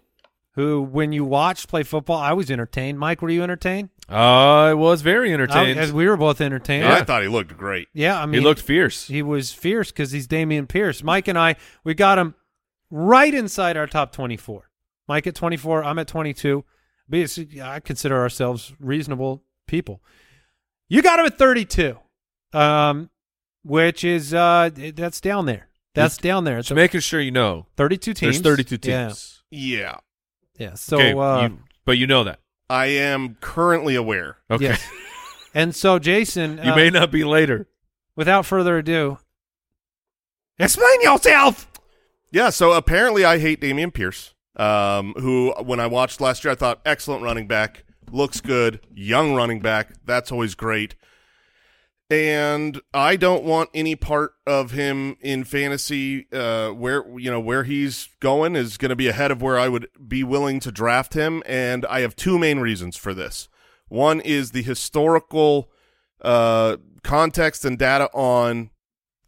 Who, 0.54 0.82
when 0.82 1.12
you 1.12 1.24
watched 1.24 1.68
play 1.68 1.82
football, 1.82 2.18
I 2.18 2.34
was 2.34 2.50
entertained. 2.50 2.98
Mike, 2.98 3.22
were 3.22 3.30
you 3.30 3.42
entertained? 3.42 3.88
I 4.08 4.74
was 4.74 5.00
very 5.00 5.32
entertained. 5.32 5.80
I, 5.80 5.90
we 5.90 6.06
were 6.06 6.18
both 6.18 6.42
entertained. 6.42 6.84
I 6.86 7.02
thought 7.04 7.22
he 7.22 7.28
looked 7.28 7.56
great. 7.56 7.88
Yeah, 7.94 8.20
I 8.20 8.26
mean, 8.26 8.40
he 8.42 8.46
looked 8.46 8.60
fierce. 8.60 9.06
he 9.08 9.22
was 9.22 9.50
fierce 9.52 9.90
because 9.90 10.10
he's 10.12 10.28
Dameon 10.28 10.68
Pierce. 10.68 11.02
Mike 11.02 11.26
and 11.26 11.38
I, 11.38 11.56
we 11.84 11.94
got 11.94 12.18
him 12.18 12.34
right 12.90 13.32
inside 13.32 13.78
our 13.78 13.86
top 13.86 14.12
24. 14.12 14.68
Mike 15.08 15.26
at 15.26 15.34
24, 15.34 15.84
I'm 15.84 15.98
at 15.98 16.06
22. 16.06 16.64
But 17.08 17.38
I 17.62 17.80
consider 17.80 18.18
ourselves 18.20 18.74
reasonable 18.78 19.42
people. 19.66 20.02
You 20.88 21.00
got 21.00 21.18
him 21.18 21.24
at 21.26 21.38
32, 21.38 21.96
um, 22.52 23.08
which 23.62 24.04
is 24.04 24.32
uh, 24.34 24.70
that's 24.94 25.20
down 25.20 25.46
there. 25.46 25.68
That's 25.94 26.16
down 26.16 26.44
there. 26.44 26.58
It's 26.58 26.68
Just 26.68 26.76
making 26.76 27.00
sure 27.00 27.20
you 27.20 27.30
know 27.30 27.66
32 27.76 28.14
teams. 28.14 28.40
there's 28.40 28.56
32 28.56 28.88
Yeah, 28.90 29.06
teams. 29.08 29.42
Yeah. 29.50 29.96
yeah. 30.58 30.74
So, 30.74 30.96
okay, 30.96 31.12
uh, 31.12 31.48
you, 31.48 31.58
but 31.84 31.98
you 31.98 32.06
know 32.06 32.24
that. 32.24 32.40
I 32.70 32.86
am 32.86 33.36
currently 33.40 33.94
aware. 33.94 34.38
Okay, 34.50 34.64
yes. 34.64 34.88
and 35.54 35.74
so 35.74 35.98
Jason, 35.98 36.58
you 36.64 36.72
uh, 36.72 36.76
may 36.76 36.88
not 36.88 37.10
be 37.10 37.24
later. 37.24 37.68
without 38.16 38.46
further 38.46 38.78
ado, 38.78 39.18
explain 40.58 41.00
yourself. 41.02 41.68
Yeah, 42.30 42.48
so 42.50 42.72
apparently 42.72 43.24
I 43.26 43.38
hate 43.38 43.60
Dameon 43.60 43.92
Pierce, 43.92 44.34
um, 44.56 45.12
who, 45.18 45.52
when 45.62 45.80
I 45.80 45.86
watched 45.86 46.20
last 46.20 46.44
year, 46.44 46.52
I 46.52 46.54
thought 46.54 46.80
excellent 46.86 47.22
running 47.22 47.46
back, 47.46 47.84
looks 48.10 48.40
good, 48.40 48.80
young 48.94 49.34
running 49.34 49.60
back. 49.60 49.92
That's 50.06 50.32
always 50.32 50.54
great. 50.54 50.94
And 52.12 52.78
I 52.92 53.16
don't 53.16 53.42
want 53.42 53.70
any 53.72 53.96
part 53.96 54.34
of 54.46 54.72
him 54.72 55.16
in 55.22 55.44
fantasy. 55.44 56.26
Uh, 56.30 56.68
where 56.68 57.06
you 57.18 57.30
know 57.30 57.40
where 57.40 57.64
he's 57.64 58.10
going 58.20 58.54
is 58.54 58.76
going 58.76 58.90
to 58.90 58.96
be 58.96 59.08
ahead 59.08 59.30
of 59.30 59.40
where 59.40 59.58
I 59.58 59.68
would 59.68 59.88
be 60.06 60.22
willing 60.22 60.60
to 60.60 60.70
draft 60.70 61.14
him, 61.14 61.42
and 61.46 61.86
I 61.86 62.00
have 62.00 62.14
two 62.14 62.38
main 62.38 62.58
reasons 62.58 62.98
for 62.98 63.14
this. 63.14 63.48
One 63.88 64.20
is 64.20 64.50
the 64.50 64.60
historical 64.60 65.70
uh, 66.20 66.76
context 67.02 67.64
and 67.64 67.78
data 67.78 68.10
on 68.12 68.68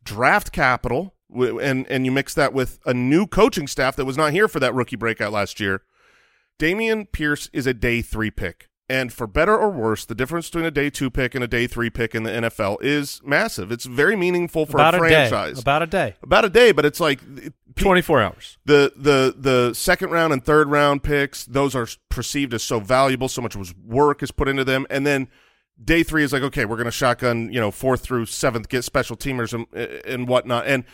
draft 0.03 0.53
capital, 0.53 1.15
and 1.35 1.87
and 1.89 2.05
you 2.05 2.13
mix 2.13 2.35
that 2.35 2.53
with 2.53 2.81
a 2.85 2.93
new 2.93 3.27
coaching 3.27 3.67
staff 3.67 3.97
that 3.97 4.05
was 4.05 4.19
not 4.19 4.33
here 4.33 4.47
for 4.47 4.61
that 4.61 4.75
rookie 4.75 4.97
breakout 4.97 5.33
last 5.33 5.59
year. 5.59 5.81
Dameon 6.59 7.11
Pierce 7.11 7.49
is 7.55 7.67
a 7.67 7.73
day 7.73 8.03
three 8.03 8.31
pick, 8.31 8.69
and 8.89 9.13
for 9.13 9.27
better 9.27 9.57
or 9.57 9.71
worse, 9.71 10.05
the 10.05 10.15
difference 10.15 10.49
between 10.51 10.67
a 10.67 10.71
day 10.71 10.91
two 10.91 11.11
pick 11.11 11.35
and 11.35 11.43
a 11.43 11.49
day 11.49 11.67
three 11.67 11.91
pick 11.91 12.15
in 12.15 12.23
the 12.25 12.31
NFL 12.31 12.79
is 12.83 13.21
massive. 13.25 13.73
It's 13.73 13.85
very 13.87 14.15
meaningful 14.17 14.67
for 14.67 14.77
About 14.77 14.95
a 14.95 14.99
a 14.99 15.01
franchise. 15.01 15.55
day. 15.57 15.61
About 15.63 15.83
a 15.83 15.87
day. 15.87 16.15
About 16.23 16.45
a 16.45 16.51
day, 16.51 16.73
but 16.73 16.85
it's 16.85 17.01
like 17.01 17.21
24 17.77 18.21
hours. 18.23 18.59
the 18.65 18.93
the 18.97 19.35
the 19.37 19.75
second 19.75 20.11
round 20.11 20.33
and 20.33 20.45
third 20.45 20.69
round 20.69 21.03
picks 21.03 21.45
those 21.47 21.75
are 21.75 21.89
perceived 22.09 22.55
as 22.55 22.63
so 22.63 22.79
valuable 22.79 23.29
so 23.29 23.43
much 23.43 23.57
was 23.57 23.75
work 23.85 24.23
is 24.23 24.31
put 24.31 24.47
into 24.49 24.65
them 24.65 24.87
and 24.91 25.05
then 25.05 25.27
day 25.85 26.05
three 26.05 26.23
is 26.23 26.33
like 26.33 26.43
okay 26.45 26.65
we're 26.65 26.77
going 26.77 26.85
to 26.85 26.91
shotgun 26.93 27.53
you 27.53 27.59
know 27.61 27.73
fourth 27.73 28.01
through 28.03 28.27
seventh 28.27 28.69
get 28.69 28.85
special 28.85 29.17
teamers 29.17 29.53
and 29.53 29.67
and 30.07 30.29
whatnot 30.29 30.67
and 30.69 30.85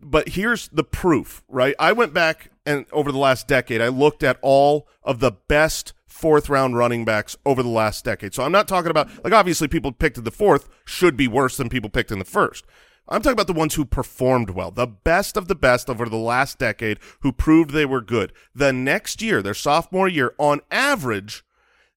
but 0.00 0.28
here's 0.28 0.68
the 0.68 0.84
proof 0.84 1.42
right 1.48 1.74
i 1.80 1.90
went 1.90 2.14
back 2.14 2.52
and 2.64 2.86
over 2.92 3.10
the 3.10 3.18
last 3.18 3.48
decade 3.48 3.80
i 3.80 3.88
looked 3.88 4.22
at 4.22 4.38
all 4.40 4.86
of 5.02 5.18
the 5.18 5.32
best 5.32 5.92
fourth 6.08 6.48
round 6.48 6.76
running 6.76 7.04
backs 7.04 7.36
over 7.46 7.62
the 7.62 7.68
last 7.68 8.04
decade 8.04 8.34
so 8.34 8.42
i'm 8.42 8.52
not 8.52 8.66
talking 8.66 8.90
about 8.90 9.08
like 9.22 9.32
obviously 9.32 9.68
people 9.68 9.92
picked 9.92 10.18
in 10.18 10.24
the 10.24 10.30
fourth 10.30 10.68
should 10.84 11.16
be 11.16 11.28
worse 11.28 11.56
than 11.56 11.68
people 11.68 11.90
picked 11.90 12.10
in 12.10 12.18
the 12.18 12.24
first 12.24 12.64
I'm 13.10 13.22
talking 13.22 13.32
about 13.32 13.46
the 13.46 13.54
ones 13.54 13.74
who 13.74 13.84
performed 13.84 14.50
well, 14.50 14.70
the 14.70 14.86
best 14.86 15.36
of 15.36 15.48
the 15.48 15.54
best 15.54 15.88
over 15.88 16.08
the 16.08 16.16
last 16.16 16.58
decade 16.58 16.98
who 17.20 17.32
proved 17.32 17.70
they 17.70 17.86
were 17.86 18.02
good. 18.02 18.32
The 18.54 18.72
next 18.72 19.22
year, 19.22 19.40
their 19.40 19.54
sophomore 19.54 20.08
year, 20.08 20.34
on 20.36 20.60
average, 20.70 21.42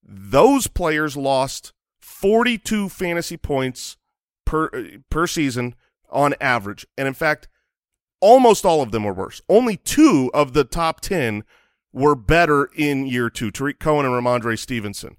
those 0.01 0.67
players 0.67 1.17
lost 1.17 1.73
42 1.99 2.89
fantasy 2.89 3.37
points 3.37 3.97
per 4.45 4.69
per 5.09 5.27
season 5.27 5.75
on 6.09 6.33
average. 6.39 6.85
And 6.97 7.07
in 7.07 7.13
fact, 7.13 7.49
almost 8.21 8.65
all 8.65 8.81
of 8.81 8.91
them 8.91 9.03
were 9.03 9.13
worse. 9.13 9.41
Only 9.49 9.77
two 9.77 10.31
of 10.33 10.53
the 10.53 10.63
top 10.63 11.01
10 11.01 11.43
were 11.93 12.15
better 12.15 12.69
in 12.75 13.05
year 13.05 13.29
two, 13.29 13.51
Tarik 13.51 13.79
Cohen 13.79 14.05
and 14.05 14.13
Rhamondre 14.13 14.57
Stevenson. 14.57 15.17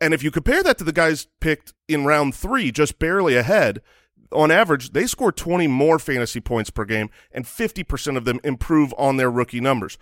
And 0.00 0.12
if 0.12 0.22
you 0.22 0.30
compare 0.30 0.62
that 0.62 0.78
to 0.78 0.84
the 0.84 0.92
guys 0.92 1.28
picked 1.40 1.74
in 1.88 2.04
round 2.04 2.34
three, 2.34 2.72
just 2.72 2.98
barely 2.98 3.36
ahead, 3.36 3.80
on 4.32 4.50
average, 4.50 4.90
they 4.90 5.06
score 5.06 5.30
20 5.30 5.66
more 5.68 5.98
fantasy 5.98 6.40
points 6.40 6.70
per 6.70 6.84
game, 6.84 7.10
and 7.30 7.44
50% 7.44 8.16
of 8.16 8.24
them 8.24 8.40
improve 8.42 8.94
on 8.98 9.16
their 9.16 9.30
rookie 9.30 9.60
numbers. 9.60 9.98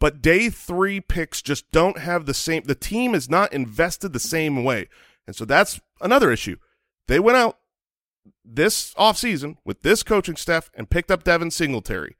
But 0.00 0.22
day 0.22 0.48
three 0.48 1.00
picks 1.00 1.42
just 1.42 1.70
don't 1.70 1.98
have 1.98 2.26
the 2.26 2.34
same, 2.34 2.62
the 2.64 2.74
team 2.74 3.14
is 3.14 3.30
not 3.30 3.52
invested 3.52 4.12
the 4.12 4.20
same 4.20 4.64
way. 4.64 4.88
And 5.26 5.36
so 5.36 5.44
that's 5.44 5.80
another 6.00 6.32
issue. 6.32 6.56
They 7.06 7.20
went 7.20 7.36
out 7.36 7.58
this 8.44 8.94
offseason 8.94 9.56
with 9.64 9.82
this 9.82 10.02
coaching 10.02 10.36
staff 10.36 10.70
and 10.74 10.90
picked 10.90 11.10
up 11.10 11.24
Devin 11.24 11.50
Singletary. 11.50 12.16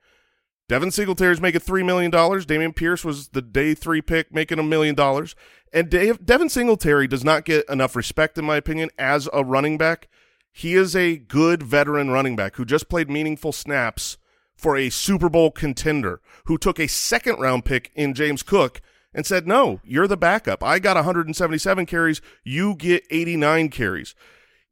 Devin 0.73 0.91
Singletary's 0.91 1.39
making 1.39 1.61
$3 1.61 1.85
million. 1.85 2.11
Dameon 2.11 2.75
Pierce 2.75 3.05
was 3.05 3.29
the 3.29 3.43
day 3.43 3.75
three 3.75 4.01
pick 4.01 4.33
making 4.33 4.59
a 4.59 4.63
million 4.63 4.95
dollars. 4.95 5.37
And 5.71 5.91
Dave, 5.91 6.25
Devin 6.25 6.49
Singletary 6.49 7.07
does 7.07 7.23
not 7.23 7.45
get 7.45 7.69
enough 7.69 7.95
respect, 7.95 8.39
in 8.39 8.47
my 8.47 8.57
opinion, 8.57 8.89
as 8.99 9.29
a 9.35 9.45
running 9.45 9.77
back. 9.77 10.09
He 10.51 10.73
is 10.73 10.97
a 10.97 11.19
good 11.19 11.63
veteran 11.63 12.09
running 12.09 12.37
back 12.37 12.57
who 12.57 12.65
just 12.65 12.89
played 12.89 13.11
meaningful 13.11 13.53
snaps 13.53 14.17
for 14.57 14.75
a 14.75 14.89
Super 14.89 15.29
Bowl 15.29 15.51
contender 15.51 16.23
who 16.47 16.57
took 16.57 16.81
a 16.81 16.87
second 16.87 17.39
round 17.39 17.67
pick 17.67 17.91
in 17.95 18.15
James 18.15 18.43
Cook 18.43 18.81
and 19.13 19.27
said, 19.27 19.47
no, 19.47 19.83
you're 19.85 20.09
the 20.09 20.17
backup. 20.17 20.65
I 20.65 20.79
got 20.79 20.97
177 20.97 21.85
carries. 21.85 22.23
You 22.45 22.77
get 22.77 23.05
89 23.11 23.69
carries. 23.69 24.15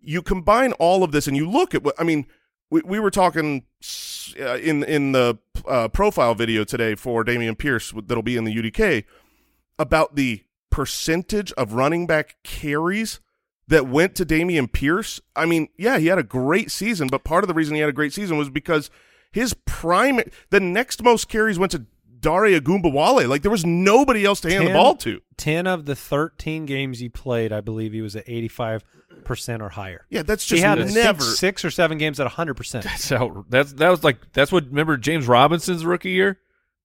You 0.01 0.23
combine 0.23 0.73
all 0.73 1.05
of 1.05 1.13
this 1.13 1.27
and 1.27 1.37
you 1.37 1.47
look 1.47 1.75
at 1.75 1.83
what, 1.83 1.95
I 1.99 2.05
mean, 2.05 2.25
we, 2.71 2.81
we 2.85 3.01
were 3.01 3.11
talking 3.11 3.65
uh, 4.39 4.57
in, 4.57 4.83
in 4.85 5.13
the 5.13 5.39
uh, 5.67 5.89
profile 5.89 6.35
video 6.35 6.65
today 6.65 6.95
for 6.95 7.25
Dameon 7.25 7.59
Pierce 7.59 7.93
that'll 8.07 8.23
be 8.23 8.37
in 8.37 8.45
the 8.45 8.55
UDK 8.55 9.05
about 9.79 10.15
the 10.15 10.45
percentage 10.71 11.53
of 11.53 11.73
running 11.73 12.07
back 12.07 12.37
carries 12.45 13.21
that 13.67 13.87
went 13.87 14.15
to 14.17 14.27
Dameon 14.27 14.73
Pierce. 14.73 15.21
I 15.35 15.47
mean, 15.47 15.69
yeah, 15.77 15.99
he 15.99 16.07
had 16.07 16.19
a 16.19 16.25
great 16.25 16.71
season, 16.71 17.09
but 17.09 17.25
part 17.25 17.45
of 17.45 17.49
the 17.49 17.55
reason 17.55 17.75
he 17.75 17.81
had 17.81 17.91
a 17.91 17.95
great 17.95 18.13
season 18.13 18.37
was 18.37 18.51
because 18.51 18.91
his 19.33 19.55
prime, 19.65 20.21
the 20.51 20.61
next 20.61 21.03
most 21.03 21.29
carries 21.29 21.59
went 21.59 21.73
to 21.73 21.87
Dare 22.21 22.61
Ogunbowale. 22.61 23.29
Like 23.29 23.43
there 23.43 23.51
was 23.51 23.65
nobody 23.65 24.25
else 24.25 24.41
to 24.43 24.51
hand 24.51 24.67
the 24.67 24.73
ball 24.73 24.95
to. 24.97 25.21
10 25.37 25.67
of 25.67 25.87
the 25.87 25.97
13 25.97 26.67
games 26.67 26.99
he 26.99 27.09
played, 27.09 27.53
I 27.53 27.61
believe 27.61 27.93
he 27.93 28.03
was 28.03 28.15
at 28.17 28.27
85% 28.27 28.83
or 29.61 29.69
higher. 29.71 30.05
Yeah, 30.11 30.23
that's 30.23 30.45
just 30.45 30.59
He 30.59 30.63
just 30.63 30.65
had 30.67 30.79
I 30.81 30.85
think, 30.85 30.95
never. 30.95 31.23
six 31.23 31.65
or 31.65 31.71
seven 31.71 31.99
games 31.99 32.21
at 32.21 32.27
100%. 32.31 32.83
That's 32.83 33.09
how 33.09 33.45
that's 33.49 33.73
that 33.75 33.89
was 33.89 34.05
like 34.05 34.33
that's 34.33 34.53
what 34.53 34.67
remember 34.67 34.97
James 34.97 35.27
Robinson's 35.27 35.85
rookie 35.85 36.11
year? 36.11 36.39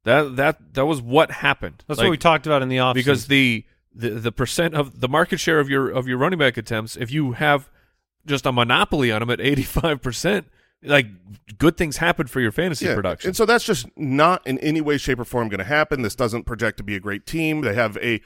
That 0.04 0.36
that 0.38 0.74
that 0.76 0.86
was 0.86 1.02
what 1.02 1.32
happened. 1.32 1.84
That's 1.88 1.98
Like, 1.98 2.06
what 2.06 2.12
we 2.12 2.18
talked 2.18 2.46
about 2.46 2.62
in 2.62 2.70
the 2.70 2.78
offseason. 2.78 2.94
because 2.94 3.28
the, 3.28 3.66
the 3.94 4.10
the 4.12 4.32
percent 4.32 4.76
of 4.76 5.00
the 5.00 5.08
market 5.10 5.40
share 5.40 5.60
of 5.60 5.70
your 5.70 5.90
of 5.90 6.08
your 6.08 6.18
running 6.18 6.40
back 6.40 6.58
attempts, 6.58 6.96
if 6.96 7.12
you 7.12 7.34
have 7.34 7.70
just 8.26 8.46
a 8.46 8.52
monopoly 8.52 9.12
on 9.12 9.20
them 9.22 9.30
at 9.32 9.42
eighty 9.42 9.64
five 9.64 10.02
percent, 10.02 10.48
like 10.84 11.08
good 11.58 11.78
things 11.78 11.98
happen 11.98 12.28
for 12.28 12.40
your 12.42 12.52
fantasy 12.52 12.86
production. 12.96 13.30
And 13.30 13.38
so 13.38 13.46
that's 13.46 13.64
just 13.66 13.88
not 13.98 14.46
in 14.46 14.58
any 14.60 14.82
way, 14.82 14.98
shape, 14.98 15.20
or 15.20 15.26
form 15.26 15.50
going 15.50 15.60
to 15.60 15.64
happen. 15.64 16.02
This 16.02 16.16
doesn't 16.16 16.44
project 16.44 16.78
to 16.78 16.84
be 16.84 16.96
a 16.96 17.00
great 17.00 17.26
team. 17.26 17.62
They 17.62 17.74
have 17.74 17.98
a 17.98 18.22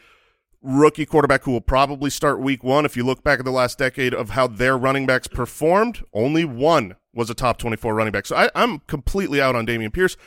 rookie 0.61 1.05
quarterback 1.05 1.43
who 1.43 1.51
will 1.51 1.61
probably 1.61 2.09
start 2.09 2.41
week 2.41 2.63
one. 2.63 2.85
If 2.85 2.97
you 2.97 3.03
look 3.03 3.23
back 3.23 3.39
at 3.39 3.45
the 3.45 3.51
last 3.51 3.77
decade 3.77 4.13
of 4.13 4.31
how 4.31 4.47
their 4.47 4.77
running 4.77 5.05
backs 5.05 5.27
performed, 5.27 6.03
only 6.13 6.43
one 6.43 6.95
was 7.13 7.29
a 7.29 7.33
top 7.33 7.57
24 7.57 7.93
running 7.95 8.11
back. 8.11 8.25
So 8.25 8.35
I, 8.35 8.49
I'm 8.55 8.79
completely 8.79 9.41
out 9.41 9.55
on 9.55 9.65
Dameon 9.65 9.93
Pierce. 9.93 10.17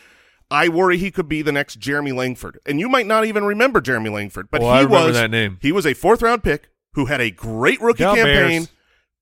I 0.51 0.69
worry 0.69 0.99
he 0.99 1.11
could 1.11 1.29
be 1.29 1.41
the 1.43 1.53
next 1.53 1.77
Jeremy 1.79 2.13
Langford. 2.13 2.59
And 2.67 2.79
you 2.79 2.89
might 2.89 3.07
not 3.07 3.25
even 3.25 3.45
remember 3.45 3.81
Jeremy 3.81 4.11
Langford, 4.11 4.51
but 4.51 4.61
Oh, 4.63 4.79
he 4.81 4.87
was 4.87 5.15
that 5.15 5.31
name. 5.31 5.59
He 5.63 5.73
was 5.73 5.87
a 5.87 5.95
fourth 5.95 6.23
round 6.23 6.43
pick 6.43 6.69
who 6.95 7.07
had 7.07 7.21
a 7.21 7.31
great 7.31 7.81
rookie 7.81 8.03
campaign. 8.17 8.25
Bears. 8.65 8.73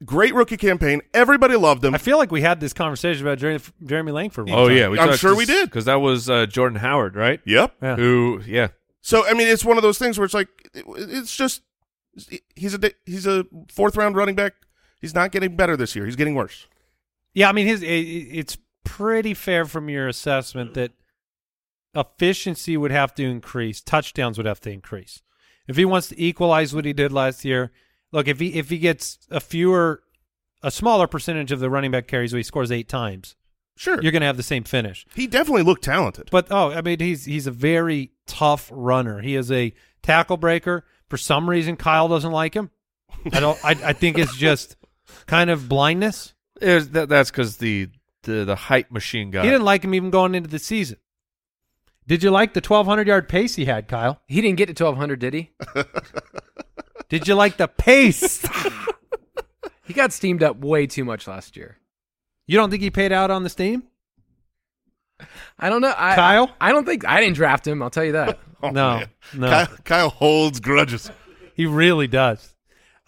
Great 0.04 0.34
rookie 0.34 0.56
campaign. 0.56 1.02
Everybody 1.12 1.56
loved 1.56 1.84
him. 1.84 1.94
I 1.94 1.98
feel 1.98 2.16
like 2.16 2.30
we 2.32 2.40
had 2.40 2.58
this 2.60 2.72
conversation 2.72 3.26
about 3.26 3.38
Jeremy, 3.38 3.60
Jeremy 3.84 4.12
Langford. 4.12 4.48
one 4.48 4.58
oh 4.58 4.68
time. 4.68 4.76
yeah, 4.76 4.88
we 4.88 4.98
I'm 4.98 5.08
talked- 5.08 5.20
sure 5.20 5.36
we 5.36 5.44
did. 5.44 5.68
because 5.68 5.84
that 5.84 5.96
was 6.00 6.30
uh, 6.30 6.46
Jordan 6.46 6.78
Howard, 6.78 7.16
right? 7.16 7.40
yep. 7.44 7.74
Yeah. 7.82 7.96
Who 7.96 8.40
yeah 8.46 8.68
So 9.02 9.26
I 9.26 9.34
mean, 9.34 9.46
it's 9.48 9.64
one 9.64 9.76
of 9.76 9.82
those 9.82 9.98
things 9.98 10.18
where 10.18 10.24
it's 10.24 10.32
like 10.34 10.48
it- 10.74 10.84
it's 10.86 11.36
just 11.36 11.62
he's 12.56 12.74
a 12.74 12.90
he's 13.04 13.26
a 13.26 13.44
fourth 13.70 13.96
round 13.96 14.16
running 14.16 14.34
back. 14.34 14.54
He's 15.00 15.14
not 15.14 15.32
getting 15.32 15.54
better 15.56 15.76
this 15.76 15.94
year. 15.94 16.06
He's 16.06 16.16
getting 16.16 16.34
worse. 16.34 16.66
Yeah, 17.34 17.48
I 17.48 17.52
mean, 17.52 17.66
his 17.66 17.82
it, 17.82 17.86
it's 17.88 18.56
pretty 18.84 19.34
fair 19.34 19.64
from 19.66 19.88
your 19.90 20.08
assessment 20.08 20.74
that 20.74 20.92
efficiency 21.94 22.76
would 22.76 22.90
have 22.90 23.14
to 23.16 23.24
increase, 23.24 23.80
touchdowns 23.80 24.36
would 24.38 24.46
have 24.46 24.60
to 24.60 24.70
increase. 24.70 25.22
If 25.66 25.76
he 25.76 25.84
wants 25.84 26.08
to 26.08 26.20
equalize 26.22 26.74
what 26.74 26.84
he 26.84 26.92
did 26.92 27.12
last 27.12 27.44
year, 27.44 27.70
look 28.12 28.28
if 28.28 28.38
he 28.40 28.54
if 28.54 28.70
he 28.70 28.78
gets 28.78 29.18
a 29.30 29.40
fewer, 29.40 30.02
a 30.62 30.70
smaller 30.70 31.06
percentage 31.06 31.52
of 31.52 31.60
the 31.60 31.70
running 31.70 31.90
back 31.90 32.06
carries, 32.06 32.32
where 32.32 32.38
he 32.38 32.42
scores 32.44 32.70
eight 32.72 32.88
times, 32.88 33.36
Sure, 33.76 34.00
you're 34.02 34.12
going 34.12 34.20
to 34.20 34.26
have 34.26 34.36
the 34.36 34.42
same 34.42 34.64
finish. 34.64 35.06
he 35.14 35.26
definitely 35.26 35.62
looked 35.62 35.84
talented. 35.84 36.28
But 36.30 36.48
oh, 36.50 36.70
I 36.72 36.82
mean, 36.82 36.98
he's 37.00 37.24
he's 37.24 37.46
a 37.46 37.50
very 37.52 38.12
tough 38.26 38.68
runner. 38.72 39.20
He 39.20 39.36
is 39.36 39.50
a 39.50 39.72
tackle 40.02 40.36
breaker. 40.36 40.84
For 41.08 41.16
some 41.16 41.48
reason, 41.50 41.76
Kyle 41.76 42.08
doesn't 42.08 42.30
like 42.32 42.54
him. 42.54 42.70
I 43.32 43.40
don't. 43.40 43.58
I, 43.64 43.70
I 43.70 43.92
think 43.92 44.18
it's 44.18 44.36
just 44.36 44.76
kind 45.26 45.50
of 45.50 45.68
blindness. 45.68 46.34
There's- 46.60 46.88
that, 46.88 47.08
that's 47.08 47.30
because 47.30 47.56
the, 47.56 47.88
the 48.22 48.44
the 48.44 48.54
hype 48.54 48.90
machine 48.90 49.30
guy. 49.30 49.42
He 49.42 49.48
didn't 49.48 49.64
like 49.64 49.82
him 49.82 49.94
even 49.94 50.10
going 50.10 50.34
into 50.34 50.48
the 50.50 50.58
season. 50.58 50.98
Did 52.06 52.22
you 52.24 52.30
like 52.30 52.54
the 52.54 52.60
1,200 52.60 53.06
yard 53.06 53.28
pace 53.28 53.54
he 53.54 53.64
had, 53.66 53.86
Kyle? 53.88 54.20
He 54.26 54.40
didn't 54.40 54.56
get 54.56 54.66
to 54.74 54.84
1200, 54.84 55.18
did 55.20 55.32
he? 55.34 55.50
Did 57.10 57.28
you 57.28 57.34
like 57.34 57.58
the 57.58 57.68
pace? 57.68 58.46
He 59.90 59.94
got 59.94 60.12
steamed 60.12 60.44
up 60.44 60.58
way 60.58 60.86
too 60.86 61.04
much 61.04 61.26
last 61.26 61.56
year. 61.56 61.76
you 62.46 62.56
don't 62.56 62.70
think 62.70 62.80
he 62.80 62.90
paid 62.92 63.10
out 63.10 63.32
on 63.32 63.42
the 63.42 63.48
steam? 63.50 63.82
I 65.58 65.68
don't 65.68 65.80
know. 65.80 65.92
I, 65.96 66.14
Kyle? 66.14 66.54
I, 66.60 66.70
don't 66.70 66.84
think 66.86 67.04
I 67.04 67.20
didn't 67.20 67.34
draft 67.34 67.66
him. 67.66 67.82
I'll 67.82 67.90
tell 67.90 68.04
you 68.04 68.12
that. 68.12 68.38
Oh, 68.62 68.68
no, 68.68 68.98
man. 68.98 69.08
no, 69.34 69.48
Kyle, 69.48 69.76
Kyle 69.84 70.10
holds 70.10 70.60
grudges. 70.60 71.10
he 71.54 71.64
really 71.64 72.06
does. 72.06 72.54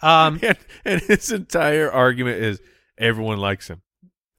Um, 0.01 0.39
and, 0.43 0.57
and 0.83 0.99
his 0.99 1.31
entire 1.31 1.91
argument 1.91 2.41
is 2.41 2.59
everyone 2.97 3.37
likes 3.37 3.67
him. 3.67 3.83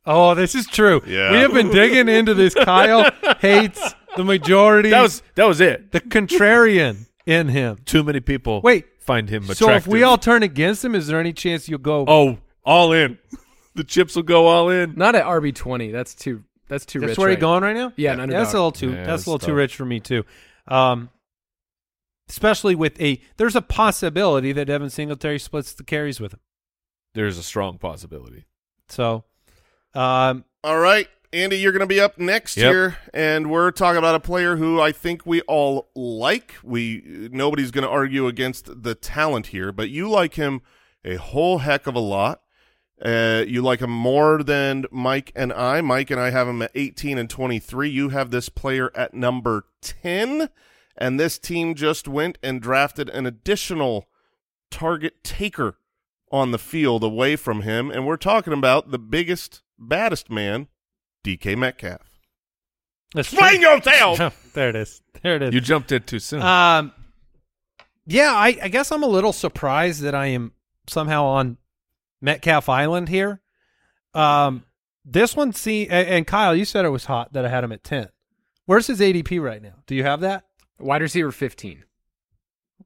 oh, 0.04 0.34
this 0.34 0.56
is 0.56 0.66
true. 0.66 1.02
Yeah. 1.06 1.30
We 1.30 1.38
have 1.38 1.52
been 1.54 1.70
digging 1.70 2.08
into 2.08 2.34
this. 2.34 2.52
Kyle 2.54 3.10
hates 3.38 3.94
the 4.16 4.24
majority. 4.24 4.90
That 4.90 5.02
was 5.02 5.22
that 5.36 5.44
was 5.46 5.60
it. 5.60 5.92
the 5.92 6.00
contrarian 6.00 7.06
in 7.26 7.48
him. 7.48 7.78
Too 7.84 8.02
many 8.02 8.18
people 8.18 8.60
Wait, 8.60 8.86
find 9.04 9.28
him 9.28 9.44
attractive. 9.44 9.66
So 9.66 9.70
if 9.72 9.86
we 9.86 10.02
all 10.02 10.18
turn 10.18 10.42
against 10.42 10.84
him, 10.84 10.94
is 10.94 11.06
there 11.06 11.20
any 11.20 11.32
chance 11.32 11.68
you'll 11.68 11.78
go? 11.78 12.04
oh 12.08 12.38
all 12.64 12.92
in, 12.92 13.18
the 13.74 13.84
chips 13.84 14.16
will 14.16 14.22
go 14.22 14.46
all 14.46 14.70
in. 14.70 14.94
Not 14.96 15.14
at 15.14 15.24
RB 15.24 15.54
twenty. 15.54 15.90
That's 15.90 16.14
too. 16.14 16.44
That's 16.68 16.86
too 16.86 17.00
that's 17.00 17.10
rich. 17.10 17.18
where 17.18 17.28
right? 17.28 17.32
you're 17.32 17.40
going 17.40 17.62
right 17.62 17.76
now. 17.76 17.92
Yeah, 17.96 18.16
Yeah, 18.16 18.26
that's 18.26 18.52
a 18.52 18.56
little 18.56 18.72
too. 18.72 18.90
Yeah, 18.90 18.96
that's 18.96 19.06
that's 19.06 19.26
a 19.26 19.30
little 19.30 19.46
too 19.46 19.54
rich 19.54 19.76
for 19.76 19.84
me 19.84 20.00
too. 20.00 20.24
Um, 20.66 21.10
especially 22.28 22.74
with 22.74 23.00
a 23.00 23.20
there's 23.36 23.56
a 23.56 23.62
possibility 23.62 24.52
that 24.52 24.66
Devin 24.66 24.90
Singletary 24.90 25.38
splits 25.38 25.74
the 25.74 25.84
carries 25.84 26.20
with 26.20 26.32
him. 26.32 26.40
There's 27.14 27.38
a 27.38 27.42
strong 27.42 27.78
possibility. 27.78 28.46
So, 28.88 29.24
um, 29.94 30.44
All 30.64 30.78
right, 30.78 31.08
Andy, 31.34 31.58
you're 31.58 31.72
going 31.72 31.80
to 31.80 31.86
be 31.86 32.00
up 32.00 32.16
next 32.16 32.56
Yep. 32.56 32.70
here, 32.72 32.98
and 33.12 33.50
we're 33.50 33.72
talking 33.72 33.98
about 33.98 34.14
a 34.14 34.20
player 34.20 34.54
who 34.54 34.80
I 34.80 34.92
think 34.92 35.26
we 35.26 35.40
all 35.42 35.90
like. 35.96 36.54
We 36.62 37.28
nobody's 37.32 37.72
going 37.72 37.82
to 37.82 37.90
argue 37.90 38.28
against 38.28 38.84
the 38.84 38.94
talent 38.94 39.48
here, 39.48 39.72
but 39.72 39.90
you 39.90 40.08
like 40.08 40.34
him 40.34 40.62
a 41.04 41.16
whole 41.16 41.58
heck 41.58 41.88
of 41.88 41.96
a 41.96 42.00
lot. 42.00 42.42
Uh, 43.04 43.44
you 43.48 43.62
like 43.62 43.80
him 43.80 43.90
more 43.90 44.44
than 44.44 44.84
Mike 44.92 45.32
and 45.34 45.52
I. 45.52 45.80
Mike 45.80 46.12
and 46.12 46.20
I 46.20 46.30
have 46.30 46.46
him 46.46 46.62
at 46.62 46.70
18 46.76 47.18
and 47.18 47.28
23. 47.28 47.90
You 47.90 48.10
have 48.10 48.30
this 48.30 48.48
player 48.48 48.92
at 48.94 49.12
number 49.12 49.64
10, 49.82 50.48
and 50.96 51.18
this 51.18 51.36
team 51.36 51.74
just 51.74 52.06
went 52.06 52.38
and 52.44 52.62
drafted 52.62 53.08
an 53.08 53.26
additional 53.26 54.08
target 54.70 55.24
taker 55.24 55.78
on 56.30 56.52
the 56.52 56.58
field 56.58 57.02
away 57.02 57.34
from 57.34 57.62
him, 57.62 57.90
and 57.90 58.06
we're 58.06 58.16
talking 58.16 58.52
about 58.52 58.92
the 58.92 58.98
biggest, 59.00 59.62
baddest 59.76 60.30
man, 60.30 60.68
DK 61.24 61.56
Metcalf. 61.56 62.00
that's 63.14 63.32
Explain 63.32 63.60
true. 63.62 63.70
yourself. 63.70 64.50
there 64.54 64.68
it 64.68 64.76
is. 64.76 65.00
There 65.22 65.36
it 65.36 65.42
is. 65.42 65.54
You 65.54 65.60
jumped 65.60 65.90
it 65.92 66.06
too 66.06 66.18
soon. 66.18 66.42
Um, 66.42 66.92
yeah, 68.06 68.32
I, 68.34 68.56
I 68.62 68.68
guess 68.68 68.92
I'm 68.92 69.02
a 69.02 69.06
little 69.08 69.32
surprised 69.32 70.02
that 70.02 70.14
I 70.14 70.26
am 70.26 70.52
somehow 70.86 71.24
on 71.24 71.56
Metcalf 72.20 72.68
Island 72.68 73.08
here. 73.08 73.40
Um, 74.12 74.64
this 75.04 75.34
one, 75.34 75.52
see, 75.52 75.88
and, 75.88 76.08
and 76.08 76.26
Kyle, 76.26 76.54
you 76.54 76.64
said 76.64 76.84
it 76.84 76.90
was 76.90 77.06
hot 77.06 77.32
that 77.32 77.44
I 77.44 77.48
had 77.48 77.64
him 77.64 77.72
at 77.72 77.82
ten. 77.82 78.08
Where's 78.66 78.86
his 78.86 79.00
ADP 79.00 79.42
right 79.42 79.60
now? 79.62 79.74
Do 79.86 79.94
you 79.94 80.04
have 80.04 80.20
that? 80.20 80.44
Wide 80.78 81.02
receiver 81.02 81.32
fifteen. 81.32 81.84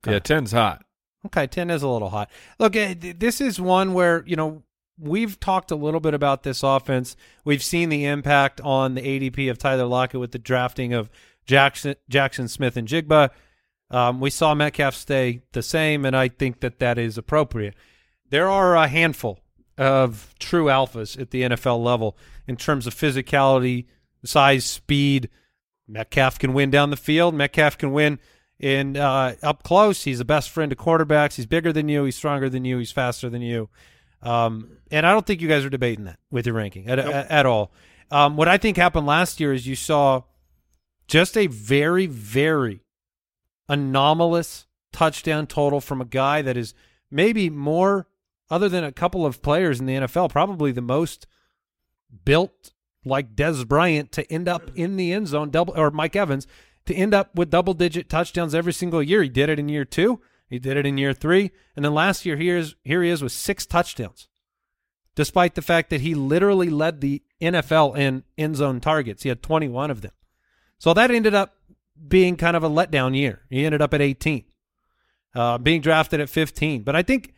yeah, 0.06 0.18
ten's 0.20 0.52
hot. 0.52 0.84
Okay, 1.26 1.48
10 1.48 1.68
is 1.70 1.82
a 1.82 1.88
little 1.88 2.10
hot. 2.10 2.30
Look, 2.60 2.76
eh, 2.76 2.94
this 3.18 3.40
is 3.40 3.60
one 3.60 3.92
where, 3.92 4.22
you 4.24 4.36
know, 4.36 4.62
we've 4.98 5.38
talked 5.38 5.70
a 5.70 5.76
little 5.76 6.00
bit 6.00 6.14
about 6.14 6.42
this 6.42 6.62
offense. 6.62 7.16
We've 7.44 7.62
seen 7.62 7.88
the 7.88 8.04
impact 8.04 8.60
on 8.60 8.94
the 8.94 9.02
ADP 9.02 9.50
of 9.50 9.58
Tyler 9.58 9.86
Lockett 9.86 10.20
with 10.20 10.32
the 10.32 10.38
drafting 10.38 10.92
of 10.92 11.10
Jaxon, 11.46 11.96
Jackson 12.08 12.48
Smith 12.48 12.76
and 12.76 12.88
Jigba. 12.88 13.30
Um, 13.90 14.20
we 14.20 14.30
saw 14.30 14.54
Metcalf 14.54 14.94
stay 14.94 15.42
the 15.52 15.62
same, 15.62 16.04
and 16.04 16.16
I 16.16 16.28
think 16.28 16.60
that 16.60 16.78
that 16.78 16.98
is 16.98 17.16
appropriate. 17.16 17.74
There 18.28 18.48
are 18.50 18.76
a 18.76 18.88
handful 18.88 19.40
of 19.78 20.34
true 20.38 20.66
alphas 20.66 21.18
at 21.18 21.30
the 21.30 21.42
NFL 21.42 21.82
level 21.82 22.16
in 22.46 22.56
terms 22.56 22.86
of 22.86 22.94
physicality, 22.94 23.86
size, 24.24 24.64
speed. 24.64 25.30
Metcalf 25.86 26.38
can 26.38 26.52
win 26.52 26.70
down 26.70 26.90
the 26.90 26.96
field. 26.96 27.34
Metcalf 27.34 27.78
can 27.78 27.92
win 27.92 28.18
in 28.58 28.96
uh, 28.96 29.36
up 29.42 29.62
close. 29.62 30.04
He's 30.04 30.18
the 30.18 30.24
best 30.24 30.50
friend 30.50 30.68
to 30.68 30.76
quarterbacks. 30.76 31.36
He's 31.36 31.46
bigger 31.46 31.72
than 31.72 31.88
you. 31.88 32.04
He's 32.04 32.16
stronger 32.16 32.50
than 32.50 32.64
you. 32.64 32.78
He's 32.78 32.92
faster 32.92 33.30
than 33.30 33.40
you. 33.40 33.70
Um, 34.22 34.78
and 34.90 35.06
I 35.06 35.12
don't 35.12 35.26
think 35.26 35.40
you 35.40 35.48
guys 35.48 35.64
are 35.64 35.70
debating 35.70 36.04
that 36.04 36.18
with 36.30 36.46
your 36.46 36.54
ranking 36.54 36.88
at, 36.88 36.98
at, 36.98 37.30
at 37.30 37.46
all. 37.46 37.72
Um, 38.10 38.36
what 38.36 38.48
I 38.48 38.56
think 38.56 38.76
happened 38.76 39.06
last 39.06 39.38
year 39.38 39.52
is 39.52 39.66
you 39.66 39.76
saw 39.76 40.22
Just 41.06 41.36
a 41.36 41.46
very, 41.46 42.06
very 42.06 42.80
anomalous 43.68 44.66
touchdown 44.92 45.46
total 45.46 45.80
from 45.80 46.00
a 46.00 46.06
guy 46.06 46.42
that 46.42 46.56
is 46.56 46.74
maybe 47.10 47.50
more, 47.50 48.06
other 48.50 48.68
than 48.68 48.84
a 48.84 48.92
couple 48.92 49.26
of 49.26 49.42
players 49.42 49.78
in 49.78 49.86
the 49.86 49.94
NFL, 49.94 50.30
probably 50.30 50.72
the 50.72 50.80
most 50.80 51.26
built 52.24 52.72
like 53.04 53.36
Dez 53.36 53.66
Bryant 53.66 54.10
to 54.12 54.30
end 54.32 54.48
up 54.48 54.70
in 54.74 54.96
the 54.96 55.12
end 55.12 55.28
zone, 55.28 55.50
double 55.50 55.74
or 55.76 55.90
Mike 55.90 56.16
Evans 56.16 56.46
to 56.86 56.94
end 56.94 57.14
up 57.14 57.34
with 57.34 57.50
double 57.50 57.74
digit 57.74 58.08
touchdowns 58.08 58.54
every 58.54 58.72
single 58.72 59.02
year. 59.02 59.22
He 59.22 59.28
did 59.28 59.50
it 59.50 59.58
in 59.58 59.68
year 59.68 59.84
two, 59.84 60.20
he 60.48 60.58
did 60.58 60.76
it 60.76 60.86
in 60.86 60.98
year 60.98 61.12
three, 61.12 61.50
and 61.76 61.84
then 61.84 61.94
last 61.94 62.24
year 62.24 62.36
here 62.36 62.56
is 62.56 62.74
here 62.82 63.02
he 63.02 63.10
is 63.10 63.22
with 63.22 63.32
six 63.32 63.66
touchdowns, 63.66 64.28
despite 65.14 65.54
the 65.54 65.62
fact 65.62 65.90
that 65.90 66.00
he 66.00 66.14
literally 66.14 66.70
led 66.70 67.00
the 67.00 67.22
NFL 67.40 67.96
in 67.96 68.24
end 68.36 68.56
zone 68.56 68.80
targets. 68.80 69.22
He 69.22 69.28
had 69.28 69.42
21 69.42 69.90
of 69.90 70.00
them, 70.00 70.12
so 70.78 70.94
that 70.94 71.10
ended 71.10 71.34
up 71.34 71.54
being 72.06 72.36
kind 72.36 72.56
of 72.56 72.64
a 72.64 72.70
letdown 72.70 73.16
year. 73.16 73.42
He 73.50 73.64
ended 73.64 73.82
up 73.82 73.94
at 73.94 74.00
18, 74.00 74.44
uh, 75.34 75.58
being 75.58 75.80
drafted 75.80 76.20
at 76.20 76.30
15. 76.30 76.82
But 76.82 76.96
I 76.96 77.02
think 77.02 77.34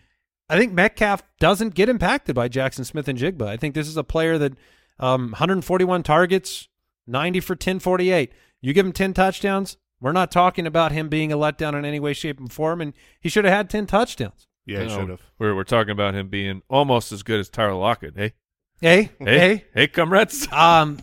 I 0.48 0.58
think 0.58 0.72
Metcalf 0.72 1.22
doesn't 1.38 1.74
get 1.74 1.88
impacted 1.88 2.34
by 2.34 2.48
Jaxon 2.48 2.84
Smith-Njigba. 2.84 3.46
I 3.46 3.56
think 3.56 3.74
this 3.74 3.86
is 3.88 3.96
a 3.96 4.04
player 4.04 4.36
that 4.38 4.54
um, 4.98 5.30
141 5.30 6.02
targets, 6.02 6.68
90 7.06 7.40
for 7.40 7.52
1048. 7.52 8.32
You 8.60 8.72
give 8.72 8.84
him 8.84 8.92
10 8.92 9.14
touchdowns. 9.14 9.76
We're 10.00 10.12
not 10.12 10.30
talking 10.30 10.66
about 10.66 10.92
him 10.92 11.08
being 11.08 11.32
a 11.32 11.36
letdown 11.36 11.74
in 11.78 11.84
any 11.84 12.00
way, 12.00 12.12
shape, 12.14 12.38
and 12.40 12.50
form, 12.52 12.80
and 12.80 12.94
he 13.20 13.28
should 13.28 13.44
have 13.44 13.52
had 13.54 13.68
10 13.70 13.86
touchdowns. 13.86 14.46
Yeah, 14.66 14.82
he 14.82 14.88
should 14.88 15.08
have. 15.08 15.20
We're 15.38 15.54
we're 15.54 15.64
talking 15.64 15.90
about 15.90 16.14
him 16.14 16.28
being 16.28 16.62
almost 16.68 17.12
as 17.12 17.22
good 17.22 17.40
as 17.40 17.48
Tyler 17.48 17.74
Lockett. 17.74 18.14
Hey, 18.16 18.34
Hey, 18.80 19.10
hey, 19.18 19.38
hey. 19.38 19.64
hey, 19.74 19.86
comrades. 19.88 20.48
Um, 20.52 21.00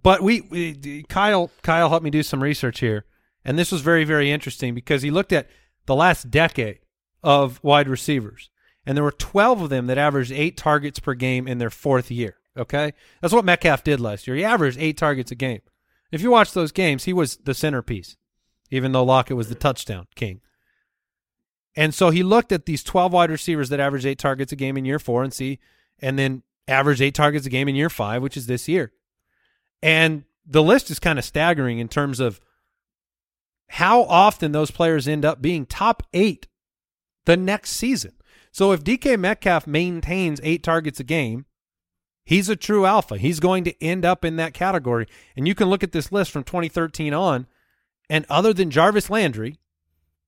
but 0.00 0.22
we, 0.22 0.42
we 0.42 1.02
Kyle 1.08 1.50
Kyle 1.62 1.88
helped 1.88 2.04
me 2.04 2.10
do 2.10 2.22
some 2.22 2.42
research 2.42 2.80
here, 2.80 3.04
and 3.44 3.58
this 3.58 3.72
was 3.72 3.80
very 3.80 4.04
very 4.04 4.30
interesting 4.30 4.74
because 4.74 5.02
he 5.02 5.10
looked 5.10 5.32
at 5.32 5.48
the 5.86 5.94
last 5.96 6.30
decade 6.30 6.78
of 7.22 7.58
wide 7.64 7.88
receivers, 7.88 8.50
and 8.86 8.96
there 8.96 9.02
were 9.04 9.10
twelve 9.10 9.60
of 9.62 9.70
them 9.70 9.86
that 9.88 9.98
averaged 9.98 10.30
eight 10.30 10.56
targets 10.56 11.00
per 11.00 11.14
game 11.14 11.48
in 11.48 11.58
their 11.58 11.70
fourth 11.70 12.10
year. 12.10 12.36
Okay, 12.56 12.92
that's 13.20 13.34
what 13.34 13.44
Metcalf 13.44 13.82
did 13.82 14.00
last 14.00 14.26
year. 14.28 14.36
He 14.36 14.44
averaged 14.44 14.78
eight 14.78 14.96
targets 14.96 15.32
a 15.32 15.34
game. 15.34 15.60
If 16.12 16.22
you 16.22 16.30
watch 16.30 16.52
those 16.52 16.72
games, 16.72 17.04
he 17.04 17.12
was 17.12 17.36
the 17.38 17.54
centerpiece, 17.54 18.16
even 18.70 18.92
though 18.92 19.04
Lockett 19.04 19.36
was 19.36 19.48
the 19.48 19.54
touchdown 19.54 20.06
king. 20.14 20.40
And 21.76 21.94
so 21.94 22.10
he 22.10 22.22
looked 22.22 22.50
at 22.52 22.66
these 22.66 22.82
12 22.82 23.12
wide 23.12 23.30
receivers 23.30 23.68
that 23.68 23.80
average 23.80 24.04
eight 24.04 24.18
targets 24.18 24.52
a 24.52 24.56
game 24.56 24.76
in 24.76 24.84
year 24.84 24.98
four 24.98 25.22
and 25.22 25.32
see, 25.32 25.58
and 26.00 26.18
then 26.18 26.42
average 26.66 27.00
eight 27.00 27.14
targets 27.14 27.46
a 27.46 27.50
game 27.50 27.68
in 27.68 27.74
year 27.74 27.90
five, 27.90 28.22
which 28.22 28.36
is 28.36 28.46
this 28.46 28.68
year. 28.68 28.92
And 29.82 30.24
the 30.44 30.62
list 30.62 30.90
is 30.90 30.98
kind 30.98 31.18
of 31.18 31.24
staggering 31.24 31.78
in 31.78 31.88
terms 31.88 32.20
of 32.20 32.40
how 33.68 34.02
often 34.04 34.52
those 34.52 34.70
players 34.70 35.06
end 35.06 35.24
up 35.24 35.42
being 35.42 35.66
top 35.66 36.02
eight 36.12 36.48
the 37.26 37.36
next 37.36 37.72
season. 37.72 38.12
So 38.50 38.72
if 38.72 38.82
DK 38.82 39.18
Metcalf 39.18 39.66
maintains 39.66 40.40
eight 40.42 40.62
targets 40.62 40.98
a 40.98 41.04
game, 41.04 41.44
he's 42.24 42.48
a 42.48 42.56
true 42.56 42.86
alpha. 42.86 43.18
He's 43.18 43.40
going 43.40 43.64
to 43.64 43.82
end 43.82 44.04
up 44.04 44.24
in 44.24 44.36
that 44.36 44.54
category. 44.54 45.06
And 45.36 45.46
you 45.46 45.54
can 45.54 45.68
look 45.68 45.84
at 45.84 45.92
this 45.92 46.10
list 46.10 46.30
from 46.30 46.44
2013 46.44 47.12
on, 47.12 47.46
and 48.10 48.24
other 48.28 48.52
than 48.52 48.70
Jarvis 48.70 49.10
Landry, 49.10 49.58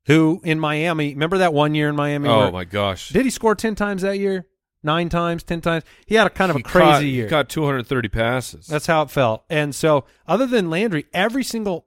who 0.07 0.41
in 0.45 0.59
Miami, 0.61 1.15
remember 1.15 1.39
that 1.39 1.53
one 1.55 1.75
year 1.75 1.89
in 1.89 1.97
Miami? 1.97 2.29
oh 2.29 2.51
my 2.51 2.65
gosh. 2.65 3.11
Did 3.11 3.25
he 3.25 3.31
score 3.31 3.55
10 3.55 3.75
times 3.75 4.03
that 4.03 4.19
year? 4.19 4.47
Nine 4.83 5.11
times, 5.11 5.43
10 5.43 5.61
times? 5.61 5.85
He 6.07 6.15
had 6.15 6.27
a 6.27 6.31
kind 6.31 6.51
of 6.51 6.57
He 6.57 6.63
a 6.63 6.65
crazy 6.65 6.87
caught, 6.87 7.05
year. 7.05 7.25
He 7.25 7.31
caught 7.31 7.49
230 7.51 8.09
passes. 8.09 8.67
That's 8.67 8.87
how 8.87 9.03
it 9.03 9.11
felt. 9.11 9.45
And 9.51 9.75
so, 9.75 10.07
other 10.27 10.47
than 10.47 10.71
Landry, 10.71 11.05
every 11.13 11.45
single 11.45 11.87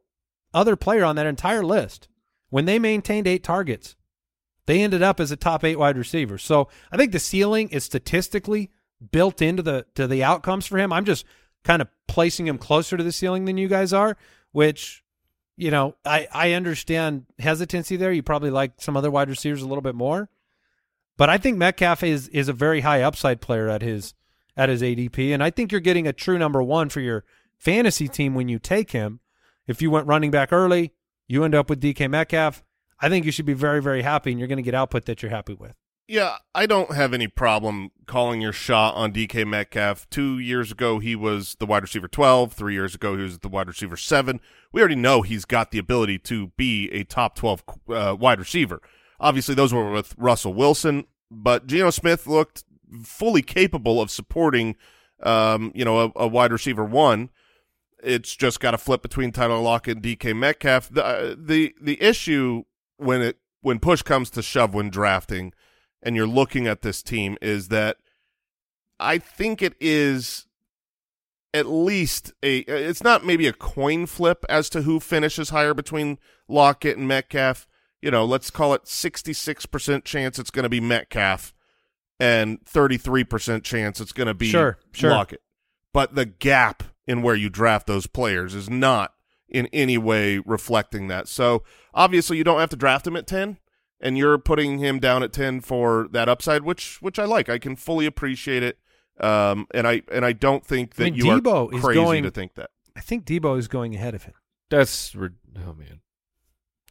other 0.53 0.75
player 0.75 1.03
on 1.03 1.15
that 1.15 1.25
entire 1.25 1.63
list, 1.63 2.07
when 2.49 2.65
they 2.65 2.77
maintained 2.77 3.27
eight 3.27 3.43
targets, 3.43 3.95
they 4.67 4.81
ended 4.83 5.01
up 5.01 5.19
as 5.19 5.31
a 5.31 5.35
top 5.35 5.63
eight 5.63 5.79
wide 5.79 5.97
receiver. 5.97 6.37
So, 6.37 6.69
I 6.91 6.97
think 6.97 7.11
the 7.13 7.19
ceiling 7.19 7.69
is 7.69 7.83
statistically 7.83 8.69
built 9.11 9.41
into 9.41 9.63
the 9.63 9.85
to 9.95 10.05
the 10.07 10.23
outcomes 10.23 10.67
for 10.67 10.77
him. 10.77 10.93
I'm 10.93 11.05
just 11.05 11.25
kind 11.63 11.81
of 11.81 11.87
placing 12.07 12.45
him 12.47 12.59
closer 12.59 12.95
to 12.95 13.03
the 13.03 13.11
ceiling 13.11 13.45
than 13.45 13.57
you 13.57 13.67
guys 13.67 13.91
are, 13.91 14.15
which 14.51 15.02
you 15.55 15.71
know, 15.71 15.95
I 16.05 16.27
I 16.33 16.51
understand 16.53 17.25
hesitancy 17.39 17.95
there. 17.95 18.11
You 18.11 18.23
probably 18.23 18.49
like 18.49 18.73
some 18.77 18.97
other 18.97 19.11
wide 19.11 19.29
receivers 19.29 19.61
a 19.61 19.67
little 19.67 19.81
bit 19.81 19.95
more. 19.95 20.29
But 21.17 21.29
I 21.29 21.37
think 21.37 21.57
Metcalf 21.57 22.03
is 22.03 22.27
is 22.29 22.49
a 22.49 22.53
very 22.53 22.81
high 22.81 23.01
upside 23.01 23.41
player 23.41 23.69
at 23.69 23.81
his 23.81 24.13
at 24.57 24.69
his 24.69 24.81
ADP, 24.81 25.33
and 25.33 25.43
I 25.43 25.49
think 25.49 25.71
you're 25.71 25.81
getting 25.81 26.07
a 26.07 26.13
true 26.13 26.37
number 26.37 26.61
one 26.61 26.89
for 26.89 26.99
your 26.99 27.23
fantasy 27.57 28.07
team 28.07 28.35
when 28.35 28.49
you 28.49 28.59
take 28.59 28.91
him. 28.91 29.19
If 29.67 29.81
you 29.81 29.89
went 29.89 30.07
running 30.07 30.31
back 30.31 30.51
early, 30.51 30.93
you 31.27 31.43
end 31.43 31.55
up 31.55 31.69
with 31.69 31.81
DK 31.81 32.09
Metcalf. 32.09 32.63
I 32.99 33.09
think 33.09 33.25
you 33.25 33.31
should 33.31 33.45
be 33.45 33.53
very 33.53 33.81
very 33.81 34.01
happy, 34.01 34.31
and 34.31 34.39
you're 34.39 34.47
going 34.47 34.57
to 34.57 34.63
get 34.63 34.75
output 34.75 35.05
that 35.05 35.21
you're 35.21 35.31
happy 35.31 35.53
with. 35.53 35.75
Yeah, 36.07 36.37
I 36.53 36.65
don't 36.65 36.93
have 36.93 37.13
any 37.13 37.27
problem 37.27 37.91
calling 38.07 38.41
your 38.41 38.51
shot 38.51 38.95
on 38.95 39.13
DK 39.13 39.47
Metcalf. 39.47 40.09
Two 40.09 40.37
years 40.37 40.69
ago, 40.69 40.99
he 40.99 41.15
was 41.15 41.55
the 41.59 41.65
wide 41.65 41.81
receiver 41.81 42.09
12. 42.09 42.51
Three 42.51 42.73
years 42.73 42.93
ago, 42.93 43.15
he 43.15 43.23
was 43.23 43.39
the 43.39 43.47
wide 43.47 43.67
receiver 43.67 43.95
7. 43.95 44.41
We 44.73 44.81
already 44.81 44.95
know 44.95 45.21
he's 45.21 45.45
got 45.45 45.71
the 45.71 45.79
ability 45.79 46.19
to 46.19 46.47
be 46.57 46.89
a 46.91 47.05
top 47.05 47.35
12 47.35 47.63
uh, 47.89 48.17
wide 48.19 48.39
receiver. 48.39 48.81
Obviously, 49.19 49.55
those 49.55 49.73
were 49.73 49.91
with 49.91 50.13
Russell 50.17 50.53
Wilson, 50.53 51.05
but 51.31 51.67
Geno 51.67 51.89
Smith 51.89 52.27
looked 52.27 52.65
fully 53.03 53.41
capable 53.41 54.01
of 54.01 54.11
supporting, 54.11 54.75
um, 55.21 55.71
you 55.73 55.85
know, 55.85 55.99
a, 55.99 56.11
a 56.17 56.27
wide 56.27 56.51
receiver 56.51 56.83
1. 56.83 57.29
It's 58.03 58.35
just 58.35 58.59
got 58.59 58.71
to 58.71 58.77
flip 58.77 59.01
between 59.01 59.31
Tyler 59.31 59.57
Lockett 59.57 59.95
and 59.97 60.05
DK 60.05 60.35
Metcalf. 60.35 60.89
The, 60.89 61.05
uh, 61.05 61.35
the 61.37 61.73
the 61.79 62.01
issue 62.01 62.63
when 62.97 63.21
it 63.21 63.37
when 63.61 63.79
push 63.79 64.01
comes 64.01 64.29
to 64.31 64.41
shove 64.41 64.73
when 64.73 64.89
drafting– 64.89 65.53
and 66.03 66.15
you're 66.15 66.27
looking 66.27 66.67
at 66.67 66.81
this 66.81 67.01
team 67.01 67.37
is 67.41 67.69
that 67.69 67.97
I 68.99 69.17
think 69.17 69.61
it 69.61 69.73
is 69.79 70.45
at 71.53 71.65
least 71.67 72.33
a 72.43 72.59
it's 72.59 73.03
not 73.03 73.25
maybe 73.25 73.47
a 73.47 73.53
coin 73.53 74.05
flip 74.05 74.45
as 74.49 74.69
to 74.71 74.83
who 74.83 74.99
finishes 74.99 75.49
higher 75.49 75.73
between 75.73 76.19
Lockett 76.47 76.97
and 76.97 77.07
Metcalf. 77.07 77.67
You 78.01 78.11
know, 78.11 78.25
let's 78.25 78.49
call 78.49 78.73
it 78.73 78.83
66% 78.83 80.03
chance 80.03 80.37
it's 80.37 80.51
going 80.51 80.63
to 80.63 80.69
be 80.69 80.81
Metcalf 80.81 81.53
and 82.19 82.63
33% 82.65 83.63
chance 83.63 84.01
it's 84.01 84.11
going 84.11 84.27
to 84.27 84.33
be 84.33 84.49
Sure, 84.49 84.77
sure. 84.91 85.11
Lockett. 85.11 85.41
But 85.93 86.15
the 86.15 86.25
gap 86.25 86.83
in 87.07 87.21
where 87.21 87.35
you 87.35 87.49
draft 87.49 87.87
those 87.87 88.07
players 88.07 88.55
is 88.55 88.69
not 88.69 89.13
in 89.47 89.67
any 89.67 89.97
way 89.97 90.39
reflecting 90.39 91.07
that. 91.07 91.27
So, 91.27 91.63
obviously 91.93 92.37
you 92.37 92.43
don't 92.43 92.59
have 92.59 92.69
to 92.71 92.75
draft 92.75 93.07
him 93.07 93.15
at 93.15 93.27
10 93.27 93.57
and 94.03 94.17
you're 94.17 94.37
putting 94.37 94.77
him 94.77 94.99
down 94.99 95.23
at 95.23 95.33
10 95.33 95.61
for 95.61 96.07
that 96.11 96.29
upside 96.29 96.61
which 96.63 97.01
which 97.01 97.17
I 97.17 97.25
like. 97.25 97.49
I 97.49 97.57
can 97.57 97.75
fully 97.75 98.05
appreciate 98.05 98.61
it. 98.61 98.77
Um 99.19 99.65
and 99.73 99.87
I 99.87 100.03
and 100.11 100.23
I 100.25 100.33
don't 100.33 100.63
think 100.65 100.95
that 100.95 101.03
I 101.03 101.09
mean, 101.09 101.15
you 101.15 101.25
Deebo 101.25 101.71
are 101.71 101.75
is 101.75 101.81
crazy 101.83 101.99
going- 102.01 102.23
to 102.23 102.31
think 102.31 102.53
that. 102.55 102.69
I 102.95 102.99
think 103.01 103.25
Deebo 103.25 103.57
is 103.57 103.67
going 103.67 103.95
ahead 103.95 104.13
of 104.13 104.23
him. 104.25 104.33
That's 104.69 105.15
oh 105.15 105.73
man. 105.73 106.01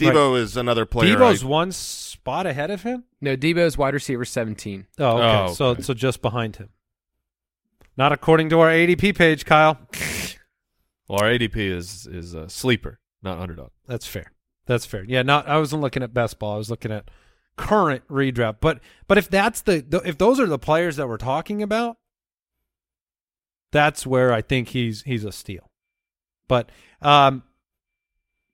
Deebo 0.00 0.36
is 0.38 0.56
another 0.56 0.86
player. 0.86 1.14
Deebo's 1.14 1.44
I- 1.44 1.46
one 1.46 1.70
spot 1.70 2.46
ahead 2.46 2.70
of 2.70 2.82
him. 2.82 3.04
No, 3.20 3.36
Deebo's 3.36 3.76
wide 3.78 3.94
receiver 3.94 4.24
17. 4.24 4.86
Oh, 4.98 5.18
okay. 5.18 5.50
Oh, 5.50 5.52
So 5.54 5.74
so 5.76 5.94
just 5.94 6.22
behind 6.22 6.56
him. 6.56 6.70
Not 7.96 8.10
according 8.10 8.48
to 8.50 8.60
our 8.60 8.70
ADP 8.70 9.14
page, 9.16 9.44
Kyle. 9.44 9.78
Well, 11.08 11.20
our 11.20 11.28
ADP 11.28 11.56
is 11.56 12.06
is 12.06 12.32
a 12.32 12.48
sleeper, 12.48 12.98
not 13.22 13.38
underdog. 13.38 13.70
That's 13.86 14.06
fair. 14.06 14.32
That's 14.66 14.86
fair. 14.86 15.04
Yeah, 15.04 15.22
not 15.22 15.48
I 15.48 15.58
wasn't 15.58 15.82
looking 15.82 16.02
at 16.02 16.14
best 16.14 16.38
ball. 16.38 16.54
I 16.54 16.58
was 16.58 16.70
looking 16.70 16.92
at 16.92 17.10
current 17.56 18.06
redraft. 18.08 18.56
But 18.60 18.80
but 19.06 19.18
if 19.18 19.28
that's 19.28 19.62
the, 19.62 19.84
the 19.86 19.98
if 19.98 20.18
those 20.18 20.38
are 20.40 20.46
the 20.46 20.58
players 20.58 20.96
that 20.96 21.08
we're 21.08 21.16
talking 21.16 21.62
about, 21.62 21.96
that's 23.70 24.06
where 24.06 24.32
I 24.32 24.42
think 24.42 24.68
he's 24.68 25.02
he's 25.02 25.24
a 25.24 25.32
steal. 25.32 25.70
But 26.48 26.70
um 27.00 27.42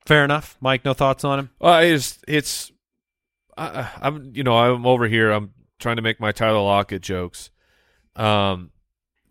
fair 0.06 0.24
enough. 0.24 0.56
Mike, 0.60 0.84
no 0.84 0.94
thoughts 0.94 1.22
on 1.22 1.38
him? 1.38 1.50
Uh, 1.60 1.82
it's 1.84 2.18
it's 2.26 2.72
I, 3.56 3.90
I'm 4.00 4.32
you 4.34 4.42
know 4.42 4.56
I'm 4.56 4.86
over 4.86 5.06
here. 5.06 5.30
I'm 5.30 5.52
trying 5.78 5.96
to 5.96 6.02
make 6.02 6.18
my 6.18 6.32
Tyler 6.32 6.60
Lockett 6.60 7.02
jokes, 7.02 7.50
um, 8.16 8.70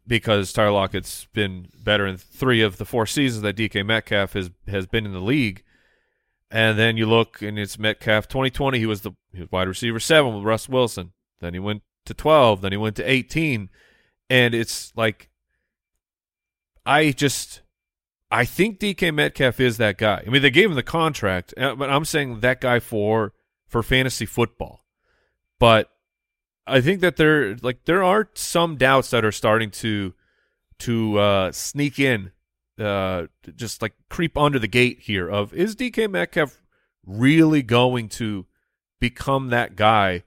because 0.05 0.53
Tyler 0.53 0.71
Lockett's 0.71 1.25
been 1.33 1.67
better 1.83 2.05
in 2.05 2.17
three 2.17 2.61
of 2.61 2.77
the 2.77 2.85
four 2.85 3.05
seasons 3.05 3.41
that 3.41 3.55
DK 3.55 3.85
Metcalf 3.85 4.33
has 4.33 4.51
has 4.67 4.85
been 4.85 5.05
in 5.05 5.13
the 5.13 5.21
league. 5.21 5.63
And 6.49 6.79
then 6.79 6.95
you 6.95 7.05
look, 7.05 7.41
and 7.41 7.59
it's 7.59 7.77
Metcalf 7.77 8.27
2020. 8.27 8.79
He 8.79 8.85
was 8.85 9.01
the 9.01 9.11
he 9.33 9.41
was 9.41 9.51
wide 9.51 9.67
receiver 9.67 9.99
seven 9.99 10.35
with 10.35 10.45
Russ 10.45 10.69
Wilson. 10.69 11.11
Then 11.39 11.53
he 11.53 11.59
went 11.59 11.83
to 12.05 12.13
12. 12.13 12.61
Then 12.61 12.71
he 12.71 12.77
went 12.77 12.95
to 12.97 13.09
18. 13.09 13.69
And 14.29 14.55
it's 14.55 14.93
like, 14.95 15.29
I 16.85 17.11
just, 17.11 17.61
I 18.31 18.45
think 18.45 18.79
DK 18.79 19.13
Metcalf 19.13 19.59
is 19.59 19.77
that 19.77 19.97
guy. 19.97 20.23
I 20.25 20.29
mean, 20.29 20.41
they 20.41 20.49
gave 20.49 20.69
him 20.69 20.75
the 20.75 20.83
contract, 20.83 21.53
uh, 21.57 21.75
but 21.75 21.89
I'm 21.89 22.05
saying 22.05 22.39
that 22.39 22.61
guy 22.61 22.79
for 22.79 23.33
for 23.67 23.83
fantasy 23.83 24.25
football. 24.25 24.85
But 25.59 25.89
I 26.65 26.81
think 26.81 27.01
that 27.01 27.17
there, 27.17 27.55
like, 27.57 27.85
there 27.85 28.03
are 28.03 28.29
some 28.33 28.77
doubts 28.77 29.09
that 29.09 29.25
are 29.25 29.31
starting 29.31 29.71
to 29.71 30.13
to 30.79 31.17
uh, 31.17 31.51
sneak 31.51 31.99
in 31.99 32.31
uh, 32.79 33.27
just 33.55 33.81
like 33.81 33.93
creep 34.09 34.37
under 34.37 34.59
the 34.59 34.67
gate 34.67 34.99
here 35.01 35.29
of 35.29 35.53
is 35.53 35.75
DK 35.75 36.09
Metcalf 36.09 36.61
really 37.05 37.63
going 37.63 38.09
to 38.09 38.45
become 38.99 39.49
that 39.49 39.75
guy 39.75 40.23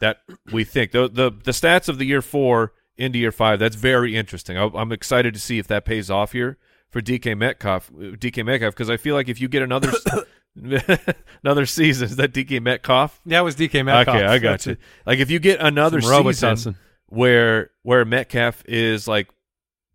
that 0.00 0.18
we 0.52 0.64
think 0.64 0.92
the 0.92 1.08
the 1.08 1.30
the 1.30 1.52
stats 1.52 1.88
of 1.88 1.98
the 1.98 2.04
year 2.04 2.22
four 2.22 2.72
into 2.96 3.18
year 3.18 3.32
five 3.32 3.58
that's 3.58 3.76
very 3.76 4.16
interesting. 4.16 4.56
I, 4.56 4.70
I'm 4.74 4.92
excited 4.92 5.34
to 5.34 5.40
see 5.40 5.58
if 5.58 5.66
that 5.68 5.84
pays 5.84 6.10
off 6.10 6.32
here 6.32 6.58
for 6.90 7.00
DK 7.00 7.36
Metcalf 7.36 7.90
DK 7.92 8.44
Metcalf 8.44 8.74
because 8.74 8.90
I 8.90 8.96
feel 8.96 9.14
like 9.14 9.28
if 9.28 9.40
you 9.40 9.48
get 9.48 9.62
another 9.62 9.92
another 11.42 11.66
season 11.66 12.08
is 12.08 12.16
that 12.16 12.32
DK 12.32 12.62
Metcalf 12.62 13.20
That 13.26 13.40
was 13.40 13.56
DK 13.56 13.84
Metcalf. 13.84 14.16
Okay, 14.16 14.24
I 14.24 14.38
got 14.38 14.50
That's 14.52 14.66
you. 14.66 14.72
it. 14.72 14.78
Like 15.06 15.18
if 15.18 15.30
you 15.30 15.38
get 15.38 15.60
another 15.60 16.00
Some 16.00 16.32
season 16.32 16.76
where 17.06 17.70
where 17.82 18.04
Metcalf 18.04 18.62
is 18.66 19.08
like 19.08 19.28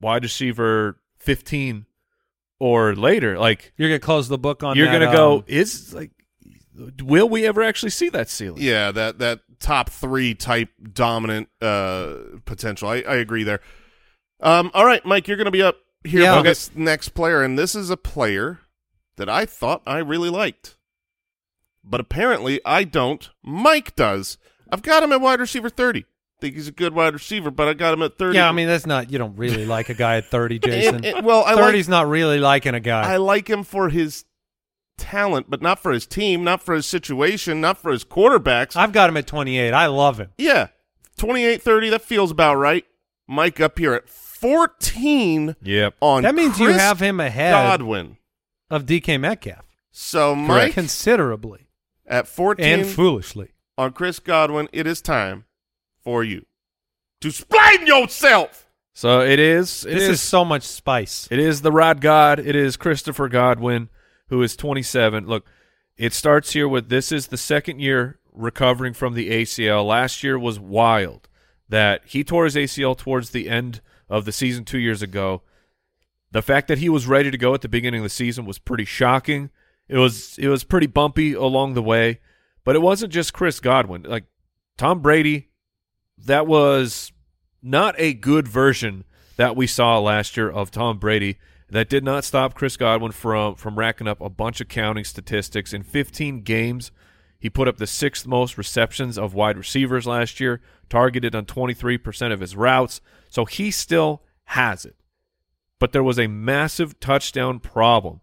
wide 0.01 0.23
receiver 0.23 0.97
fifteen 1.17 1.85
or 2.59 2.95
later, 2.95 3.37
like 3.39 3.73
You're 3.77 3.89
gonna 3.89 3.99
close 3.99 4.27
the 4.27 4.37
book 4.37 4.63
on. 4.63 4.75
you're 4.75 4.87
that, 4.87 4.99
gonna 4.99 5.11
go 5.11 5.37
um, 5.37 5.43
is 5.47 5.93
like 5.93 6.11
will 7.01 7.27
we 7.29 7.45
ever 7.45 7.61
actually 7.61 7.89
see 7.89 8.09
that 8.09 8.29
ceiling? 8.29 8.61
Yeah, 8.61 8.91
that 8.91 9.19
that 9.19 9.41
top 9.59 9.89
three 9.89 10.33
type 10.35 10.69
dominant 10.93 11.49
uh, 11.61 12.15
potential. 12.45 12.89
I, 12.89 12.97
I 13.01 13.15
agree 13.15 13.43
there. 13.43 13.59
Um, 14.39 14.71
all 14.73 14.85
right, 14.85 15.05
Mike, 15.05 15.27
you're 15.27 15.37
going 15.37 15.45
to 15.45 15.51
be 15.51 15.61
up 15.61 15.77
here 16.05 16.21
Yeah. 16.21 16.39
Okay. 16.39 16.49
this 16.49 16.73
next 16.75 17.09
player, 17.09 17.41
and 17.41 17.59
this 17.59 17.75
is 17.75 17.89
a 17.89 17.97
player 17.97 18.59
that 19.17 19.27
I 19.27 19.45
thought 19.45 19.81
I 19.85 19.97
really 19.97 20.29
liked, 20.29 20.77
but 21.83 21.99
apparently 21.99 22.61
I 22.65 22.85
don't. 22.85 23.29
Mike 23.43 23.95
does. 23.95 24.37
I've 24.71 24.81
got 24.81 25.03
him 25.03 25.11
at 25.11 25.19
wide 25.21 25.39
receiver 25.41 25.69
thirty. 25.69 26.05
Think 26.41 26.55
he's 26.55 26.67
a 26.69 26.71
good 26.71 26.93
wide 26.93 27.13
receiver, 27.13 27.51
but 27.51 27.67
I 27.67 27.73
got 27.73 27.93
him 27.93 28.01
at 28.01 28.17
thirty. 28.17 28.37
Yeah, 28.37 28.47
I 28.47 28.51
mean 28.53 28.67
that's 28.67 28.85
not. 28.85 29.11
You 29.11 29.17
don't 29.17 29.35
really 29.35 29.65
like 29.65 29.89
a 29.89 29.93
guy 29.93 30.17
at 30.17 30.25
30, 30.25 30.59
Jason. 30.63 30.95
And- 30.95 31.05
and- 31.05 31.25
well, 31.25 31.43
I 31.45 31.53
like 31.53 31.87
not 31.89 32.07
really 32.07 32.39
liking 32.39 32.75
a 32.75 32.79
guy. 32.79 33.11
I 33.13 33.17
like 33.17 33.49
him 33.49 33.63
for 33.63 33.89
his 33.89 34.23
talent, 34.97 35.49
but 35.49 35.61
not 35.61 35.79
for 35.79 35.91
his 35.91 36.05
team, 36.05 36.43
not 36.43 36.61
for 36.61 36.73
his 36.75 36.85
situation, 36.85 37.59
not 37.61 37.77
for 37.77 37.91
his 37.91 38.03
quarterbacks. 38.05 38.75
I've 38.75 38.91
got 38.93 39.09
him 39.09 39.17
at 39.17 39.27
28. 39.27 39.73
I 39.73 39.87
love 39.87 40.17
him. 40.19 40.29
Yeah. 40.37 40.67
28 41.17 41.61
30, 41.61 41.89
that 41.89 42.01
feels 42.01 42.31
about 42.31 42.55
right. 42.55 42.85
Mike 43.27 43.59
up 43.59 43.77
here 43.77 43.93
at 43.93 44.07
14 44.09 45.55
Yep. 45.61 45.95
on 46.01 46.23
That 46.23 46.35
means 46.35 46.59
you 46.59 46.69
have 46.69 46.99
him 47.01 47.19
ahead 47.19 47.53
Godwin. 47.53 48.17
of 48.69 48.85
DK 48.85 49.19
Metcalf 49.19 49.65
So 49.91 50.33
Mike 50.35 50.73
considerably 50.73 51.67
at 52.07 52.27
14 52.27 52.65
and 52.65 52.87
foolishly. 52.87 53.51
on 53.77 53.91
Chris 53.91 54.19
Godwin, 54.19 54.69
it 54.71 54.87
is 54.87 55.01
time 55.01 55.45
for 56.09 56.23
you 56.23 56.43
to 57.21 57.27
explain 57.27 57.85
yourself. 57.85 58.67
So 58.93 59.21
it 59.21 59.39
is. 59.39 59.85
It 59.85 59.93
This 59.93 60.03
is. 60.05 60.09
is 60.09 60.21
so 60.23 60.43
much 60.43 60.63
spice. 60.63 61.27
It 61.29 61.37
is 61.37 61.61
the 61.61 61.71
Rod 61.71 62.01
God. 62.01 62.39
It 62.39 62.55
is 62.55 62.77
Christopher 62.77 63.29
Godwin, 63.29 63.89
who 64.29 64.41
is 64.41 64.55
27. 64.55 65.27
Look, 65.27 65.45
it 65.97 66.11
starts 66.13 66.53
here 66.53 66.67
with 66.67 66.89
this 66.89 67.11
is 67.11 67.27
the 67.27 67.37
second 67.37 67.79
year 67.79 68.17
recovering 68.33 68.95
from 68.95 69.13
the 69.13 69.29
ACL. 69.29 69.85
Last 69.85 70.23
year 70.23 70.39
was 70.39 70.59
wild 70.59 71.29
that 71.69 72.01
he 72.05 72.23
tore 72.23 72.45
his 72.45 72.55
ACL 72.55 72.97
towards 72.97 73.29
the 73.29 73.47
end 73.49 73.81
of 74.09 74.25
the 74.25 74.31
season 74.31 74.65
two 74.65 74.79
years 74.79 75.03
ago. 75.03 75.43
The 76.31 76.41
fact 76.41 76.67
that 76.69 76.79
he 76.79 76.89
was 76.89 77.05
ready 77.05 77.29
to 77.29 77.37
go 77.37 77.53
at 77.53 77.61
the 77.61 77.69
beginning 77.69 77.99
of 77.99 78.05
the 78.05 78.09
season 78.09 78.45
was 78.47 78.57
pretty 78.57 78.85
shocking. 78.85 79.51
It 79.87 79.99
was 79.99 80.39
it 80.39 80.47
was 80.47 80.63
pretty 80.63 80.87
bumpy 80.87 81.33
along 81.33 81.75
the 81.75 81.83
way, 81.83 82.19
but 82.63 82.75
it 82.75 82.81
wasn't 82.81 83.13
just 83.13 83.31
Chris 83.33 83.59
Godwin. 83.59 84.01
Like 84.03 84.25
Tom 84.75 85.01
Brady, 85.01 85.48
that 86.25 86.47
was 86.47 87.11
not 87.61 87.95
a 87.97 88.13
good 88.13 88.47
version 88.47 89.03
that 89.37 89.55
we 89.55 89.67
saw 89.67 89.99
last 89.99 90.37
year 90.37 90.49
of 90.49 90.71
Tom 90.71 90.97
Brady. 90.97 91.37
That 91.69 91.89
did 91.89 92.03
not 92.03 92.23
stop 92.23 92.55
Chris 92.55 92.77
Godwin 92.77 93.11
from 93.11 93.55
from 93.55 93.77
racking 93.77 94.07
up 94.07 94.19
a 94.21 94.29
bunch 94.29 94.59
of 94.59 94.67
counting 94.67 95.03
statistics. 95.03 95.71
In 95.71 95.83
15 95.83 96.41
games, 96.41 96.91
he 97.39 97.49
put 97.49 97.67
up 97.67 97.77
the 97.77 97.87
sixth 97.87 98.25
most 98.25 98.57
receptions 98.57 99.17
of 99.17 99.33
wide 99.33 99.57
receivers 99.57 100.07
last 100.07 100.39
year, 100.39 100.61
targeted 100.89 101.35
on 101.35 101.45
23% 101.45 102.33
of 102.33 102.39
his 102.39 102.55
routes. 102.55 103.01
So 103.29 103.45
he 103.45 103.71
still 103.71 104.23
has 104.45 104.83
it. 104.83 104.95
But 105.79 105.93
there 105.93 106.03
was 106.03 106.19
a 106.19 106.27
massive 106.27 106.99
touchdown 106.99 107.59
problem 107.59 108.21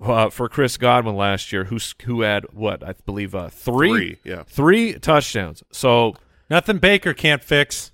uh, 0.00 0.30
for 0.30 0.48
Chris 0.48 0.76
Godwin 0.76 1.16
last 1.16 1.52
year, 1.52 1.64
who's 1.64 1.94
who 2.04 2.20
had 2.20 2.44
what 2.52 2.86
I 2.86 2.94
believe 3.04 3.34
uh, 3.34 3.48
three, 3.48 3.90
Three, 3.90 4.18
yeah. 4.22 4.42
three 4.44 4.92
touchdowns. 4.94 5.62
So 5.72 6.14
Nothing 6.50 6.78
Baker 6.78 7.14
can't 7.14 7.42
fix. 7.42 7.92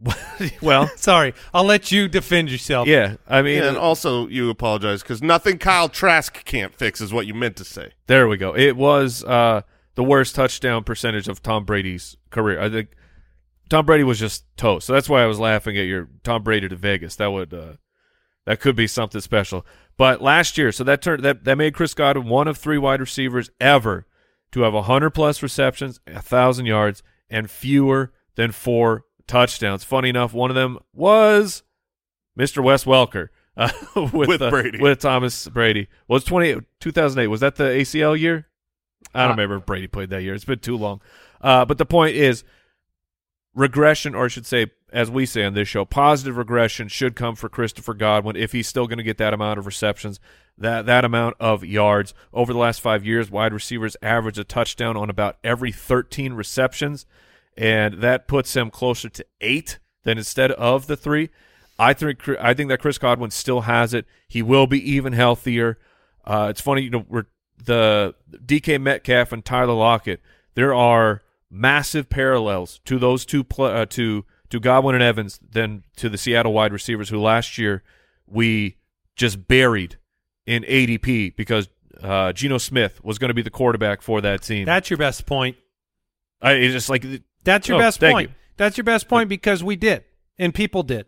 well, 0.62 0.88
Sorry, 0.96 1.34
I'll 1.52 1.64
let 1.64 1.92
you 1.92 2.08
defend 2.08 2.50
yourself. 2.50 2.88
yeah. 2.88 3.16
I 3.28 3.42
mean, 3.42 3.62
and 3.62 3.76
also, 3.76 4.28
you 4.28 4.48
apologize 4.48 5.02
because 5.02 5.22
nothing 5.22 5.58
Kyle 5.58 5.88
Trask 5.88 6.42
can't 6.44 6.74
fix 6.74 7.00
is 7.00 7.12
what 7.12 7.26
you 7.26 7.34
meant 7.34 7.56
to 7.56 7.64
say. 7.64 7.92
There 8.06 8.26
we 8.26 8.38
go. 8.38 8.56
It 8.56 8.76
was 8.76 9.22
uh, 9.24 9.62
the 9.96 10.04
worst 10.04 10.34
touchdown 10.34 10.84
percentage 10.84 11.28
of 11.28 11.42
Tom 11.42 11.64
Brady's 11.64 12.16
career. 12.30 12.60
I 12.60 12.70
think 12.70 12.90
Tom 13.68 13.84
Brady 13.84 14.04
was 14.04 14.18
just 14.18 14.44
toast. 14.56 14.86
So 14.86 14.94
that's 14.94 15.08
why 15.08 15.22
I 15.22 15.26
was 15.26 15.38
laughing 15.38 15.76
at 15.76 15.82
your 15.86 16.08
Tom 16.24 16.42
Brady 16.42 16.68
to 16.68 16.76
Vegas. 16.76 17.16
That 17.16 17.32
would 17.32 17.52
uh, 17.52 17.74
that 18.46 18.60
could 18.60 18.76
be 18.76 18.86
something 18.86 19.20
special. 19.20 19.66
But 19.98 20.22
last 20.22 20.56
year, 20.56 20.72
so 20.72 20.82
that 20.84 21.02
turned 21.02 21.22
that 21.24 21.44
that 21.44 21.56
made 21.56 21.74
Chris 21.74 21.92
Godwin 21.92 22.28
one 22.28 22.48
of 22.48 22.56
three 22.56 22.78
wide 22.78 23.00
receivers 23.00 23.50
ever 23.60 24.06
to 24.52 24.62
have 24.62 24.72
hundred 24.84 25.10
plus 25.10 25.42
receptions, 25.42 26.00
a 26.06 26.22
thousand 26.22 26.66
yards, 26.66 27.02
and 27.30 27.50
fewer 27.50 28.12
than 28.34 28.52
four 28.52 29.04
touchdowns. 29.26 29.84
Funny 29.84 30.08
enough, 30.08 30.32
one 30.34 30.50
of 30.50 30.54
them 30.56 30.78
was 30.92 31.62
Mr. 32.38 32.62
Wes 32.62 32.84
Welker. 32.84 33.28
Uh, 33.56 33.70
with, 34.12 34.28
With 34.28 34.42
uh, 34.42 34.50
Brady. 34.50 34.78
with 34.80 35.00
Thomas 35.00 35.48
Brady 35.48 35.88
was 36.08 36.24
20, 36.24 36.60
2008 36.80 37.26
was 37.26 37.40
that 37.40 37.56
the 37.56 37.64
ACL 37.64 38.18
year 38.18 38.46
I 39.14 39.22
don't 39.22 39.30
Uh, 39.30 39.32
remember 39.34 39.56
if 39.56 39.66
Brady 39.66 39.86
played 39.88 40.10
that 40.10 40.22
year. 40.22 40.34
It's 40.34 40.44
been 40.44 40.60
too 40.60 40.76
long. 40.76 41.00
Uh, 41.40 41.64
but 41.64 41.76
the 41.78 41.84
point 41.86 42.14
is, 42.16 42.44
regression, 43.54 44.14
or 44.14 44.26
I 44.26 44.28
should 44.28 44.46
say, 44.46 44.66
as 44.92 45.10
we 45.10 45.26
say 45.26 45.44
on 45.44 45.54
this 45.54 45.68
show, 45.68 45.84
positive 45.84 46.36
regression 46.36 46.88
should 46.88 47.16
come 47.16 47.34
for 47.34 47.48
Christopher 47.48 47.94
Godwin 47.94 48.36
if 48.36 48.52
he's 48.52 48.68
still 48.68 48.86
going 48.86 48.98
to 48.98 49.04
get 49.04 49.18
that 49.18 49.34
amount 49.34 49.58
of 49.58 49.66
receptions, 49.66 50.20
that 50.58 50.86
that 50.86 51.04
amount 51.04 51.36
of 51.40 51.64
yards. 51.64 52.14
Over 52.32 52.52
the 52.52 52.58
last 52.58 52.80
five 52.80 53.04
years, 53.04 53.30
wide 53.30 53.52
receivers 53.52 53.96
average 54.02 54.38
a 54.38 54.44
touchdown 54.44 54.96
on 54.96 55.10
about 55.10 55.38
every 55.42 55.72
13 55.72 56.32
receptions, 56.34 57.06
and 57.56 57.94
that 57.94 58.28
puts 58.28 58.54
him 58.54 58.70
closer 58.70 59.08
to 59.08 59.26
eight 59.40 59.78
than 60.04 60.18
instead 60.18 60.52
of 60.52 60.86
the 60.86 60.96
three. 60.96 61.30
I 61.78 61.94
think 61.94 62.28
I 62.40 62.52
think 62.54 62.68
that 62.68 62.80
Chris 62.80 62.98
Godwin 62.98 63.30
still 63.30 63.62
has 63.62 63.94
it. 63.94 64.06
He 64.28 64.42
will 64.42 64.66
be 64.66 64.90
even 64.90 65.14
healthier. 65.14 65.78
Uh, 66.24 66.48
it's 66.50 66.60
funny, 66.60 66.82
you 66.82 66.90
know, 66.90 67.06
we're 67.08 67.26
the 67.64 68.14
DK 68.32 68.80
Metcalf 68.80 69.32
and 69.32 69.44
Tyler 69.44 69.74
Lockett. 69.74 70.20
There 70.54 70.74
are 70.74 71.22
massive 71.50 72.08
parallels 72.08 72.80
to 72.84 72.98
those 72.98 73.24
two 73.24 73.44
uh, 73.58 73.86
to 73.86 74.24
to 74.50 74.60
Godwin 74.60 74.94
and 74.94 75.02
Evans 75.04 75.40
than 75.48 75.84
to 75.96 76.08
the 76.08 76.18
Seattle 76.18 76.52
wide 76.52 76.72
receivers 76.72 77.08
who 77.08 77.20
last 77.20 77.56
year 77.58 77.82
we 78.26 78.76
just 79.16 79.46
buried 79.48 79.98
in 80.46 80.62
ADP 80.64 81.36
because 81.36 81.68
uh, 82.02 82.32
Geno 82.32 82.58
Smith 82.58 83.02
was 83.04 83.18
going 83.18 83.28
to 83.28 83.34
be 83.34 83.42
the 83.42 83.50
quarterback 83.50 84.02
for 84.02 84.20
that 84.20 84.42
team. 84.42 84.64
That's 84.64 84.90
your 84.90 84.96
best 84.96 85.26
point. 85.26 85.56
I, 86.42 86.52
it's 86.52 86.72
just 86.72 86.88
like 86.88 87.04
That's 87.44 87.68
your 87.68 87.76
Oh, 87.76 87.80
best 87.80 88.00
point. 88.00 88.30
you. 88.30 88.34
That's 88.56 88.76
your 88.76 88.84
best 88.84 89.08
point 89.08 89.28
because 89.28 89.62
we 89.64 89.76
did, 89.76 90.04
and 90.38 90.54
people 90.54 90.82
did. 90.82 91.06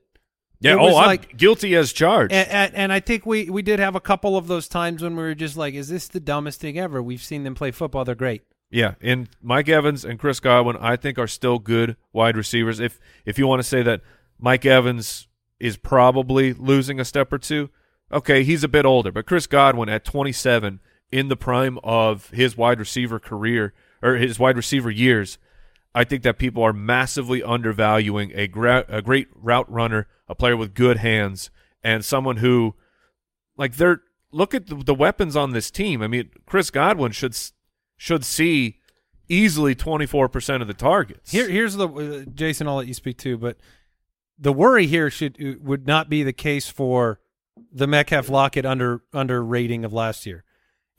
yeah, 0.60 0.72
It 0.72 0.78
oh, 0.78 0.96
I'm 0.96 1.06
like- 1.06 1.36
guilty 1.36 1.74
as 1.76 1.92
charged. 1.92 2.32
And, 2.32 2.48
and, 2.50 2.74
and 2.74 2.92
I 2.92 3.00
think 3.00 3.26
we, 3.26 3.48
we 3.50 3.62
did 3.62 3.78
have 3.78 3.94
a 3.94 4.00
couple 4.00 4.36
of 4.36 4.46
those 4.46 4.68
times 4.68 5.02
when 5.02 5.16
we 5.16 5.22
were 5.22 5.34
just 5.34 5.56
like, 5.56 5.74
is 5.74 5.88
this 5.88 6.08
the 6.08 6.20
dumbest 6.20 6.60
thing 6.60 6.78
ever? 6.78 7.02
We've 7.02 7.22
seen 7.22 7.44
them 7.44 7.54
play 7.54 7.70
football. 7.70 8.04
They're 8.04 8.14
great. 8.14 8.42
Yeah, 8.72 8.94
and 9.02 9.28
Mike 9.42 9.68
Evans 9.68 10.02
and 10.02 10.18
Chris 10.18 10.40
Godwin, 10.40 10.78
I 10.80 10.96
think, 10.96 11.18
are 11.18 11.26
still 11.26 11.58
good 11.58 11.94
wide 12.10 12.38
receivers. 12.38 12.80
If 12.80 12.98
if 13.26 13.38
you 13.38 13.46
want 13.46 13.60
to 13.60 13.68
say 13.68 13.82
that 13.82 14.00
Mike 14.38 14.64
Evans 14.64 15.28
is 15.60 15.76
probably 15.76 16.54
losing 16.54 16.98
a 16.98 17.04
step 17.04 17.30
or 17.34 17.38
two, 17.38 17.68
okay, 18.10 18.42
he's 18.42 18.64
a 18.64 18.68
bit 18.68 18.86
older. 18.86 19.12
But 19.12 19.26
Chris 19.26 19.46
Godwin 19.46 19.90
at 19.90 20.06
27, 20.06 20.80
in 21.12 21.28
the 21.28 21.36
prime 21.36 21.78
of 21.84 22.30
his 22.30 22.56
wide 22.56 22.78
receiver 22.78 23.20
career 23.20 23.74
or 24.02 24.14
his 24.16 24.38
wide 24.38 24.56
receiver 24.56 24.90
years, 24.90 25.36
I 25.94 26.04
think 26.04 26.22
that 26.22 26.38
people 26.38 26.62
are 26.62 26.72
massively 26.72 27.42
undervaluing 27.42 28.32
a, 28.34 28.48
gra- 28.48 28.86
a 28.88 29.02
great 29.02 29.28
route 29.34 29.70
runner, 29.70 30.08
a 30.28 30.34
player 30.34 30.56
with 30.56 30.72
good 30.72 30.96
hands, 30.96 31.50
and 31.84 32.02
someone 32.02 32.38
who, 32.38 32.74
like, 33.58 33.76
they're 33.76 34.00
look 34.32 34.54
at 34.54 34.68
the, 34.68 34.76
the 34.76 34.94
weapons 34.94 35.36
on 35.36 35.50
this 35.50 35.70
team. 35.70 36.00
I 36.00 36.06
mean, 36.06 36.30
Chris 36.46 36.70
Godwin 36.70 37.12
should 37.12 37.36
should 37.96 38.24
see 38.24 38.78
easily 39.28 39.74
24% 39.74 40.60
of 40.60 40.66
the 40.68 40.74
targets. 40.74 41.30
Here, 41.30 41.48
here's 41.48 41.74
the 41.74 41.88
uh, 41.88 42.24
Jason. 42.34 42.68
I'll 42.68 42.76
let 42.76 42.86
you 42.88 42.94
speak 42.94 43.18
too, 43.18 43.38
but 43.38 43.56
the 44.38 44.52
worry 44.52 44.86
here 44.86 45.10
should 45.10 45.36
uh, 45.42 45.54
would 45.60 45.86
not 45.86 46.08
be 46.08 46.22
the 46.22 46.32
case 46.32 46.68
for 46.68 47.20
the 47.72 47.86
Metcalf 47.86 48.28
Lockett 48.28 48.66
under 48.66 49.02
under 49.12 49.42
rating 49.44 49.84
of 49.84 49.92
last 49.92 50.26
year. 50.26 50.44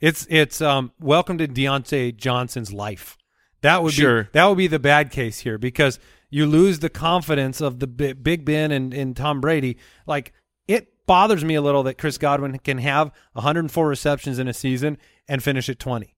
It's 0.00 0.26
it's 0.30 0.60
um 0.60 0.92
welcome 1.00 1.38
to 1.38 1.46
Diontae 1.48 2.16
Johnson's 2.16 2.72
life. 2.72 3.16
That 3.60 3.82
would 3.82 3.92
Sure. 3.94 4.24
be 4.24 4.28
that 4.32 4.46
would 4.46 4.58
be 4.58 4.66
the 4.66 4.78
bad 4.78 5.10
case 5.10 5.40
here 5.40 5.58
because 5.58 5.98
you 6.30 6.46
lose 6.46 6.80
the 6.80 6.90
confidence 6.90 7.60
of 7.60 7.78
the 7.78 7.86
Bi- 7.86 8.12
Big 8.14 8.44
Ben 8.44 8.72
and, 8.72 8.92
and 8.92 9.16
Tom 9.16 9.40
Brady. 9.40 9.76
Like 10.06 10.32
it 10.66 11.06
bothers 11.06 11.44
me 11.44 11.54
a 11.54 11.62
little 11.62 11.82
that 11.84 11.98
Chris 11.98 12.18
Godwin 12.18 12.58
can 12.58 12.78
have 12.78 13.10
104 13.34 13.86
receptions 13.86 14.38
in 14.38 14.48
a 14.48 14.54
season 14.54 14.96
and 15.28 15.42
finish 15.42 15.68
at 15.68 15.78
20. 15.78 16.13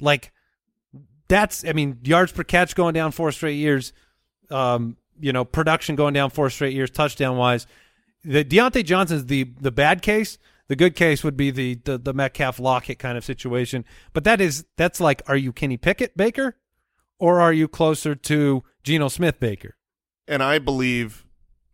Like 0.00 0.32
that's 1.28 1.64
I 1.64 1.72
mean 1.72 1.98
yards 2.04 2.32
per 2.32 2.44
catch 2.44 2.74
going 2.74 2.94
down 2.94 3.12
four 3.12 3.32
straight 3.32 3.56
years, 3.56 3.92
um, 4.50 4.96
you 5.20 5.32
know 5.32 5.44
production 5.44 5.96
going 5.96 6.14
down 6.14 6.30
four 6.30 6.50
straight 6.50 6.74
years 6.74 6.90
touchdown 6.90 7.36
wise. 7.36 7.66
The 8.24 8.44
Diontae 8.44 8.84
Johnson's 8.84 9.26
the 9.26 9.44
the 9.60 9.72
bad 9.72 10.02
case. 10.02 10.38
The 10.68 10.76
good 10.76 10.94
case 10.96 11.24
would 11.24 11.36
be 11.36 11.50
the 11.50 11.80
the, 11.84 11.98
the 11.98 12.12
Metcalf 12.12 12.60
Lockett 12.60 12.98
kind 12.98 13.16
of 13.16 13.24
situation. 13.24 13.84
But 14.12 14.24
that 14.24 14.40
is 14.40 14.64
that's 14.76 15.00
like 15.00 15.22
are 15.26 15.36
you 15.36 15.52
Kenny 15.52 15.76
Pickett 15.76 16.16
Baker, 16.16 16.56
or 17.18 17.40
are 17.40 17.52
you 17.52 17.68
closer 17.68 18.14
to 18.14 18.62
Geno 18.82 19.08
Smith 19.08 19.40
Baker? 19.40 19.76
and 20.28 20.42
I 20.42 20.58
believe 20.58 21.26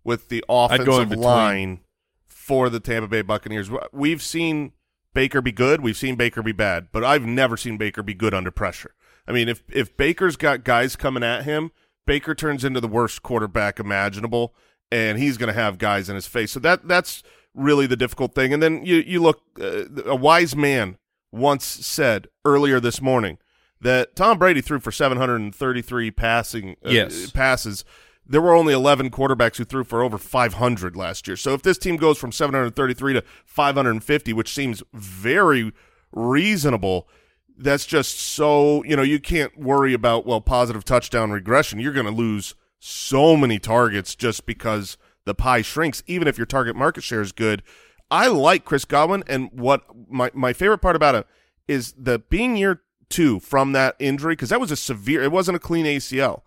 with 0.04 0.28
the 0.28 0.42
I'd 0.48 0.84
go 0.84 1.00
in 1.00 1.08
offensive 1.08 1.18
line 1.18 1.80
for 2.28 2.70
the 2.70 2.80
Tampa 2.80 3.08
Bay 3.08 3.22
Buccaneers, 3.22 3.68
we've 3.92 4.22
seen 4.22 4.72
Baker 5.14 5.40
be 5.40 5.52
good, 5.52 5.80
we've 5.80 5.96
seen 5.96 6.16
Baker 6.16 6.42
be 6.42 6.52
bad, 6.52 6.88
but 6.92 7.04
I've 7.04 7.24
never 7.24 7.56
seen 7.56 7.76
Baker 7.78 8.02
be 8.02 8.14
good 8.14 8.34
under 8.34 8.50
pressure. 8.50 8.94
I 9.26 9.32
mean, 9.32 9.48
if 9.48 9.62
if 9.72 9.96
Baker's 9.96 10.36
got 10.36 10.64
guys 10.64 10.96
coming 10.96 11.22
at 11.22 11.44
him, 11.44 11.70
Baker 12.06 12.34
turns 12.34 12.64
into 12.64 12.80
the 12.80 12.88
worst 12.88 13.22
quarterback 13.22 13.80
imaginable, 13.80 14.54
and 14.90 15.18
he's 15.18 15.38
going 15.38 15.46
to 15.52 15.58
have 15.58 15.78
guys 15.78 16.08
in 16.08 16.14
his 16.14 16.26
face. 16.26 16.50
So 16.52 16.60
that 16.60 16.86
that's 16.86 17.22
really 17.54 17.86
the 17.86 17.96
difficult 17.96 18.34
thing. 18.34 18.52
And 18.52 18.62
then 18.62 18.84
you 18.84 18.96
you 18.96 19.22
look, 19.22 19.40
uh, 19.60 19.84
a 20.04 20.16
wise 20.16 20.54
man 20.54 20.98
once 21.32 21.64
said 21.64 22.26
earlier 22.44 22.80
this 22.80 23.00
morning 23.00 23.38
that 23.80 24.14
Tom 24.16 24.38
Brady 24.38 24.60
threw 24.60 24.80
for 24.80 24.92
733 24.92 26.10
passing 26.10 26.76
uh, 26.84 26.90
Yes. 26.90 27.30
passes. 27.30 27.84
There 28.26 28.40
were 28.40 28.54
only 28.54 28.72
11 28.72 29.10
quarterbacks 29.10 29.56
who 29.56 29.64
threw 29.64 29.84
for 29.84 30.02
over 30.02 30.16
500 30.16 30.96
last 30.96 31.26
year. 31.28 31.36
So 31.36 31.52
if 31.52 31.62
this 31.62 31.78
team 31.78 31.96
goes 31.96 32.16
from 32.16 32.32
733 32.32 33.14
to 33.14 33.24
550, 33.44 34.32
which 34.32 34.52
seems 34.52 34.82
very 34.92 35.72
reasonable, 36.12 37.08
that's 37.56 37.86
just 37.86 38.18
so, 38.18 38.82
you 38.84 38.96
know, 38.96 39.02
you 39.02 39.20
can't 39.20 39.58
worry 39.58 39.92
about, 39.92 40.26
well, 40.26 40.40
positive 40.40 40.84
touchdown 40.84 41.30
regression. 41.30 41.78
You're 41.78 41.92
going 41.92 42.06
to 42.06 42.12
lose 42.12 42.54
so 42.78 43.36
many 43.36 43.58
targets 43.58 44.14
just 44.14 44.46
because 44.46 44.96
the 45.24 45.34
pie 45.34 45.62
shrinks, 45.62 46.02
even 46.06 46.28
if 46.28 46.36
your 46.36 46.46
target 46.46 46.76
market 46.76 47.02
share 47.02 47.20
is 47.20 47.32
good. 47.32 47.62
I 48.10 48.28
like 48.28 48.64
Chris 48.64 48.84
Godwin, 48.84 49.24
and 49.26 49.50
what 49.52 49.84
my, 50.08 50.30
my 50.34 50.52
favorite 50.52 50.78
part 50.78 50.96
about 50.96 51.14
it 51.14 51.26
is 51.66 51.94
the 51.96 52.18
being 52.18 52.56
year 52.56 52.82
two 53.08 53.40
from 53.40 53.72
that 53.72 53.96
injury, 53.98 54.32
because 54.32 54.50
that 54.50 54.60
was 54.60 54.70
a 54.70 54.76
severe, 54.76 55.22
it 55.22 55.32
wasn't 55.32 55.56
a 55.56 55.60
clean 55.60 55.86
ACL. 55.86 56.42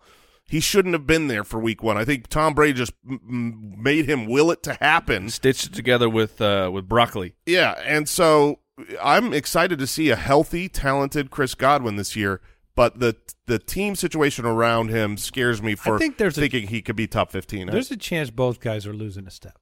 He 0.48 0.60
shouldn't 0.60 0.94
have 0.94 1.06
been 1.06 1.28
there 1.28 1.44
for 1.44 1.60
week 1.60 1.82
one. 1.82 1.98
I 1.98 2.04
think 2.06 2.28
Tom 2.28 2.54
Brady 2.54 2.72
just 2.78 2.94
m- 3.08 3.20
m- 3.28 3.82
made 3.82 4.06
him 4.08 4.26
will 4.26 4.50
it 4.50 4.62
to 4.62 4.74
happen. 4.80 5.28
Stitched 5.28 5.66
it 5.66 5.74
together 5.74 6.08
with 6.08 6.40
uh, 6.40 6.70
with 6.72 6.88
broccoli. 6.88 7.34
Yeah, 7.46 7.72
and 7.84 8.08
so 8.08 8.60
I'm 9.02 9.34
excited 9.34 9.78
to 9.78 9.86
see 9.86 10.08
a 10.08 10.16
healthy, 10.16 10.68
talented 10.68 11.30
Chris 11.30 11.54
Godwin 11.54 11.96
this 11.96 12.16
year. 12.16 12.40
But 12.74 12.98
the 13.00 13.16
the 13.46 13.58
team 13.58 13.94
situation 13.96 14.46
around 14.46 14.88
him 14.88 15.16
scares 15.18 15.60
me 15.62 15.74
for 15.74 15.98
think 15.98 16.16
there's 16.16 16.38
a- 16.38 16.40
thinking 16.40 16.68
he 16.68 16.80
could 16.80 16.96
be 16.96 17.06
top 17.06 17.30
fifteen. 17.30 17.66
There's 17.66 17.90
a 17.90 17.96
chance 17.96 18.30
both 18.30 18.58
guys 18.60 18.86
are 18.86 18.94
losing 18.94 19.26
a 19.26 19.30
step. 19.30 19.58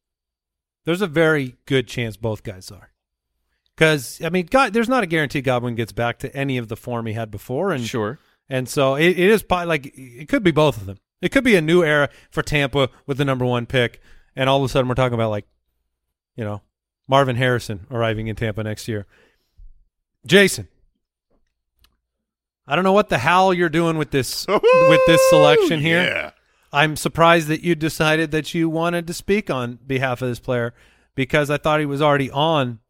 There's 0.85 1.03
a 1.03 1.07
very 1.09 1.57
good 1.67 1.89
chance 1.89 2.17
both 2.17 2.45
guys 2.45 2.71
are. 2.71 2.91
Because 3.75 4.21
I 4.25 4.31
mean, 4.31 4.47
God, 4.51 4.73
there's 4.73 4.89
not 4.89 5.03
a 5.03 5.07
guarantee 5.07 5.41
Godwin 5.41 5.75
gets 5.75 5.93
back 5.93 6.19
to 6.21 6.35
any 6.37 6.59
of 6.59 6.69
the 6.69 6.77
form 6.77 7.07
he 7.07 7.13
had 7.15 7.31
before, 7.31 7.73
and 7.73 7.85
Sure. 7.85 8.19
And 8.49 8.69
so 8.69 8.95
it, 8.95 9.11
it 9.11 9.31
is 9.31 9.43
po- 9.43 9.65
like 9.65 9.93
it 9.97 10.29
could 10.29 10.43
be 10.43 10.51
both 10.51 10.77
of 10.77 10.87
them. 10.87 10.99
It 11.21 11.33
could 11.33 11.45
be 11.45 11.57
a 11.57 11.61
new 11.63 11.83
era 11.83 12.09
for 12.31 12.43
Tampa 12.43 12.91
with 13.07 13.19
the 13.19 13.25
number 13.25 13.45
one 13.45 13.67
pick, 13.67 14.01
and 14.35 14.49
all 14.49 14.59
of 14.59 14.65
a 14.65 14.69
sudden 14.69 14.89
we're 14.89 14.95
talking 14.95 15.15
about 15.15 15.31
like, 15.31 15.47
you 16.37 16.45
know, 16.45 16.63
Marvin 17.09 17.37
Harrison 17.37 17.87
arriving 17.91 18.27
in 18.29 18.37
Tampa 18.37 18.63
next 18.63 18.87
year. 18.89 19.07
Jason, 20.27 20.69
I 22.67 22.75
don't 22.75 22.85
know 22.85 22.93
what 22.93 23.09
the 23.09 23.19
hell 23.19 23.55
you're 23.55 23.69
doing 23.69 23.97
with 23.97 24.11
this 24.11 24.47
with 24.49 25.01
this 25.07 25.21
selection 25.31 25.81
here. 25.81 26.03
Yeah. 26.03 26.31
I'm 26.73 26.97
surprised 26.97 27.49
that 27.49 27.63
you 27.63 27.75
decided 27.75 28.33
that 28.33 28.53
you 28.53 28.69
wanted 28.69 29.07
to 29.07 29.15
speak 29.15 29.51
on 29.51 29.79
behalf 29.87 30.21
of 30.21 30.29
this 30.29 30.41
player 30.41 30.75
because 31.15 31.49
I 31.49 31.57
thought 31.57 31.81
he 31.81 31.87
was 31.87 32.03
already 32.03 32.31
on 32.31 32.81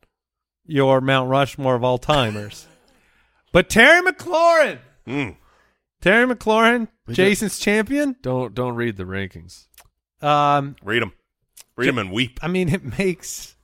your 0.66 1.00
Mount 1.00 1.28
Rushmore 1.30 1.76
of 1.76 1.84
all 1.84 1.98
timers. 1.98 2.66
but 3.52 3.68
Terry 3.70 4.02
McLaurin, 4.02 4.78
Mm. 5.06 5.36
Terry 6.00 6.26
McLaurin, 6.32 6.88
Jason's 7.10 7.58
champion. 7.58 8.16
Don't 8.22 8.54
don't 8.54 8.74
read 8.74 8.96
the 8.96 9.04
rankings. 9.04 9.66
Um, 10.22 10.76
Read 10.82 11.02
them. 11.02 11.12
read 11.76 11.88
them 11.88 11.98
and 11.98 12.10
weep. 12.12 12.38
I 12.42 12.48
mean, 12.48 12.68
it 12.68 12.98
makes. 12.98 13.54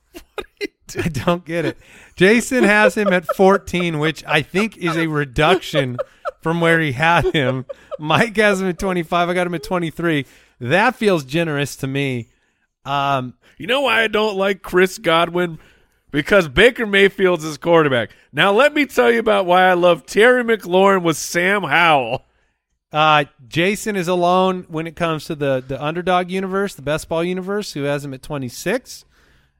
I 0.97 1.07
don't 1.07 1.43
get 1.45 1.65
it. 1.65 1.77
Jason 2.15 2.63
has 2.63 2.95
him 2.95 3.11
at 3.11 3.25
14, 3.35 3.97
which 3.99 4.23
I 4.27 4.41
think 4.43 4.77
is 4.77 4.95
a 4.95 5.07
reduction 5.07 5.97
from 6.41 6.61
where 6.61 6.79
he 6.79 6.91
had 6.91 7.25
him. 7.33 7.65
Mike 7.99 8.35
has 8.37 8.61
him 8.61 8.67
at 8.69 8.77
25. 8.77 9.29
I 9.29 9.33
got 9.33 9.47
him 9.47 9.55
at 9.55 9.63
23. 9.63 10.25
That 10.59 10.95
feels 10.95 11.23
generous 11.23 11.75
to 11.77 11.87
me. 11.87 12.29
Um, 12.85 13.33
You 13.57 13.65
know 13.65 13.81
why 13.81 14.03
I 14.03 14.07
don't 14.07 14.35
like 14.37 14.61
Chris 14.61 14.97
Godwin? 14.99 15.57
Because 16.13 16.47
Baker 16.47 16.85
Mayfield's 16.85 17.43
his 17.43 17.57
quarterback. 17.57 18.11
Now 18.31 18.51
let 18.53 18.75
me 18.75 18.85
tell 18.85 19.11
you 19.11 19.17
about 19.17 19.47
why 19.47 19.63
I 19.63 19.73
love 19.73 20.05
Terry 20.05 20.43
McLaurin 20.43 21.01
with 21.01 21.17
Sam 21.17 21.63
Howell. 21.63 22.23
uh, 22.91 23.25
Jason 23.47 23.95
is 23.95 24.07
alone 24.07 24.67
when 24.69 24.85
it 24.85 24.95
comes 24.95 25.25
to 25.25 25.33
the 25.35 25.63
the 25.67 25.83
underdog 25.83 26.29
universe, 26.29 26.75
the 26.75 26.83
best 26.83 27.09
ball 27.09 27.23
universe, 27.23 27.73
who 27.73 27.83
has 27.83 28.05
him 28.05 28.13
at 28.13 28.21
26. 28.21 29.05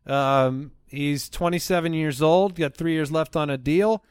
Um, 0.06 0.72
he's 0.86 1.28
27 1.28 1.92
years 1.94 2.22
old, 2.22 2.54
got 2.54 2.78
three 2.78 2.94
years 2.94 3.12
left 3.12 3.36
on 3.36 3.50
a 3.50 3.58
deal. 3.58 4.04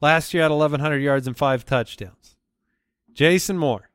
Last 0.00 0.32
year 0.32 0.42
had 0.42 0.52
1,100 0.52 0.98
yards 0.98 1.26
and 1.26 1.36
five 1.36 1.66
touchdowns. 1.66 2.36
Jason 3.12 3.58
Moore. 3.58 3.90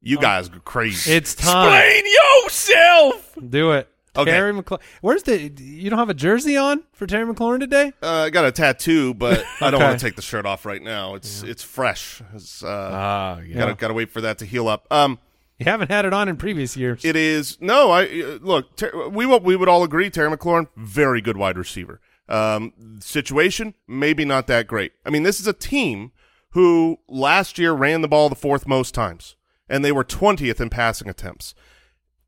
You 0.00 0.18
guys 0.18 0.48
go 0.48 0.60
crazy. 0.60 1.12
It's 1.12 1.34
time. 1.34 1.66
Explain 1.68 2.04
yourself. 2.42 3.34
Do 3.50 3.72
it. 3.72 3.88
Okay. 4.18 4.30
Terry 4.30 4.52
McLaurin. 4.52 4.80
Where's 5.00 5.22
the? 5.22 5.52
You 5.58 5.90
don't 5.90 5.98
have 5.98 6.10
a 6.10 6.14
jersey 6.14 6.56
on 6.56 6.82
for 6.92 7.06
Terry 7.06 7.26
McLaurin 7.32 7.60
today? 7.60 7.92
uh, 8.02 8.10
I 8.26 8.30
got 8.30 8.44
a 8.44 8.52
tattoo, 8.52 9.14
but 9.14 9.44
I 9.60 9.70
don't 9.70 9.80
want 9.82 9.98
to 9.98 10.04
take 10.06 10.16
the 10.16 10.22
shirt 10.22 10.46
off 10.46 10.64
right 10.66 10.82
now. 10.82 11.14
It's 11.14 11.42
it's 11.42 11.62
fresh. 11.62 12.22
It's, 12.34 12.62
uh, 12.62 12.90
Ah, 12.92 13.38
yeah. 13.40 13.58
gotta 13.58 13.74
gotta 13.74 13.94
wait 13.94 14.10
for 14.10 14.20
that 14.20 14.38
to 14.38 14.44
heal 14.46 14.68
up. 14.68 14.86
Um, 14.90 15.18
You 15.58 15.64
haven't 15.64 15.90
had 15.90 16.04
it 16.04 16.12
on 16.12 16.28
in 16.28 16.36
previous 16.36 16.76
years. 16.76 17.04
It 17.04 17.16
is 17.16 17.58
no. 17.60 17.90
I 17.90 18.04
uh, 18.04 18.38
look. 18.42 18.76
Ter- 18.76 19.08
we 19.08 19.24
will, 19.26 19.40
we 19.40 19.56
would 19.56 19.68
all 19.68 19.82
agree. 19.84 20.10
Terry 20.10 20.30
McLaurin, 20.34 20.68
very 20.76 21.20
good 21.20 21.36
wide 21.36 21.56
receiver. 21.58 22.00
Um, 22.28 22.72
situation 23.00 23.74
maybe 23.86 24.24
not 24.24 24.48
that 24.48 24.66
great. 24.66 24.92
I 25.04 25.10
mean, 25.10 25.22
this 25.22 25.38
is 25.38 25.46
a 25.46 25.52
team 25.52 26.10
who 26.50 26.98
last 27.08 27.56
year 27.58 27.72
ran 27.72 28.00
the 28.00 28.08
ball 28.08 28.28
the 28.28 28.34
fourth 28.34 28.66
most 28.66 28.94
times, 28.94 29.36
and 29.68 29.84
they 29.84 29.92
were 29.92 30.02
twentieth 30.04 30.60
in 30.60 30.68
passing 30.70 31.08
attempts. 31.08 31.54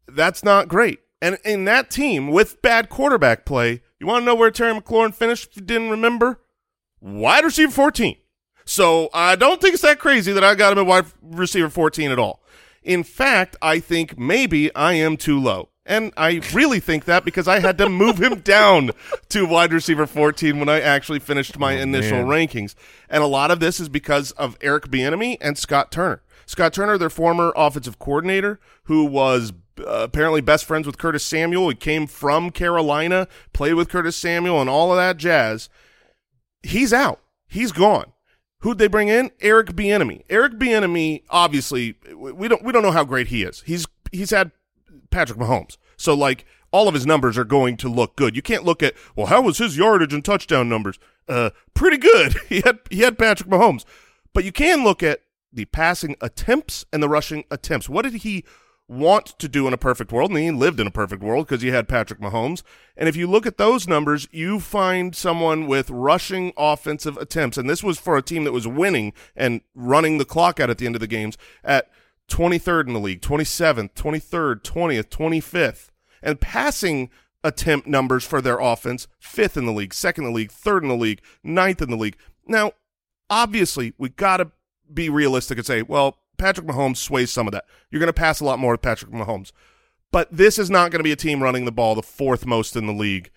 That's 0.06 0.42
not 0.44 0.68
great. 0.68 1.00
And 1.20 1.38
in 1.44 1.64
that 1.64 1.90
team 1.90 2.28
with 2.28 2.62
bad 2.62 2.88
quarterback 2.88 3.44
play, 3.44 3.82
you 3.98 4.06
want 4.06 4.22
to 4.22 4.26
know 4.26 4.34
where 4.34 4.50
Terry 4.50 4.78
McLaurin 4.78 5.14
finished? 5.14 5.48
If 5.50 5.56
you 5.56 5.62
didn't 5.62 5.90
remember, 5.90 6.40
wide 7.00 7.44
receiver 7.44 7.72
fourteen. 7.72 8.16
So 8.68 9.08
I 9.14 9.34
don't 9.34 9.62
think 9.62 9.72
it's 9.72 9.82
that 9.82 9.98
crazy 9.98 10.30
that 10.32 10.44
I 10.44 10.54
got 10.54 10.74
him 10.74 10.78
at 10.80 10.86
wide 10.86 11.06
receiver 11.22 11.70
14 11.70 12.10
at 12.10 12.18
all. 12.18 12.42
In 12.82 13.02
fact, 13.02 13.56
I 13.62 13.80
think 13.80 14.18
maybe 14.18 14.72
I 14.74 14.92
am 14.92 15.16
too 15.16 15.40
low. 15.40 15.70
And 15.86 16.12
I 16.18 16.42
really 16.52 16.78
think 16.78 17.06
that 17.06 17.24
because 17.24 17.48
I 17.48 17.60
had 17.60 17.78
to 17.78 17.88
move 17.88 18.22
him 18.22 18.40
down 18.40 18.90
to 19.30 19.46
wide 19.46 19.72
receiver 19.72 20.06
14 20.06 20.58
when 20.58 20.68
I 20.68 20.82
actually 20.82 21.18
finished 21.18 21.58
my 21.58 21.78
oh, 21.78 21.80
initial 21.80 22.26
man. 22.26 22.26
rankings. 22.26 22.74
And 23.08 23.22
a 23.22 23.26
lot 23.26 23.50
of 23.50 23.58
this 23.58 23.80
is 23.80 23.88
because 23.88 24.32
of 24.32 24.58
Eric 24.60 24.88
Bieniemy 24.88 25.38
and 25.40 25.56
Scott 25.56 25.90
Turner. 25.90 26.20
Scott 26.44 26.74
Turner, 26.74 26.98
their 26.98 27.08
former 27.08 27.54
offensive 27.56 27.98
coordinator, 27.98 28.60
who 28.84 29.06
was 29.06 29.54
uh, 29.80 30.02
apparently 30.02 30.40
best 30.40 30.64
friends 30.64 30.86
with 30.86 30.98
Curtis 30.98 31.24
Samuel. 31.24 31.68
He 31.68 31.74
came 31.74 32.06
from 32.06 32.50
Carolina, 32.50 33.28
played 33.52 33.74
with 33.74 33.88
Curtis 33.88 34.16
Samuel, 34.16 34.60
and 34.60 34.70
all 34.70 34.90
of 34.90 34.96
that 34.96 35.16
jazz 35.16 35.68
he's 36.62 36.92
out. 36.92 37.20
He's 37.46 37.72
gone. 37.72 38.12
Who'd 38.60 38.78
they 38.78 38.88
bring 38.88 39.08
in? 39.08 39.30
Eric 39.40 39.68
Bieniemy. 39.68 40.24
Eric 40.28 40.54
Bieniemy, 40.54 41.22
obviously, 41.30 41.96
we 42.14 42.48
don't 42.48 42.62
we 42.64 42.72
don't 42.72 42.82
know 42.82 42.90
how 42.90 43.04
great 43.04 43.28
he 43.28 43.42
is. 43.42 43.62
He's 43.66 43.86
he's 44.10 44.30
had 44.30 44.50
Patrick 45.10 45.38
Mahomes, 45.38 45.76
so 45.96 46.14
like 46.14 46.44
all 46.72 46.88
of 46.88 46.94
his 46.94 47.06
numbers 47.06 47.38
are 47.38 47.44
going 47.44 47.76
to 47.78 47.88
look 47.88 48.16
good. 48.16 48.34
You 48.34 48.42
can't 48.42 48.64
look 48.64 48.82
at 48.82 48.94
well, 49.14 49.28
how 49.28 49.42
was 49.42 49.58
his 49.58 49.76
yardage 49.76 50.12
and 50.12 50.24
touchdown 50.24 50.68
numbers? 50.68 50.98
Uh, 51.28 51.50
pretty 51.74 51.98
good. 51.98 52.34
He 52.48 52.62
had 52.64 52.80
he 52.90 53.00
had 53.00 53.16
Patrick 53.16 53.48
Mahomes, 53.48 53.84
but 54.34 54.44
you 54.44 54.52
can 54.52 54.82
look 54.82 55.02
at 55.02 55.20
the 55.52 55.66
passing 55.66 56.16
attempts 56.20 56.84
and 56.92 57.02
the 57.02 57.08
rushing 57.08 57.44
attempts. 57.50 57.88
What 57.88 58.02
did 58.02 58.14
he 58.14 58.44
want 58.88 59.38
to 59.38 59.48
do 59.48 59.66
in 59.66 59.74
a 59.74 59.78
perfect 59.78 60.10
world? 60.10 60.30
And 60.30 60.38
he 60.38 60.50
lived 60.50 60.80
in 60.80 60.86
a 60.86 60.90
perfect 60.90 61.22
world 61.22 61.46
because 61.46 61.62
he 61.62 61.68
had 61.68 61.88
Patrick 61.88 62.20
Mahomes. 62.20 62.62
And 62.96 63.08
if 63.08 63.16
you 63.16 63.26
look 63.26 63.46
at 63.46 63.58
those 63.58 63.86
numbers, 63.86 64.26
you 64.32 64.58
find 64.58 65.14
someone 65.14 65.66
with 65.66 65.90
rushing 65.90 66.52
offensive 66.56 67.16
attempts. 67.16 67.58
And 67.58 67.68
this 67.68 67.84
was 67.84 67.98
for 67.98 68.16
a 68.16 68.22
team 68.22 68.44
that 68.44 68.52
was 68.52 68.66
winning 68.66 69.12
and 69.36 69.60
running 69.74 70.18
the 70.18 70.24
clock 70.24 70.58
out 70.58 70.70
at 70.70 70.78
the 70.78 70.86
end 70.86 70.96
of 70.96 71.00
the 71.00 71.06
games 71.06 71.36
at 71.62 71.90
23rd 72.28 72.88
in 72.88 72.94
the 72.94 73.00
league, 73.00 73.20
27th, 73.20 73.92
23rd, 73.94 74.62
20th, 74.62 75.08
25th. 75.08 75.88
And 76.22 76.40
passing 76.40 77.10
attempt 77.44 77.86
numbers 77.86 78.24
for 78.24 78.40
their 78.40 78.58
offense, 78.58 79.06
fifth 79.18 79.56
in 79.56 79.66
the 79.66 79.72
league, 79.72 79.94
second 79.94 80.24
in 80.24 80.32
the 80.32 80.36
league, 80.36 80.50
third 80.50 80.82
in 80.82 80.88
the 80.88 80.96
league, 80.96 81.20
ninth 81.42 81.80
in 81.80 81.90
the 81.90 81.96
league. 81.96 82.16
Now, 82.46 82.72
obviously, 83.30 83.94
we 83.98 84.08
got 84.08 84.38
to 84.38 84.50
be 84.92 85.08
realistic 85.08 85.58
and 85.58 85.66
say, 85.66 85.82
well, 85.82 86.18
Patrick 86.38 86.66
Mahomes 86.66 86.96
sways 86.96 87.30
some 87.30 87.46
of 87.46 87.52
that. 87.52 87.64
You're 87.90 88.00
going 88.00 88.08
to 88.08 88.12
pass 88.12 88.40
a 88.40 88.44
lot 88.44 88.58
more 88.58 88.72
with 88.72 88.82
Patrick 88.82 89.10
Mahomes. 89.10 89.52
But 90.10 90.28
this 90.32 90.58
is 90.58 90.70
not 90.70 90.90
going 90.90 91.00
to 91.00 91.04
be 91.04 91.12
a 91.12 91.16
team 91.16 91.42
running 91.42 91.64
the 91.64 91.72
ball 91.72 91.94
the 91.94 92.02
fourth 92.02 92.46
most 92.46 92.76
in 92.76 92.86
the 92.86 92.92
league. 92.92 93.30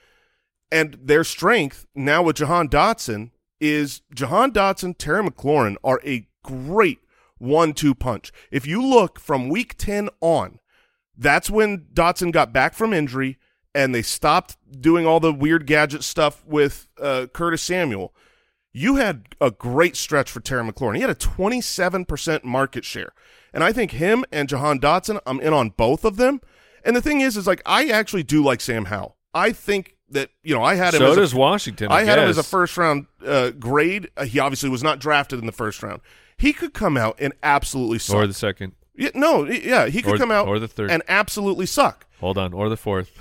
And 0.72 0.98
their 1.02 1.24
strength 1.24 1.86
now 1.94 2.24
with 2.24 2.38
Jahan 2.38 2.70
Dotson 2.70 3.32
is 3.60 4.02
Jahan 4.14 4.52
Dotson, 4.52 4.98
Terry 4.98 5.24
McLaurin 5.24 5.76
are 5.84 6.00
a 6.06 6.28
great 6.44 7.00
one-two 7.38 7.94
punch. 7.94 8.32
If 8.52 8.66
you 8.66 8.82
look 8.82 9.20
from 9.20 9.50
week 9.50 9.78
10 9.78 10.10
on, 10.22 10.60
that's 11.18 11.50
when 11.50 11.88
Dotson 11.94 12.32
got 12.32 12.54
back 12.54 12.74
from 12.74 12.94
injury 12.94 13.38
and 13.76 13.94
they 13.94 14.02
stopped 14.02 14.58
doing 14.80 15.06
all 15.06 15.20
the 15.20 15.34
weird 15.34 15.66
gadget 15.66 16.04
stuff 16.04 16.44
with 16.46 16.88
uh, 17.00 17.28
Curtis 17.34 17.62
Samuel. 17.62 18.14
You 18.74 18.96
had 18.96 19.36
a 19.42 19.52
great 19.52 19.98
stretch 19.98 20.32
for 20.32 20.40
Terry 20.40 20.64
McLaurin. 20.64 20.96
He 20.96 21.02
had 21.02 21.10
a 21.10 21.16
27% 21.16 22.44
market 22.44 22.86
share. 22.86 23.12
And 23.54 23.64
I 23.64 23.74
think 23.74 23.92
him 23.92 24.24
and 24.32 24.48
Jahan 24.48 24.80
Dotson, 24.80 25.20
I'm 25.26 25.40
in 25.42 25.54
on 25.54 25.70
both 25.70 26.06
of 26.06 26.16
them. 26.18 26.40
And 26.84 26.96
the 26.96 27.02
thing 27.02 27.22
is, 27.22 27.36
is 27.36 27.48
like 27.48 27.62
I 27.66 27.90
actually 27.90 28.24
do 28.24 28.44
like 28.44 28.62
Sam 28.62 28.86
Howell. 28.86 29.18
I 29.34 29.52
think 29.52 29.98
that 30.10 30.30
you 30.44 30.56
know 30.56 30.64
I 30.64 30.76
had 30.76 30.94
him. 30.94 31.00
So 31.00 31.12
as 31.12 31.16
does 31.18 31.34
a, 31.34 31.38
Washington. 31.38 31.92
I, 31.92 31.98
I 31.98 32.04
had 32.06 32.18
him 32.20 32.30
as 32.30 32.38
a 32.38 32.44
first 32.44 32.78
round 32.78 33.06
uh, 33.26 33.52
grade. 33.52 34.10
Uh, 34.18 34.26
he 34.26 34.40
obviously 34.40 34.70
was 34.70 34.84
not 34.84 35.00
drafted 35.00 35.40
in 35.40 35.46
the 35.46 35.52
first 35.52 35.84
round. 35.84 36.02
He 36.38 36.54
could 36.54 36.74
come 36.74 36.98
out 36.98 37.18
and 37.20 37.34
absolutely 37.44 38.00
suck. 38.00 38.16
or 38.16 38.26
the 38.28 38.34
second. 38.34 38.74
yeah, 38.96 39.10
no, 39.14 39.46
yeah, 39.46 39.88
he 39.88 40.02
could 40.02 40.16
Or- 40.16 40.18
come 40.18 40.32
out 40.32 40.48
or 40.48 40.58
the 40.60 40.68
third. 40.68 40.90
and 40.90 41.04
absolutely 41.08 41.66
suck. 41.68 42.08
Hold 42.20 42.38
on, 42.38 42.52
or 42.54 42.68
the 42.68 42.78
fourth, 42.78 43.12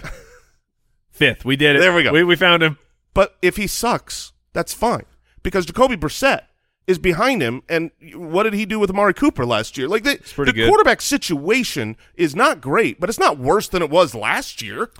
fifth. 1.10 1.44
We 1.44 1.56
did 1.56 1.76
it. 1.76 1.80
There 1.80 1.92
we 1.94 2.02
go. 2.02 2.12
We 2.12 2.24
we 2.24 2.36
found 2.36 2.62
him. 2.62 2.78
But 3.12 3.36
if 3.42 3.56
he 3.56 3.66
sucks, 3.66 4.32
that's 4.52 4.72
fine 4.72 5.04
because 5.42 5.66
Jacoby 5.66 5.96
Brissett 5.96 6.42
is 6.86 6.98
behind 6.98 7.42
him. 7.42 7.62
And 7.68 7.90
what 8.14 8.42
did 8.44 8.54
he 8.54 8.66
do 8.66 8.78
with 8.78 8.90
Amari 8.90 9.14
Cooper 9.14 9.46
last 9.46 9.78
year? 9.78 9.88
Like 9.88 10.02
the, 10.02 10.18
good. 10.52 10.68
quarterback 10.68 11.00
situation 11.00 11.96
is 12.14 12.34
not 12.34 12.60
great, 12.60 12.98
but 13.00 13.08
it's 13.08 13.18
not 13.18 13.38
worse 13.38 13.68
than 13.68 13.82
it 13.82 13.90
was 13.90 14.14
last 14.14 14.60
year. 14.60 14.90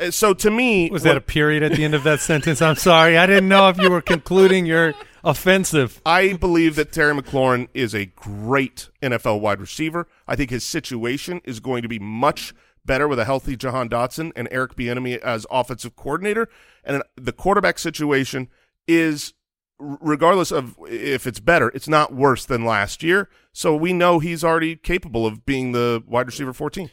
Uh, 0.00 0.10
So 0.10 0.34
to 0.34 0.50
me, 0.50 0.90
Was 0.90 1.04
that 1.04 1.16
a 1.16 1.20
period 1.20 1.62
at 1.62 1.72
the 1.72 1.84
end 1.84 1.94
of 1.94 2.02
that 2.04 2.20
sentence? 2.30 2.60
I'm 2.60 2.76
sorry. 2.76 3.16
I 3.16 3.26
didn't 3.26 3.48
know 3.48 3.68
if 3.68 3.78
you 3.78 3.90
were 3.90 4.02
concluding 4.02 4.66
your 4.66 4.94
offensive. 5.22 6.00
I 6.04 6.34
believe 6.34 6.76
that 6.76 6.92
Terry 6.92 7.14
McLaurin 7.14 7.68
is 7.74 7.94
a 7.94 8.06
great 8.06 8.88
NFL 9.02 9.40
wide 9.40 9.60
receiver. 9.60 10.08
I 10.26 10.36
think 10.36 10.50
his 10.50 10.64
situation 10.64 11.40
is 11.44 11.60
going 11.60 11.82
to 11.82 11.88
be 11.88 11.98
much 11.98 12.54
better 12.84 13.08
with 13.08 13.18
a 13.18 13.24
healthy 13.24 13.56
Jahan 13.56 13.88
Dotson 13.88 14.30
and 14.36 14.46
Eric 14.50 14.76
Bieniemy 14.76 15.18
as 15.18 15.46
offensive 15.50 15.96
coordinator. 15.96 16.48
And 16.84 17.02
the 17.16 17.32
quarterback 17.32 17.78
situation 17.80 18.48
is, 18.86 19.34
regardless 19.78 20.50
of 20.50 20.76
if 20.88 21.26
it's 21.26 21.40
better, 21.40 21.68
it's 21.70 21.88
not 21.88 22.14
worse 22.14 22.44
than 22.44 22.64
last 22.64 23.02
year. 23.02 23.28
So 23.52 23.74
we 23.74 23.92
know 23.92 24.18
he's 24.18 24.44
already 24.44 24.76
capable 24.76 25.26
of 25.26 25.46
being 25.46 25.72
the 25.72 26.02
wide 26.06 26.26
receiver 26.26 26.52
14. 26.52 26.90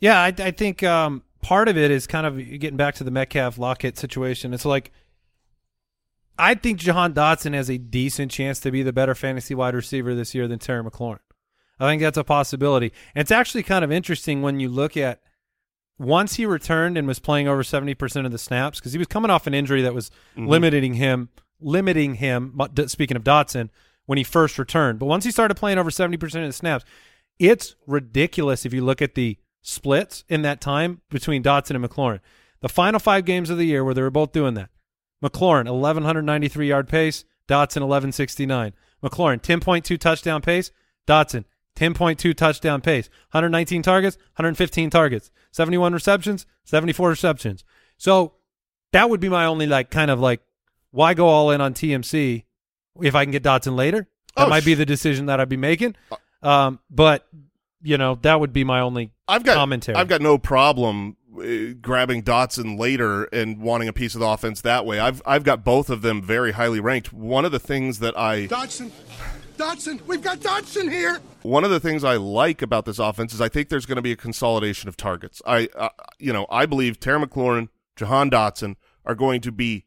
Yeah, 0.00 0.20
I, 0.20 0.28
I 0.28 0.50
think 0.50 0.82
um, 0.82 1.22
part 1.42 1.68
of 1.68 1.76
it 1.76 1.90
is 1.90 2.06
kind 2.06 2.26
of 2.26 2.36
getting 2.36 2.76
back 2.76 2.94
to 2.96 3.04
the 3.04 3.10
Metcalf 3.10 3.58
Lockett 3.58 3.98
situation. 3.98 4.54
It's 4.54 4.64
like 4.64 4.92
I 6.40 6.54
think 6.54 6.78
Jahan 6.78 7.12
Dotson 7.12 7.52
has 7.52 7.68
a 7.68 7.76
decent 7.76 8.32
chance 8.32 8.60
to 8.60 8.70
be 8.70 8.82
the 8.82 8.94
better 8.94 9.14
fantasy 9.14 9.54
wide 9.54 9.74
receiver 9.74 10.14
this 10.14 10.34
year 10.34 10.48
than 10.48 10.58
Terry 10.58 10.82
McLaurin. 10.82 11.18
I 11.78 11.88
think 11.88 12.00
that's 12.00 12.16
a 12.18 12.24
possibility. 12.24 12.92
And 13.14 13.20
it's 13.20 13.30
actually 13.30 13.62
kind 13.62 13.84
of 13.84 13.92
interesting 13.92 14.40
when 14.42 14.58
you 14.58 14.68
look 14.68 14.96
at 14.96 15.20
once 16.00 16.36
he 16.36 16.46
returned 16.46 16.96
and 16.96 17.06
was 17.06 17.18
playing 17.18 17.46
over 17.46 17.62
70% 17.62 18.24
of 18.24 18.32
the 18.32 18.38
snaps 18.38 18.80
because 18.80 18.92
he 18.92 18.98
was 18.98 19.06
coming 19.06 19.30
off 19.30 19.46
an 19.46 19.52
injury 19.52 19.82
that 19.82 19.94
was 19.94 20.10
mm-hmm. 20.34 20.46
limiting 20.46 20.94
him 20.94 21.28
limiting 21.60 22.14
him 22.14 22.58
speaking 22.86 23.18
of 23.18 23.22
Dotson 23.22 23.68
when 24.06 24.16
he 24.16 24.24
first 24.24 24.58
returned. 24.58 24.98
But 24.98 25.06
once 25.06 25.26
he 25.26 25.30
started 25.30 25.56
playing 25.56 25.76
over 25.76 25.90
70% 25.90 26.22
of 26.22 26.30
the 26.30 26.52
snaps, 26.54 26.86
it's 27.38 27.76
ridiculous 27.86 28.64
if 28.64 28.72
you 28.72 28.82
look 28.82 29.02
at 29.02 29.14
the 29.14 29.36
splits 29.60 30.24
in 30.26 30.40
that 30.40 30.62
time 30.62 31.02
between 31.10 31.42
Dotson 31.42 31.76
and 31.76 31.84
McLaurin. 31.84 32.20
The 32.60 32.70
final 32.70 32.98
5 32.98 33.26
games 33.26 33.50
of 33.50 33.58
the 33.58 33.66
year 33.66 33.84
where 33.84 33.92
they 33.92 34.00
were 34.00 34.10
both 34.10 34.32
doing 34.32 34.54
that. 34.54 34.70
McLaurin 35.22 35.70
1193 35.70 36.66
yard 36.66 36.88
pace, 36.88 37.24
Dotson 37.46 37.82
1169. 37.82 38.72
McLaurin 39.02 39.42
10.2 39.42 39.98
touchdown 39.98 40.40
pace, 40.40 40.70
Dotson 41.06 41.44
10.2 41.76 42.34
touchdown 42.34 42.80
pace, 42.80 43.08
119 43.32 43.82
targets, 43.82 44.16
115 44.36 44.90
targets, 44.90 45.30
71 45.52 45.92
receptions, 45.92 46.46
74 46.64 47.08
receptions. 47.08 47.64
So 47.96 48.34
that 48.92 49.08
would 49.08 49.20
be 49.20 49.28
my 49.28 49.46
only 49.46 49.66
like 49.66 49.90
kind 49.90 50.10
of 50.10 50.20
like 50.20 50.40
why 50.90 51.14
go 51.14 51.26
all 51.28 51.50
in 51.50 51.60
on 51.60 51.72
TMC 51.74 52.44
if 53.02 53.14
I 53.14 53.24
can 53.24 53.32
get 53.32 53.42
Dotson 53.42 53.76
later? 53.76 54.08
That 54.36 54.46
Oh, 54.46 54.48
might 54.50 54.64
be 54.64 54.72
Uh, 54.72 54.76
the 54.76 54.86
decision 54.86 55.26
that 55.26 55.40
I'd 55.40 55.48
be 55.48 55.56
making. 55.56 55.96
Um, 56.42 56.80
but 56.90 57.26
you 57.82 57.96
know 57.98 58.16
that 58.22 58.40
would 58.40 58.52
be 58.52 58.64
my 58.64 58.80
only 58.80 59.12
I've 59.28 59.44
got 59.44 59.54
commentary. 59.56 59.96
I've 59.96 60.08
got 60.08 60.20
no 60.20 60.36
problem 60.38 61.16
uh, 61.38 61.74
grabbing 61.80 62.22
Dotson 62.22 62.78
later 62.78 63.24
and 63.24 63.60
wanting 63.60 63.88
a 63.88 63.92
piece 63.92 64.14
of 64.14 64.20
the 64.20 64.26
offense 64.26 64.60
that 64.62 64.84
way. 64.84 64.98
I've 64.98 65.22
I've 65.24 65.44
got 65.44 65.64
both 65.64 65.88
of 65.90 66.02
them 66.02 66.20
very 66.22 66.52
highly 66.52 66.80
ranked. 66.80 67.12
One 67.12 67.44
of 67.44 67.52
the 67.52 67.58
things 67.60 68.00
that 68.00 68.18
I 68.18 68.46
Dodson! 68.46 68.90
Dodson! 69.56 70.00
We've 70.06 70.22
got 70.22 70.40
Dodson 70.40 70.90
here! 70.90 71.20
One 71.42 71.64
of 71.64 71.70
the 71.70 71.80
things 71.80 72.04
I 72.04 72.16
like 72.16 72.62
about 72.62 72.84
this 72.84 72.98
offense 72.98 73.32
is 73.34 73.40
I 73.40 73.48
think 73.48 73.68
there's 73.68 73.86
going 73.86 73.96
to 73.96 74.02
be 74.02 74.12
a 74.12 74.16
consolidation 74.16 74.88
of 74.88 74.96
targets. 74.96 75.40
I 75.46 75.68
uh, 75.74 75.88
you 76.18 76.32
know 76.32 76.46
I 76.50 76.66
believe 76.66 77.00
Terry 77.00 77.20
McLaurin, 77.20 77.68
Jahan 77.96 78.30
Dotson 78.30 78.76
are 79.04 79.14
going 79.14 79.40
to 79.42 79.52
be 79.52 79.86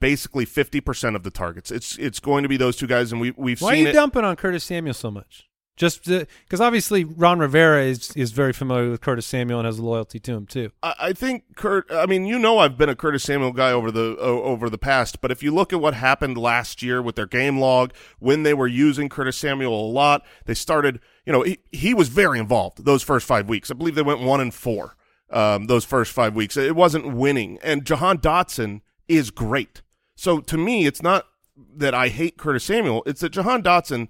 basically 0.00 0.44
50% 0.44 1.16
of 1.16 1.22
the 1.22 1.30
targets. 1.30 1.70
It's 1.70 1.96
it's 1.98 2.20
going 2.20 2.42
to 2.42 2.48
be 2.48 2.56
those 2.56 2.76
two 2.76 2.86
guys 2.86 3.12
and 3.12 3.20
we 3.20 3.32
we've 3.36 3.60
Why 3.60 3.72
are 3.72 3.76
you 3.76 3.88
it. 3.88 3.92
dumping 3.92 4.24
on 4.24 4.36
Curtis 4.36 4.64
Samuel 4.64 4.94
so 4.94 5.10
much? 5.10 5.48
Just 5.76 6.04
because 6.04 6.60
obviously 6.60 7.02
Ron 7.02 7.40
Rivera 7.40 7.82
is 7.82 8.12
is 8.12 8.30
very 8.30 8.52
familiar 8.52 8.90
with 8.90 9.00
Curtis 9.00 9.26
Samuel 9.26 9.58
and 9.58 9.66
has 9.66 9.80
loyalty 9.80 10.20
to 10.20 10.32
him 10.32 10.46
too. 10.46 10.70
I 10.84 10.94
I 11.00 11.12
think 11.12 11.56
Kurt. 11.56 11.90
I 11.90 12.06
mean, 12.06 12.26
you 12.26 12.38
know, 12.38 12.58
I've 12.58 12.78
been 12.78 12.88
a 12.88 12.94
Curtis 12.94 13.24
Samuel 13.24 13.50
guy 13.50 13.72
over 13.72 13.90
the 13.90 14.16
over 14.18 14.70
the 14.70 14.78
past, 14.78 15.20
but 15.20 15.32
if 15.32 15.42
you 15.42 15.52
look 15.52 15.72
at 15.72 15.80
what 15.80 15.94
happened 15.94 16.38
last 16.38 16.80
year 16.80 17.02
with 17.02 17.16
their 17.16 17.26
game 17.26 17.58
log, 17.58 17.92
when 18.20 18.44
they 18.44 18.54
were 18.54 18.68
using 18.68 19.08
Curtis 19.08 19.36
Samuel 19.36 19.74
a 19.74 19.90
lot, 19.90 20.24
they 20.46 20.54
started. 20.54 21.00
You 21.26 21.32
know, 21.32 21.42
he, 21.42 21.58
he 21.72 21.92
was 21.92 22.08
very 22.08 22.38
involved 22.38 22.84
those 22.84 23.02
first 23.02 23.26
five 23.26 23.48
weeks. 23.48 23.70
I 23.70 23.74
believe 23.74 23.96
they 23.96 24.02
went 24.02 24.20
one 24.20 24.40
and 24.40 24.54
four 24.54 24.94
um, 25.30 25.66
those 25.66 25.84
first 25.84 26.12
five 26.12 26.36
weeks. 26.36 26.56
It 26.56 26.76
wasn't 26.76 27.14
winning, 27.14 27.58
and 27.64 27.84
Jahan 27.84 28.18
Dotson 28.18 28.82
is 29.08 29.32
great. 29.32 29.82
So 30.14 30.40
to 30.40 30.56
me, 30.56 30.86
it's 30.86 31.02
not 31.02 31.26
that 31.56 31.94
I 31.94 32.08
hate 32.08 32.36
Curtis 32.36 32.62
Samuel; 32.62 33.02
it's 33.06 33.22
that 33.22 33.30
Jahan 33.30 33.62
Dotson 33.62 34.08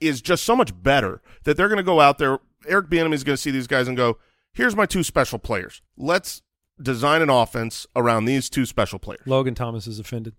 is 0.00 0.20
just 0.22 0.44
so 0.44 0.56
much 0.56 0.70
better 0.82 1.20
that 1.44 1.56
they're 1.56 1.68
going 1.68 1.78
to 1.78 1.82
go 1.82 2.00
out 2.00 2.18
there. 2.18 2.38
Eric 2.66 2.88
Bieniemy 2.88 3.14
is 3.14 3.24
going 3.24 3.34
to 3.34 3.40
see 3.42 3.50
these 3.50 3.66
guys 3.66 3.88
and 3.88 3.96
go, 3.96 4.18
"Here's 4.52 4.76
my 4.76 4.86
two 4.86 5.02
special 5.02 5.38
players. 5.38 5.82
Let's 5.96 6.42
design 6.80 7.22
an 7.22 7.30
offense 7.30 7.86
around 7.96 8.24
these 8.24 8.50
two 8.50 8.66
special 8.66 8.98
players." 8.98 9.22
Logan 9.26 9.54
Thomas 9.54 9.86
is 9.86 9.98
offended. 9.98 10.34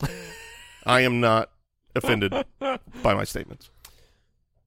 I 0.86 1.00
am 1.00 1.20
not 1.20 1.50
offended 1.94 2.32
by 2.60 2.78
my 3.14 3.24
statements. 3.24 3.70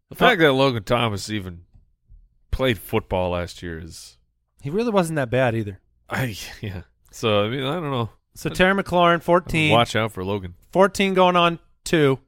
The 0.09 0.15
fact 0.15 0.39
that 0.41 0.51
Logan 0.53 0.83
Thomas 0.83 1.29
even 1.29 1.61
played 2.51 2.77
football 2.77 3.31
last 3.31 3.63
year 3.63 3.79
is, 3.79 4.17
He 4.61 4.69
really 4.69 4.91
wasn't 4.91 5.15
that 5.15 5.29
bad 5.29 5.55
either. 5.55 5.79
I 6.09 6.35
yeah. 6.61 6.81
So 7.11 7.45
I 7.45 7.49
mean, 7.49 7.63
I 7.63 7.75
don't 7.75 7.91
know. 7.91 8.09
So 8.35 8.49
Terry 8.49 8.81
McLaurin, 8.81 9.21
14, 9.21 9.71
Watch 9.71 9.95
out 9.95 10.11
for 10.11 10.23
Logan. 10.23 10.55
14 10.71 11.13
going 11.13 11.35
on 11.35 11.59
two. 11.83 12.19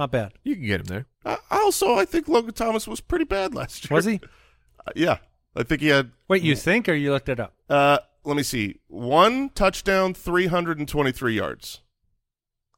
Not 0.00 0.10
bad. 0.12 0.32
You 0.44 0.56
can 0.56 0.64
get 0.64 0.80
him 0.80 0.86
there. 0.86 1.06
I 1.26 1.36
also, 1.50 1.94
I 1.94 2.06
think 2.06 2.26
Logan 2.26 2.54
Thomas 2.54 2.88
was 2.88 3.02
pretty 3.02 3.26
bad 3.26 3.54
last 3.54 3.84
year. 3.90 3.94
Was 3.94 4.06
he? 4.06 4.20
Uh, 4.86 4.92
yeah, 4.96 5.18
I 5.54 5.62
think 5.62 5.82
he 5.82 5.88
had. 5.88 6.10
Wait, 6.26 6.40
you 6.42 6.56
think 6.56 6.88
or 6.88 6.94
you 6.94 7.12
looked 7.12 7.28
it 7.28 7.38
up? 7.38 7.52
Uh, 7.68 7.98
let 8.24 8.34
me 8.34 8.42
see. 8.42 8.80
One 8.88 9.50
touchdown, 9.50 10.14
three 10.14 10.46
hundred 10.46 10.78
and 10.78 10.88
twenty-three 10.88 11.34
yards 11.34 11.82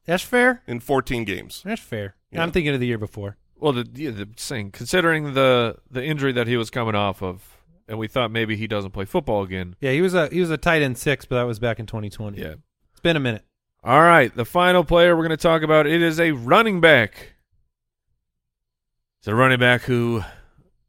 That's 0.05 0.21
fair. 0.21 0.63
in 0.67 0.81
fourteen 0.81 1.23
games. 1.23 1.61
That's 1.63 1.79
fair. 1.79 2.15
Yeah. 2.29 2.43
I'm 2.43 2.51
thinking 2.51 2.73
of 2.73 2.81
the 2.81 2.87
year 2.87 2.97
before. 2.97 3.37
Well, 3.55 3.71
the, 3.71 3.87
yeah, 3.93 4.11
the 4.11 4.27
saying 4.35 4.71
considering 4.71 5.33
the 5.33 5.77
the 5.89 6.03
injury 6.03 6.33
that 6.33 6.47
he 6.47 6.57
was 6.57 6.69
coming 6.69 6.93
off 6.93 7.23
of, 7.23 7.55
and 7.87 7.97
we 7.97 8.09
thought 8.09 8.31
maybe 8.31 8.57
he 8.57 8.67
doesn't 8.67 8.91
play 8.91 9.05
football 9.05 9.43
again. 9.43 9.77
Yeah, 9.79 9.91
he 9.93 10.01
was 10.01 10.13
a 10.13 10.27
he 10.27 10.41
was 10.41 10.51
a 10.51 10.57
tight 10.57 10.81
end 10.81 10.97
six, 10.97 11.23
but 11.23 11.35
that 11.37 11.43
was 11.47 11.57
back 11.59 11.79
in 11.79 11.85
2020. 11.85 12.37
Yeah. 12.37 12.55
it's 12.91 12.99
been 13.01 13.15
a 13.15 13.21
minute. 13.21 13.45
All 13.85 14.01
right, 14.01 14.33
the 14.33 14.45
final 14.45 14.85
player 14.85 15.13
we're 15.13 15.27
going 15.27 15.37
to 15.37 15.41
talk 15.41 15.61
about 15.61 15.87
it 15.87 16.01
is 16.01 16.17
a 16.17 16.31
running 16.31 16.79
back. 16.79 17.33
It's 19.19 19.27
a 19.27 19.35
running 19.35 19.59
back 19.59 19.81
who 19.81 20.23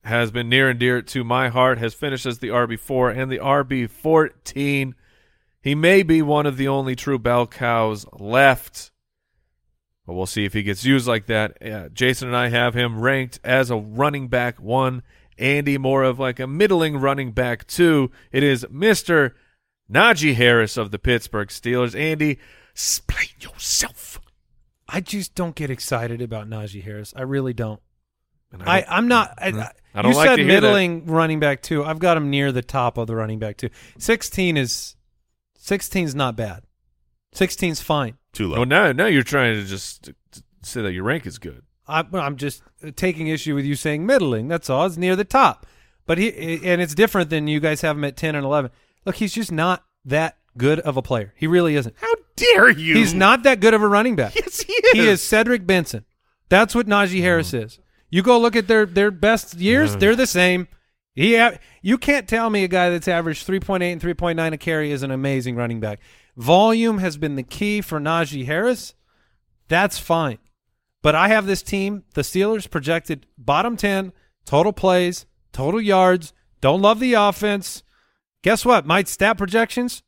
has 0.04 0.30
been 0.30 0.48
near 0.48 0.70
and 0.70 0.78
dear 0.78 1.02
to 1.02 1.24
my 1.24 1.48
heart, 1.48 1.78
has 1.78 1.92
finished 1.92 2.24
as 2.24 2.38
the 2.38 2.50
RB4 2.50 3.16
and 3.16 3.32
the 3.32 3.38
RB14. 3.38 4.92
He 5.60 5.74
may 5.74 6.04
be 6.04 6.22
one 6.22 6.46
of 6.46 6.56
the 6.56 6.68
only 6.68 6.94
true 6.94 7.18
bell 7.18 7.48
cows 7.48 8.06
left, 8.12 8.92
but 10.06 10.14
we'll 10.14 10.26
see 10.26 10.44
if 10.44 10.52
he 10.52 10.62
gets 10.62 10.84
used 10.84 11.08
like 11.08 11.26
that. 11.26 11.58
Yeah, 11.60 11.88
Jason 11.92 12.28
and 12.28 12.36
I 12.36 12.46
have 12.50 12.74
him 12.74 13.00
ranked 13.00 13.40
as 13.42 13.72
a 13.72 13.76
running 13.76 14.28
back 14.28 14.60
one 14.60 15.02
Andy 15.36 15.78
more 15.78 16.04
of 16.04 16.20
like 16.20 16.38
a 16.38 16.46
middling 16.46 16.98
running 16.98 17.32
back 17.32 17.66
two. 17.66 18.12
It 18.30 18.44
is 18.44 18.64
Mr. 18.66 19.32
Najee 19.92 20.36
Harris 20.36 20.76
of 20.76 20.92
the 20.92 20.98
Pittsburgh 21.00 21.48
Steelers. 21.48 21.98
Andy, 21.98 22.38
explain 22.74 23.28
yourself. 23.40 24.20
I 24.88 25.00
just 25.00 25.34
don't 25.34 25.54
get 25.54 25.70
excited 25.70 26.20
about 26.20 26.48
Najee 26.48 26.82
Harris. 26.82 27.14
I 27.16 27.22
really 27.22 27.52
don't. 27.54 27.80
And 28.52 28.62
I, 28.62 28.80
don't- 28.80 28.92
I'm 28.92 29.08
not. 29.08 29.38
Mm-hmm. 29.38 29.60
I, 29.60 29.70
I 29.94 30.02
don't 30.02 30.10
you 30.12 30.16
like 30.18 30.28
said 30.28 30.36
to 30.36 30.42
hear 30.44 30.60
that. 30.60 30.66
middling 30.66 31.06
running 31.06 31.40
back 31.40 31.62
two. 31.62 31.84
I've 31.84 31.98
got 32.00 32.16
him 32.16 32.30
near 32.30 32.52
the 32.52 32.62
top 32.62 32.98
of 32.98 33.06
the 33.06 33.14
running 33.16 33.38
back 33.38 33.56
two. 33.56 33.70
Sixteen 33.98 34.56
is 34.56 34.96
sixteen's 35.56 36.14
not 36.14 36.36
bad. 36.36 36.64
Sixteen's 37.32 37.80
fine. 37.80 38.18
Too 38.32 38.48
low. 38.48 38.58
Well, 38.58 38.66
now, 38.66 38.92
now 38.92 39.06
you're 39.06 39.22
trying 39.22 39.54
to 39.54 39.64
just 39.64 40.10
say 40.62 40.82
that 40.82 40.92
your 40.92 41.04
rank 41.04 41.26
is 41.26 41.38
good. 41.38 41.62
I, 41.86 42.04
I'm 42.12 42.36
just 42.36 42.62
uh, 42.84 42.90
taking 42.94 43.28
issue 43.28 43.54
with 43.54 43.64
you 43.64 43.76
saying 43.76 44.04
middling. 44.04 44.48
That's 44.48 44.68
all. 44.68 44.86
It's 44.86 44.96
near 44.96 45.14
the 45.16 45.24
top, 45.24 45.66
but 46.06 46.18
he 46.18 46.28
and 46.64 46.80
it's 46.82 46.94
different 46.94 47.30
than 47.30 47.46
you 47.46 47.60
guys 47.60 47.80
have 47.82 47.96
him 47.96 48.04
at 48.04 48.16
ten 48.16 48.34
and 48.34 48.44
eleven. 48.44 48.70
Look, 49.04 49.16
he's 49.16 49.32
just 49.32 49.52
not 49.52 49.84
that 50.04 50.38
good 50.56 50.80
of 50.80 50.96
a 50.96 51.02
player. 51.02 51.34
He 51.36 51.46
really 51.46 51.76
isn't. 51.76 51.94
How 51.98 52.12
dare 52.36 52.70
you? 52.70 52.94
He's 52.94 53.14
not 53.14 53.42
that 53.44 53.60
good 53.60 53.74
of 53.74 53.82
a 53.82 53.88
running 53.88 54.16
back. 54.16 54.34
Yes, 54.34 54.60
he 54.60 54.72
is. 54.72 54.92
He 54.92 55.08
is 55.08 55.22
Cedric 55.22 55.66
Benson. 55.66 56.04
That's 56.48 56.74
what 56.74 56.86
Najee 56.86 57.14
mm-hmm. 57.14 57.22
Harris 57.22 57.54
is. 57.54 57.78
You 58.10 58.22
go 58.22 58.38
look 58.38 58.56
at 58.56 58.68
their 58.68 58.86
their 58.86 59.10
best 59.10 59.54
years; 59.54 59.90
mm-hmm. 59.90 59.98
they're 60.00 60.16
the 60.16 60.26
same. 60.26 60.68
He, 61.14 61.36
a- 61.36 61.60
you 61.80 61.96
can't 61.96 62.28
tell 62.28 62.50
me 62.50 62.64
a 62.64 62.68
guy 62.68 62.90
that's 62.90 63.08
averaged 63.08 63.46
three 63.46 63.60
point 63.60 63.82
eight 63.82 63.92
and 63.92 64.00
three 64.00 64.14
point 64.14 64.36
nine 64.36 64.52
a 64.52 64.58
carry 64.58 64.90
is 64.90 65.02
an 65.02 65.10
amazing 65.10 65.56
running 65.56 65.80
back. 65.80 66.00
Volume 66.36 66.98
has 66.98 67.16
been 67.16 67.36
the 67.36 67.42
key 67.42 67.80
for 67.80 68.00
Najee 68.00 68.46
Harris. 68.46 68.94
That's 69.68 69.98
fine, 69.98 70.38
but 71.02 71.14
I 71.14 71.28
have 71.28 71.46
this 71.46 71.62
team, 71.62 72.04
the 72.14 72.22
Steelers, 72.22 72.70
projected 72.70 73.26
bottom 73.38 73.76
ten 73.76 74.12
total 74.44 74.72
plays, 74.72 75.26
total 75.52 75.80
yards. 75.80 76.32
Don't 76.60 76.82
love 76.82 77.00
the 77.00 77.14
offense. 77.14 77.82
Guess 78.42 78.64
what? 78.64 78.86
My 78.86 79.02
stat 79.04 79.38
projections 79.38 80.02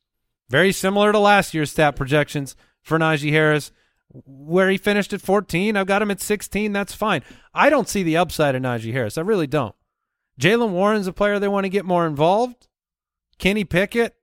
very 0.49 0.73
similar 0.73 1.13
to 1.13 1.19
last 1.19 1.55
year's 1.55 1.73
stat 1.73 1.97
projections 1.97 2.57
for 2.83 2.99
Najee 2.99 3.33
Harris, 3.33 3.73
where 4.09 4.71
he 4.71 4.79
finished 4.79 5.13
at 5.13 5.21
14. 5.21 5.77
I've 5.77 5.87
got 5.87 6.03
him 6.03 6.11
at 6.11 6.21
16. 6.21 6.73
That's 6.73 6.95
fine. 6.95 7.23
I 7.53 7.69
don't 7.69 7.89
see 7.89 8.03
the 8.03 8.17
upside 8.17 8.55
of 8.55 8.63
Najee 8.63 8.93
Harris. 8.93 9.19
I 9.19 9.23
really 9.23 9.47
don't. 9.47 9.75
Jaylen 10.41 10.71
Warren's 10.71 11.07
a 11.07 11.13
player 11.13 11.39
they 11.39 11.49
want 11.49 11.65
to 11.65 11.71
get 11.71 11.85
more 11.85 12.07
involved. 12.07 12.69
Kenny 13.39 13.65
Pickett 13.65 14.15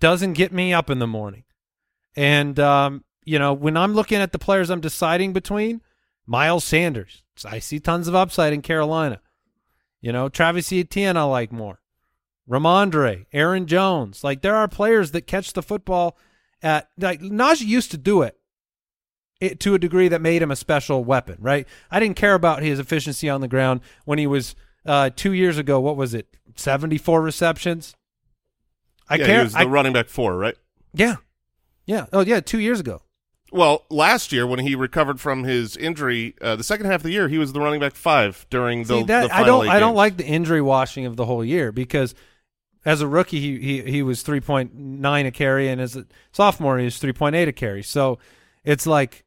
doesn't 0.00 0.34
get 0.34 0.52
me 0.52 0.72
up 0.72 0.90
in 0.90 0.98
the 0.98 1.06
morning. 1.06 1.44
And, 2.14 2.58
um, 2.60 3.04
you 3.24 3.38
know, 3.38 3.52
when 3.52 3.76
I'm 3.76 3.94
looking 3.94 4.18
at 4.18 4.32
the 4.32 4.38
players 4.38 4.70
I'm 4.70 4.80
deciding 4.80 5.32
between, 5.32 5.82
Miles 6.26 6.64
Sanders, 6.64 7.22
I 7.44 7.58
see 7.58 7.78
tons 7.78 8.08
of 8.08 8.14
upside 8.14 8.52
in 8.52 8.62
Carolina. 8.62 9.20
You 10.00 10.12
know, 10.12 10.28
Travis 10.28 10.72
Etienne 10.72 11.16
I 11.16 11.24
like 11.24 11.52
more. 11.52 11.80
Rhamondre, 12.48 13.26
Aaron 13.32 13.66
Jones. 13.66 14.22
Like 14.22 14.42
there 14.42 14.54
are 14.54 14.68
players 14.68 15.10
that 15.12 15.26
catch 15.26 15.52
the 15.52 15.62
football 15.62 16.16
at 16.62 16.88
like 16.98 17.20
Najee 17.20 17.66
used 17.66 17.90
to 17.90 17.96
do 17.98 18.22
it, 18.22 18.38
it 19.40 19.60
to 19.60 19.74
a 19.74 19.78
degree 19.78 20.08
that 20.08 20.20
made 20.20 20.42
him 20.42 20.50
a 20.50 20.56
special 20.56 21.04
weapon, 21.04 21.36
right? 21.40 21.66
I 21.90 22.00
didn't 22.00 22.16
care 22.16 22.34
about 22.34 22.62
his 22.62 22.78
efficiency 22.78 23.28
on 23.28 23.40
the 23.40 23.48
ground 23.48 23.80
when 24.04 24.18
he 24.18 24.26
was 24.26 24.54
uh, 24.84 25.10
two 25.14 25.32
years 25.32 25.58
ago. 25.58 25.80
What 25.80 25.96
was 25.96 26.14
it? 26.14 26.28
Seventy 26.54 26.98
four 26.98 27.20
receptions. 27.20 27.94
I 29.08 29.16
yeah, 29.16 29.26
care. 29.26 29.38
He 29.38 29.44
was 29.44 29.52
the 29.52 29.58
I- 29.60 29.64
running 29.64 29.92
back 29.92 30.08
four, 30.08 30.36
right? 30.36 30.56
yeah, 30.92 31.16
yeah. 31.84 32.06
Oh 32.12 32.20
yeah, 32.20 32.40
two 32.40 32.58
years 32.60 32.80
ago. 32.80 33.02
Well, 33.52 33.84
last 33.90 34.32
year 34.32 34.44
when 34.46 34.58
he 34.58 34.74
recovered 34.74 35.20
from 35.20 35.44
his 35.44 35.76
injury, 35.76 36.34
uh, 36.42 36.56
the 36.56 36.64
second 36.64 36.86
half 36.86 36.96
of 36.96 37.02
the 37.04 37.12
year, 37.12 37.28
he 37.28 37.38
was 37.38 37.52
the 37.52 37.60
running 37.60 37.78
back 37.78 37.94
five 37.94 38.44
during 38.50 38.82
the, 38.84 38.98
See, 38.98 39.02
that, 39.04 39.28
the 39.28 39.36
I 39.36 39.44
don't. 39.44 39.68
I 39.68 39.78
don't 39.78 39.94
like 39.94 40.16
the 40.16 40.26
injury 40.26 40.60
washing 40.60 41.06
of 41.06 41.16
the 41.16 41.24
whole 41.24 41.44
year 41.44 41.70
because 41.70 42.14
as 42.86 43.00
a 43.00 43.08
rookie 43.08 43.40
he 43.40 43.58
he, 43.58 43.82
he 43.82 44.02
was 44.02 44.22
three 44.22 44.40
point 44.40 44.74
nine 44.74 45.26
a 45.26 45.30
carry, 45.30 45.68
and 45.68 45.80
as 45.80 45.96
a 45.96 46.06
sophomore 46.32 46.78
he 46.78 46.86
was 46.86 46.98
three 46.98 47.12
point 47.12 47.36
eight 47.36 47.48
a 47.48 47.52
carry. 47.52 47.82
So 47.82 48.18
it's 48.64 48.86
like 48.86 49.24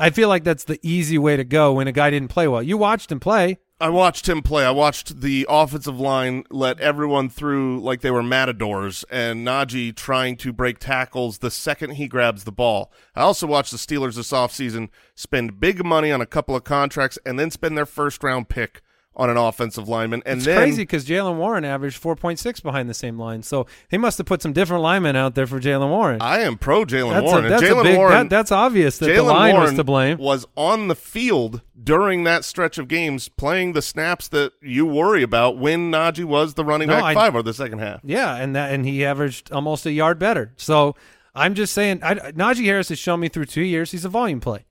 I 0.00 0.10
feel 0.10 0.28
like 0.28 0.42
that's 0.42 0.64
the 0.64 0.80
easy 0.82 1.18
way 1.18 1.36
to 1.36 1.44
go 1.44 1.74
when 1.74 1.86
a 1.86 1.92
guy 1.92 2.10
didn't 2.10 2.28
play 2.28 2.48
well. 2.48 2.62
You 2.62 2.76
watched 2.76 3.12
him 3.12 3.20
play. 3.20 3.58
I 3.78 3.88
watched 3.88 4.28
him 4.28 4.42
play. 4.42 4.64
I 4.64 4.70
watched 4.70 5.20
the 5.22 5.44
offensive 5.48 5.98
line 5.98 6.44
let 6.50 6.80
everyone 6.80 7.28
through 7.28 7.80
like 7.80 8.00
they 8.00 8.10
were 8.10 8.22
matadors, 8.22 9.04
and 9.10 9.46
Najee 9.46 9.94
trying 9.94 10.36
to 10.38 10.52
break 10.52 10.78
tackles 10.78 11.38
the 11.38 11.50
second 11.50 11.92
he 11.92 12.08
grabs 12.08 12.44
the 12.44 12.52
ball. 12.52 12.92
I 13.14 13.22
also 13.22 13.46
watched 13.46 13.72
the 13.72 13.76
Steelers 13.76 14.14
this 14.14 14.32
offseason 14.32 14.88
spend 15.14 15.60
big 15.60 15.84
money 15.84 16.10
on 16.10 16.20
a 16.20 16.26
couple 16.26 16.56
of 16.56 16.64
contracts 16.64 17.18
and 17.26 17.38
then 17.38 17.50
spend 17.50 17.76
their 17.76 17.86
first 17.86 18.22
round 18.22 18.48
pick 18.48 18.80
on 19.14 19.28
an 19.28 19.36
offensive 19.36 19.88
lineman. 19.88 20.22
And 20.24 20.38
It's 20.38 20.46
then 20.46 20.56
crazy 20.56 20.82
because 20.82 21.04
Jaylen 21.04 21.36
Warren 21.36 21.64
averaged 21.64 21.96
four 21.98 22.16
point 22.16 22.38
six 22.38 22.60
behind 22.60 22.88
the 22.88 22.94
same 22.94 23.18
line. 23.18 23.42
So 23.42 23.66
they 23.90 23.98
must 23.98 24.16
have 24.18 24.26
put 24.26 24.40
some 24.40 24.52
different 24.52 24.82
linemen 24.82 25.16
out 25.16 25.34
there 25.34 25.46
for 25.46 25.60
Jaylen 25.60 25.90
Warren. 25.90 26.22
I 26.22 26.40
am 26.40 26.56
pro 26.56 26.84
Jaylen 26.84 27.22
Warren. 27.22 27.44
a, 27.46 27.48
that's 27.50 27.62
Jaylen 27.62 27.82
big. 27.82 27.96
Warren, 27.98 28.14
that, 28.14 28.30
that's 28.30 28.50
obvious 28.52 28.98
that 28.98 29.06
the 29.06 29.12
Jaylen 29.12 29.26
line 29.26 29.52
Warren 29.54 29.66
was 29.70 29.74
to 29.76 29.84
blame. 29.84 30.18
was 30.18 30.46
on 30.56 30.88
the 30.88 30.94
field 30.94 31.60
during 31.82 32.24
that 32.24 32.44
stretch 32.44 32.78
of 32.78 32.88
games 32.88 33.28
playing 33.28 33.72
the 33.72 33.82
snaps 33.82 34.28
that 34.28 34.52
you 34.62 34.86
worry 34.86 35.22
about 35.22 35.58
when 35.58 35.90
Najee 35.90 36.24
was 36.24 36.54
the 36.54 36.64
running 36.64 36.88
No, 36.88 36.94
back 36.94 37.04
I- 37.04 37.14
five 37.14 37.34
or 37.34 37.42
the 37.42 37.52
second 37.54 37.80
half. 37.80 38.00
Yeah, 38.04 38.36
and 38.36 38.56
that 38.56 38.72
and 38.72 38.86
he 38.86 39.04
averaged 39.04 39.52
almost 39.52 39.84
a 39.84 39.92
yard 39.92 40.18
better. 40.18 40.52
So 40.56 40.94
I'm 41.34 41.54
just 41.54 41.74
saying, 41.74 42.00
I, 42.02 42.14
Najee 42.14 42.64
Harris 42.64 42.88
has 42.90 42.98
shown 42.98 43.20
me 43.20 43.28
through 43.28 43.46
two 43.46 43.62
years 43.62 43.90
he's 43.90 44.04
a 44.04 44.08
volume 44.08 44.40
play. 44.40 44.64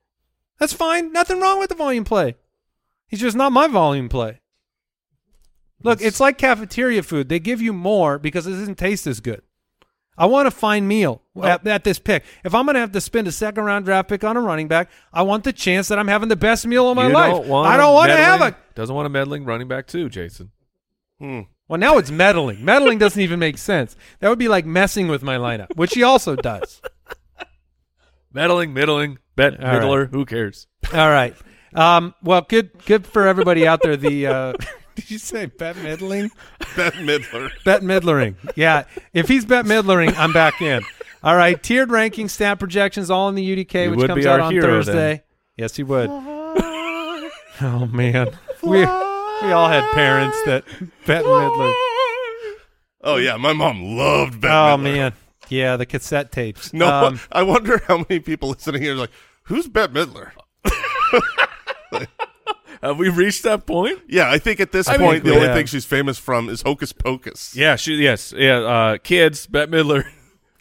That's 0.60 0.74
fine. 0.74 1.12
Nothing 1.12 1.40
wrong 1.42 1.60
with 1.60 1.70
the 1.70 1.76
volume 1.76 2.04
play. 2.04 2.36
He's 3.12 3.20
just 3.20 3.38
not 3.38 3.52
my 3.52 3.68
volume 3.68 4.10
play. 4.10 4.40
Look, 5.84 6.02
it's 6.02 6.20
like 6.20 6.38
cafeteria 6.40 7.04
food. 7.04 7.30
They 7.30 7.40
give 7.40 7.62
you 7.62 7.74
more 7.74 8.18
because 8.18 8.48
it 8.48 8.52
doesn't 8.52 8.78
taste 8.80 9.06
as 9.06 9.20
good. 9.20 9.42
I 10.18 10.26
want 10.28 10.48
a 10.48 10.52
fine 10.52 10.88
meal 10.88 11.22
at, 11.42 11.66
at 11.66 11.84
this 11.84 11.98
pick. 12.00 12.24
If 12.44 12.54
I'm 12.56 12.66
going 12.66 12.76
to 12.76 12.80
have 12.80 12.92
to 12.92 13.02
spend 13.02 13.28
a 13.28 13.32
second 13.32 13.64
round 13.64 13.86
draft 13.86 14.08
pick 14.10 14.24
on 14.24 14.38
a 14.38 14.42
running 14.42 14.68
back, 14.68 14.90
I 15.12 15.24
want 15.24 15.44
the 15.44 15.54
chance 15.54 15.88
that 15.90 16.00
I'm 16.00 16.08
having 16.08 16.30
the 16.30 16.36
best 16.36 16.66
meal 16.68 16.90
of 16.90 16.96
my 16.96 17.08
You 17.08 17.14
life. 17.14 17.32
don't 17.34 17.48
want 17.48 17.68
I 17.70 17.76
a 17.76 17.78
don't 17.78 17.94
want 17.94 18.10
to 18.12 18.18
have 18.18 18.40
meddling- 18.40 18.54
a 18.72 18.74
Doesn't 18.76 18.96
want 18.96 19.06
a 19.06 19.10
meddling 19.10 19.46
running 19.46 19.68
back 19.68 19.88
too, 19.88 20.10
Jason. 20.10 20.52
Hmm. 21.20 21.42
well, 21.68 21.80
now 21.80 21.98
it's 21.98 22.12
meddling. 22.12 22.64
meddling 22.64 22.98
doesn't 23.00 23.22
even 23.22 23.40
make 23.40 23.58
sense. 23.58 23.96
That 24.20 24.30
would 24.30 24.40
be 24.40 24.48
like 24.48 24.66
messing 24.66 25.08
with 25.08 25.24
my 25.24 25.38
lineup, 25.38 25.76
which 25.76 25.94
he 25.94 26.04
also 26.04 26.36
does. 26.36 26.82
Meddling, 28.34 28.74
middling, 28.74 29.18
bet 29.36 29.60
All 29.60 29.66
right. 29.66 29.74
middler. 29.80 30.06
Who 30.06 30.26
cares? 30.26 30.68
All 30.94 31.10
right. 31.10 31.36
Um, 31.74 32.14
well, 32.22 32.42
good 32.42 32.72
good 32.86 33.06
for 33.08 33.28
everybody 33.28 33.68
out 33.68 33.82
there. 33.82 33.96
The 33.98 34.28
uh, 34.28 34.54
did 34.96 35.10
you 35.12 35.18
say 35.18 35.46
bet 35.46 35.78
middling? 35.78 36.32
Bette 36.76 36.98
Midler. 36.98 37.50
Bet 37.64 37.82
middlering. 37.82 38.36
Yeah. 38.56 38.84
If 39.14 39.28
he's 39.28 39.46
bet 39.46 39.66
middlering, 39.66 40.14
I'm 40.18 40.34
back 40.34 40.62
in. 40.62 40.84
All 41.24 41.36
right. 41.36 41.62
Tiered 41.62 41.92
ranking 41.92 42.28
stat 42.30 42.60
projections 42.60 43.10
all 43.10 43.30
in 43.30 43.36
the 43.36 43.66
UDK, 43.66 43.84
He 43.84 43.88
which 43.90 43.98
would 44.00 44.08
comes 44.08 44.24
be 44.24 44.30
out 44.30 44.40
our 44.40 44.48
on 44.48 44.52
hero 44.54 44.66
then. 44.68 44.84
Thursday. 44.84 45.24
Yes, 45.58 45.76
he 45.76 45.84
would. 45.84 46.10
oh 46.10 47.88
man, 47.92 48.32
we 48.64 48.80
we 48.80 49.52
all 49.52 49.70
had 49.70 49.84
parents 49.94 50.38
that 50.46 50.64
bet 51.06 51.24
Midler. 51.24 51.74
Oh 53.04 53.16
yeah, 53.18 53.38
my 53.38 53.54
mom 53.54 53.82
loved 53.98 54.42
Bette 54.42 54.54
Oh 54.54 54.78
Midler. 54.78 54.84
man, 54.84 55.14
yeah, 55.50 55.78
the 55.78 55.86
cassette 55.86 56.32
tapes. 56.32 56.74
No, 56.74 56.88
Um, 56.88 57.20
I 57.32 57.44
wonder 57.44 57.82
how 57.88 58.06
many 58.10 58.20
people 58.20 58.50
listening 58.50 58.82
here 58.82 58.94
are 58.94 58.98
like, 58.98 59.12
"Who's 59.44 59.68
Bette 59.68 59.94
Midler?" 59.94 60.32
Have 62.82 62.98
we 62.98 63.10
reached 63.10 63.44
that 63.44 63.66
point? 63.68 64.00
Yeah, 64.08 64.32
I 64.32 64.40
think 64.40 64.60
at 64.60 64.72
this 64.72 64.88
I 64.88 64.98
point 64.98 65.12
think 65.12 65.24
the 65.26 65.30
we 65.32 65.36
only 65.36 65.48
have. 65.50 65.56
thing 65.58 65.66
she's 65.68 65.86
famous 65.86 66.18
from 66.18 66.50
is 66.50 66.64
Hocus 66.64 66.92
Pocus. 66.94 67.56
Yeah, 67.56 67.76
she. 67.76 67.96
Yes, 67.96 68.34
yeah. 68.36 68.58
Uh, 68.58 68.98
kids, 68.98 69.46
Bette 69.46 69.72
Midler, 69.72 70.06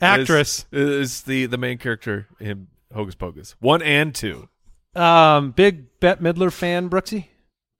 Actress. 0.02 0.66
is, 0.70 0.88
is 1.12 1.22
the 1.22 1.46
the 1.46 1.56
main 1.56 1.78
character 1.78 2.26
in 2.38 2.66
Hocus 2.94 3.14
Pocus 3.14 3.54
one 3.60 3.80
and 3.80 4.14
two. 4.14 4.48
um, 4.94 5.52
big 5.52 5.98
Bette 6.00 6.22
Midler 6.22 6.52
fan, 6.52 6.90
Brooksy. 6.90 7.28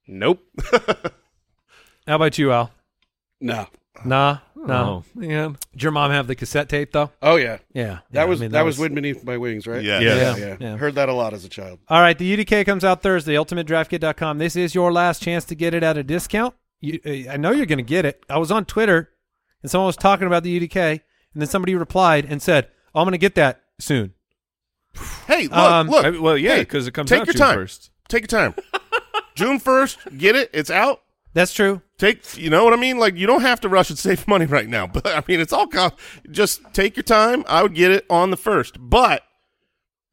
Nope. 0.06 0.42
How 2.06 2.16
about 2.16 2.38
you, 2.38 2.50
Al? 2.52 2.72
No. 3.40 3.66
Nah, 4.04 4.38
no. 4.66 5.04
Oh 5.04 5.04
man, 5.18 5.56
Did 5.72 5.82
your 5.82 5.92
mom 5.92 6.10
have 6.10 6.26
the 6.26 6.34
cassette 6.34 6.68
tape 6.68 6.92
though? 6.92 7.10
Oh 7.22 7.36
yeah. 7.36 7.58
Yeah, 7.72 8.00
That 8.10 8.22
yeah, 8.22 8.24
was 8.24 8.40
I 8.40 8.44
mean, 8.44 8.52
that, 8.52 8.62
was 8.64 8.78
Wind 8.78 8.94
Beneath 8.94 9.24
My 9.24 9.36
Wings, 9.38 9.66
right? 9.66 9.82
Yeah. 9.82 10.00
Yeah. 10.00 10.14
Yeah, 10.14 10.36
Yeah. 10.36 10.46
yeah. 10.46 10.56
Yeah. 10.60 10.76
Heard 10.76 10.94
that 10.96 11.08
a 11.08 11.12
lot 11.12 11.32
as 11.34 11.44
a 11.44 11.48
child. 11.48 11.78
All 11.88 12.00
right, 12.00 12.16
the 12.18 12.36
UDK 12.36 12.64
comes 12.66 12.84
out 12.84 13.02
Thursday. 13.02 13.34
UltimateDraftKit.com. 13.34 14.38
This 14.38 14.56
is 14.56 14.74
your 14.74 14.92
last 14.92 15.22
chance 15.22 15.44
to 15.46 15.54
get 15.54 15.74
it 15.74 15.82
at 15.82 15.96
a 15.96 16.02
discount. 16.02 16.54
You, 16.80 16.98
uh, 17.04 17.32
I 17.32 17.36
know 17.36 17.50
you're 17.50 17.66
going 17.66 17.78
to 17.78 17.82
get 17.84 18.04
it. 18.04 18.24
I 18.30 18.38
was 18.38 18.50
on 18.50 18.64
Twitter, 18.64 19.10
and 19.62 19.70
someone 19.70 19.86
was 19.86 19.96
talking 19.96 20.26
about 20.26 20.42
the 20.42 20.60
UDK, 20.60 20.90
and 20.92 21.00
then 21.42 21.46
somebody 21.46 21.74
replied 21.74 22.24
and 22.24 22.40
said, 22.42 22.68
oh, 22.94 23.00
"I'm 23.00 23.04
going 23.04 23.12
to 23.12 23.18
get 23.18 23.34
that 23.34 23.62
soon." 23.78 24.14
Hey, 25.26 25.42
look, 25.44 25.52
Um, 25.52 25.88
look. 25.88 26.04
I- 26.04 26.10
well, 26.18 26.36
yeah, 26.38 26.54
Hey, 26.56 26.60
because 26.62 26.86
it 26.86 26.92
comes 26.92 27.08
take 27.10 27.20
out 27.20 27.26
your 27.26 27.34
June 27.34 27.40
time. 27.40 27.54
first. 27.56 27.90
Take 28.08 28.22
your 28.30 28.40
time. 28.40 28.54
June 29.36 29.58
first, 29.58 29.98
get 30.18 30.34
it. 30.36 30.50
It's 30.52 30.70
out. 30.70 31.02
That's 31.32 31.52
true. 31.52 31.82
Take, 31.98 32.36
you 32.36 32.50
know 32.50 32.64
what 32.64 32.72
I 32.72 32.76
mean? 32.76 32.98
Like 32.98 33.16
you 33.16 33.26
don't 33.26 33.42
have 33.42 33.60
to 33.60 33.68
rush 33.68 33.90
and 33.90 33.98
save 33.98 34.26
money 34.26 34.46
right 34.46 34.68
now. 34.68 34.86
But 34.86 35.06
I 35.06 35.22
mean, 35.28 35.40
it's 35.40 35.52
all 35.52 35.66
co- 35.66 35.92
just 36.30 36.60
take 36.72 36.96
your 36.96 37.04
time. 37.04 37.44
I 37.48 37.62
would 37.62 37.74
get 37.74 37.90
it 37.92 38.04
on 38.10 38.30
the 38.30 38.36
first. 38.36 38.76
But 38.80 39.22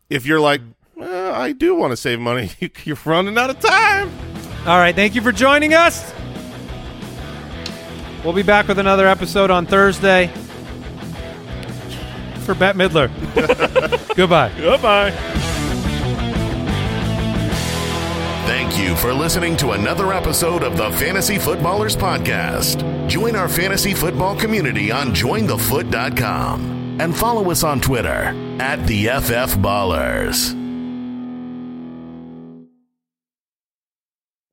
if 0.10 0.26
you're 0.26 0.40
like, 0.40 0.62
well, 0.96 1.34
I 1.34 1.52
do 1.54 1.76
want 1.76 1.92
to 1.92 1.98
save 1.98 2.20
money, 2.20 2.52
you're 2.84 2.98
running 3.06 3.38
out 3.38 3.50
of 3.50 3.60
time. 3.60 4.12
All 4.66 4.78
right, 4.78 4.96
thank 4.96 5.16
you 5.16 5.22
for 5.22 5.32
joining 5.32 5.74
us. 5.74 6.14
We'll 8.24 8.34
be 8.34 8.44
back 8.44 8.68
with 8.68 8.80
another 8.80 9.08
episode 9.08 9.50
on 9.50 9.66
Thursday. 9.66 10.28
For 12.42 12.56
Bette 12.56 12.78
Midler. 12.78 13.10
Goodbye. 14.16 14.52
Goodbye. 14.58 15.44
Thank 18.48 18.80
you 18.80 18.96
for 18.96 19.14
listening 19.14 19.58
to 19.58 19.72
another 19.72 20.14
episode 20.14 20.64
of 20.64 20.78
the 20.78 20.90
Fantasy 20.92 21.38
Footballers 21.38 21.98
Podcast. 21.98 23.10
Join 23.10 23.36
our 23.36 23.50
fantasy 23.50 23.94
football 23.94 24.38
community 24.38 24.90
on 24.90 25.08
jointhefoot.com 25.10 27.02
and 27.02 27.14
follow 27.14 27.52
us 27.52 27.66
on 27.66 27.82
Twitter 27.82 28.34
at 28.62 28.78
the 28.88 29.08
FF 29.08 29.58
Ballers. 29.58 30.54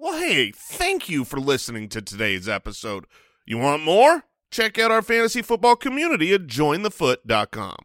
Well, 0.01 0.18
hey, 0.18 0.51
thank 0.53 1.09
you 1.09 1.24
for 1.24 1.38
listening 1.38 1.88
to 1.90 2.03
today's 2.03 2.49
episode. 2.49 3.07
You 3.47 3.59
want 3.59 3.84
more? 3.84 4.24
Check 4.51 4.76
out 4.76 4.90
our 4.90 5.03
fantasy 5.03 5.40
football 5.40 5.76
community 5.76 6.34
at 6.34 6.49
jointhefoot.com. 6.49 7.76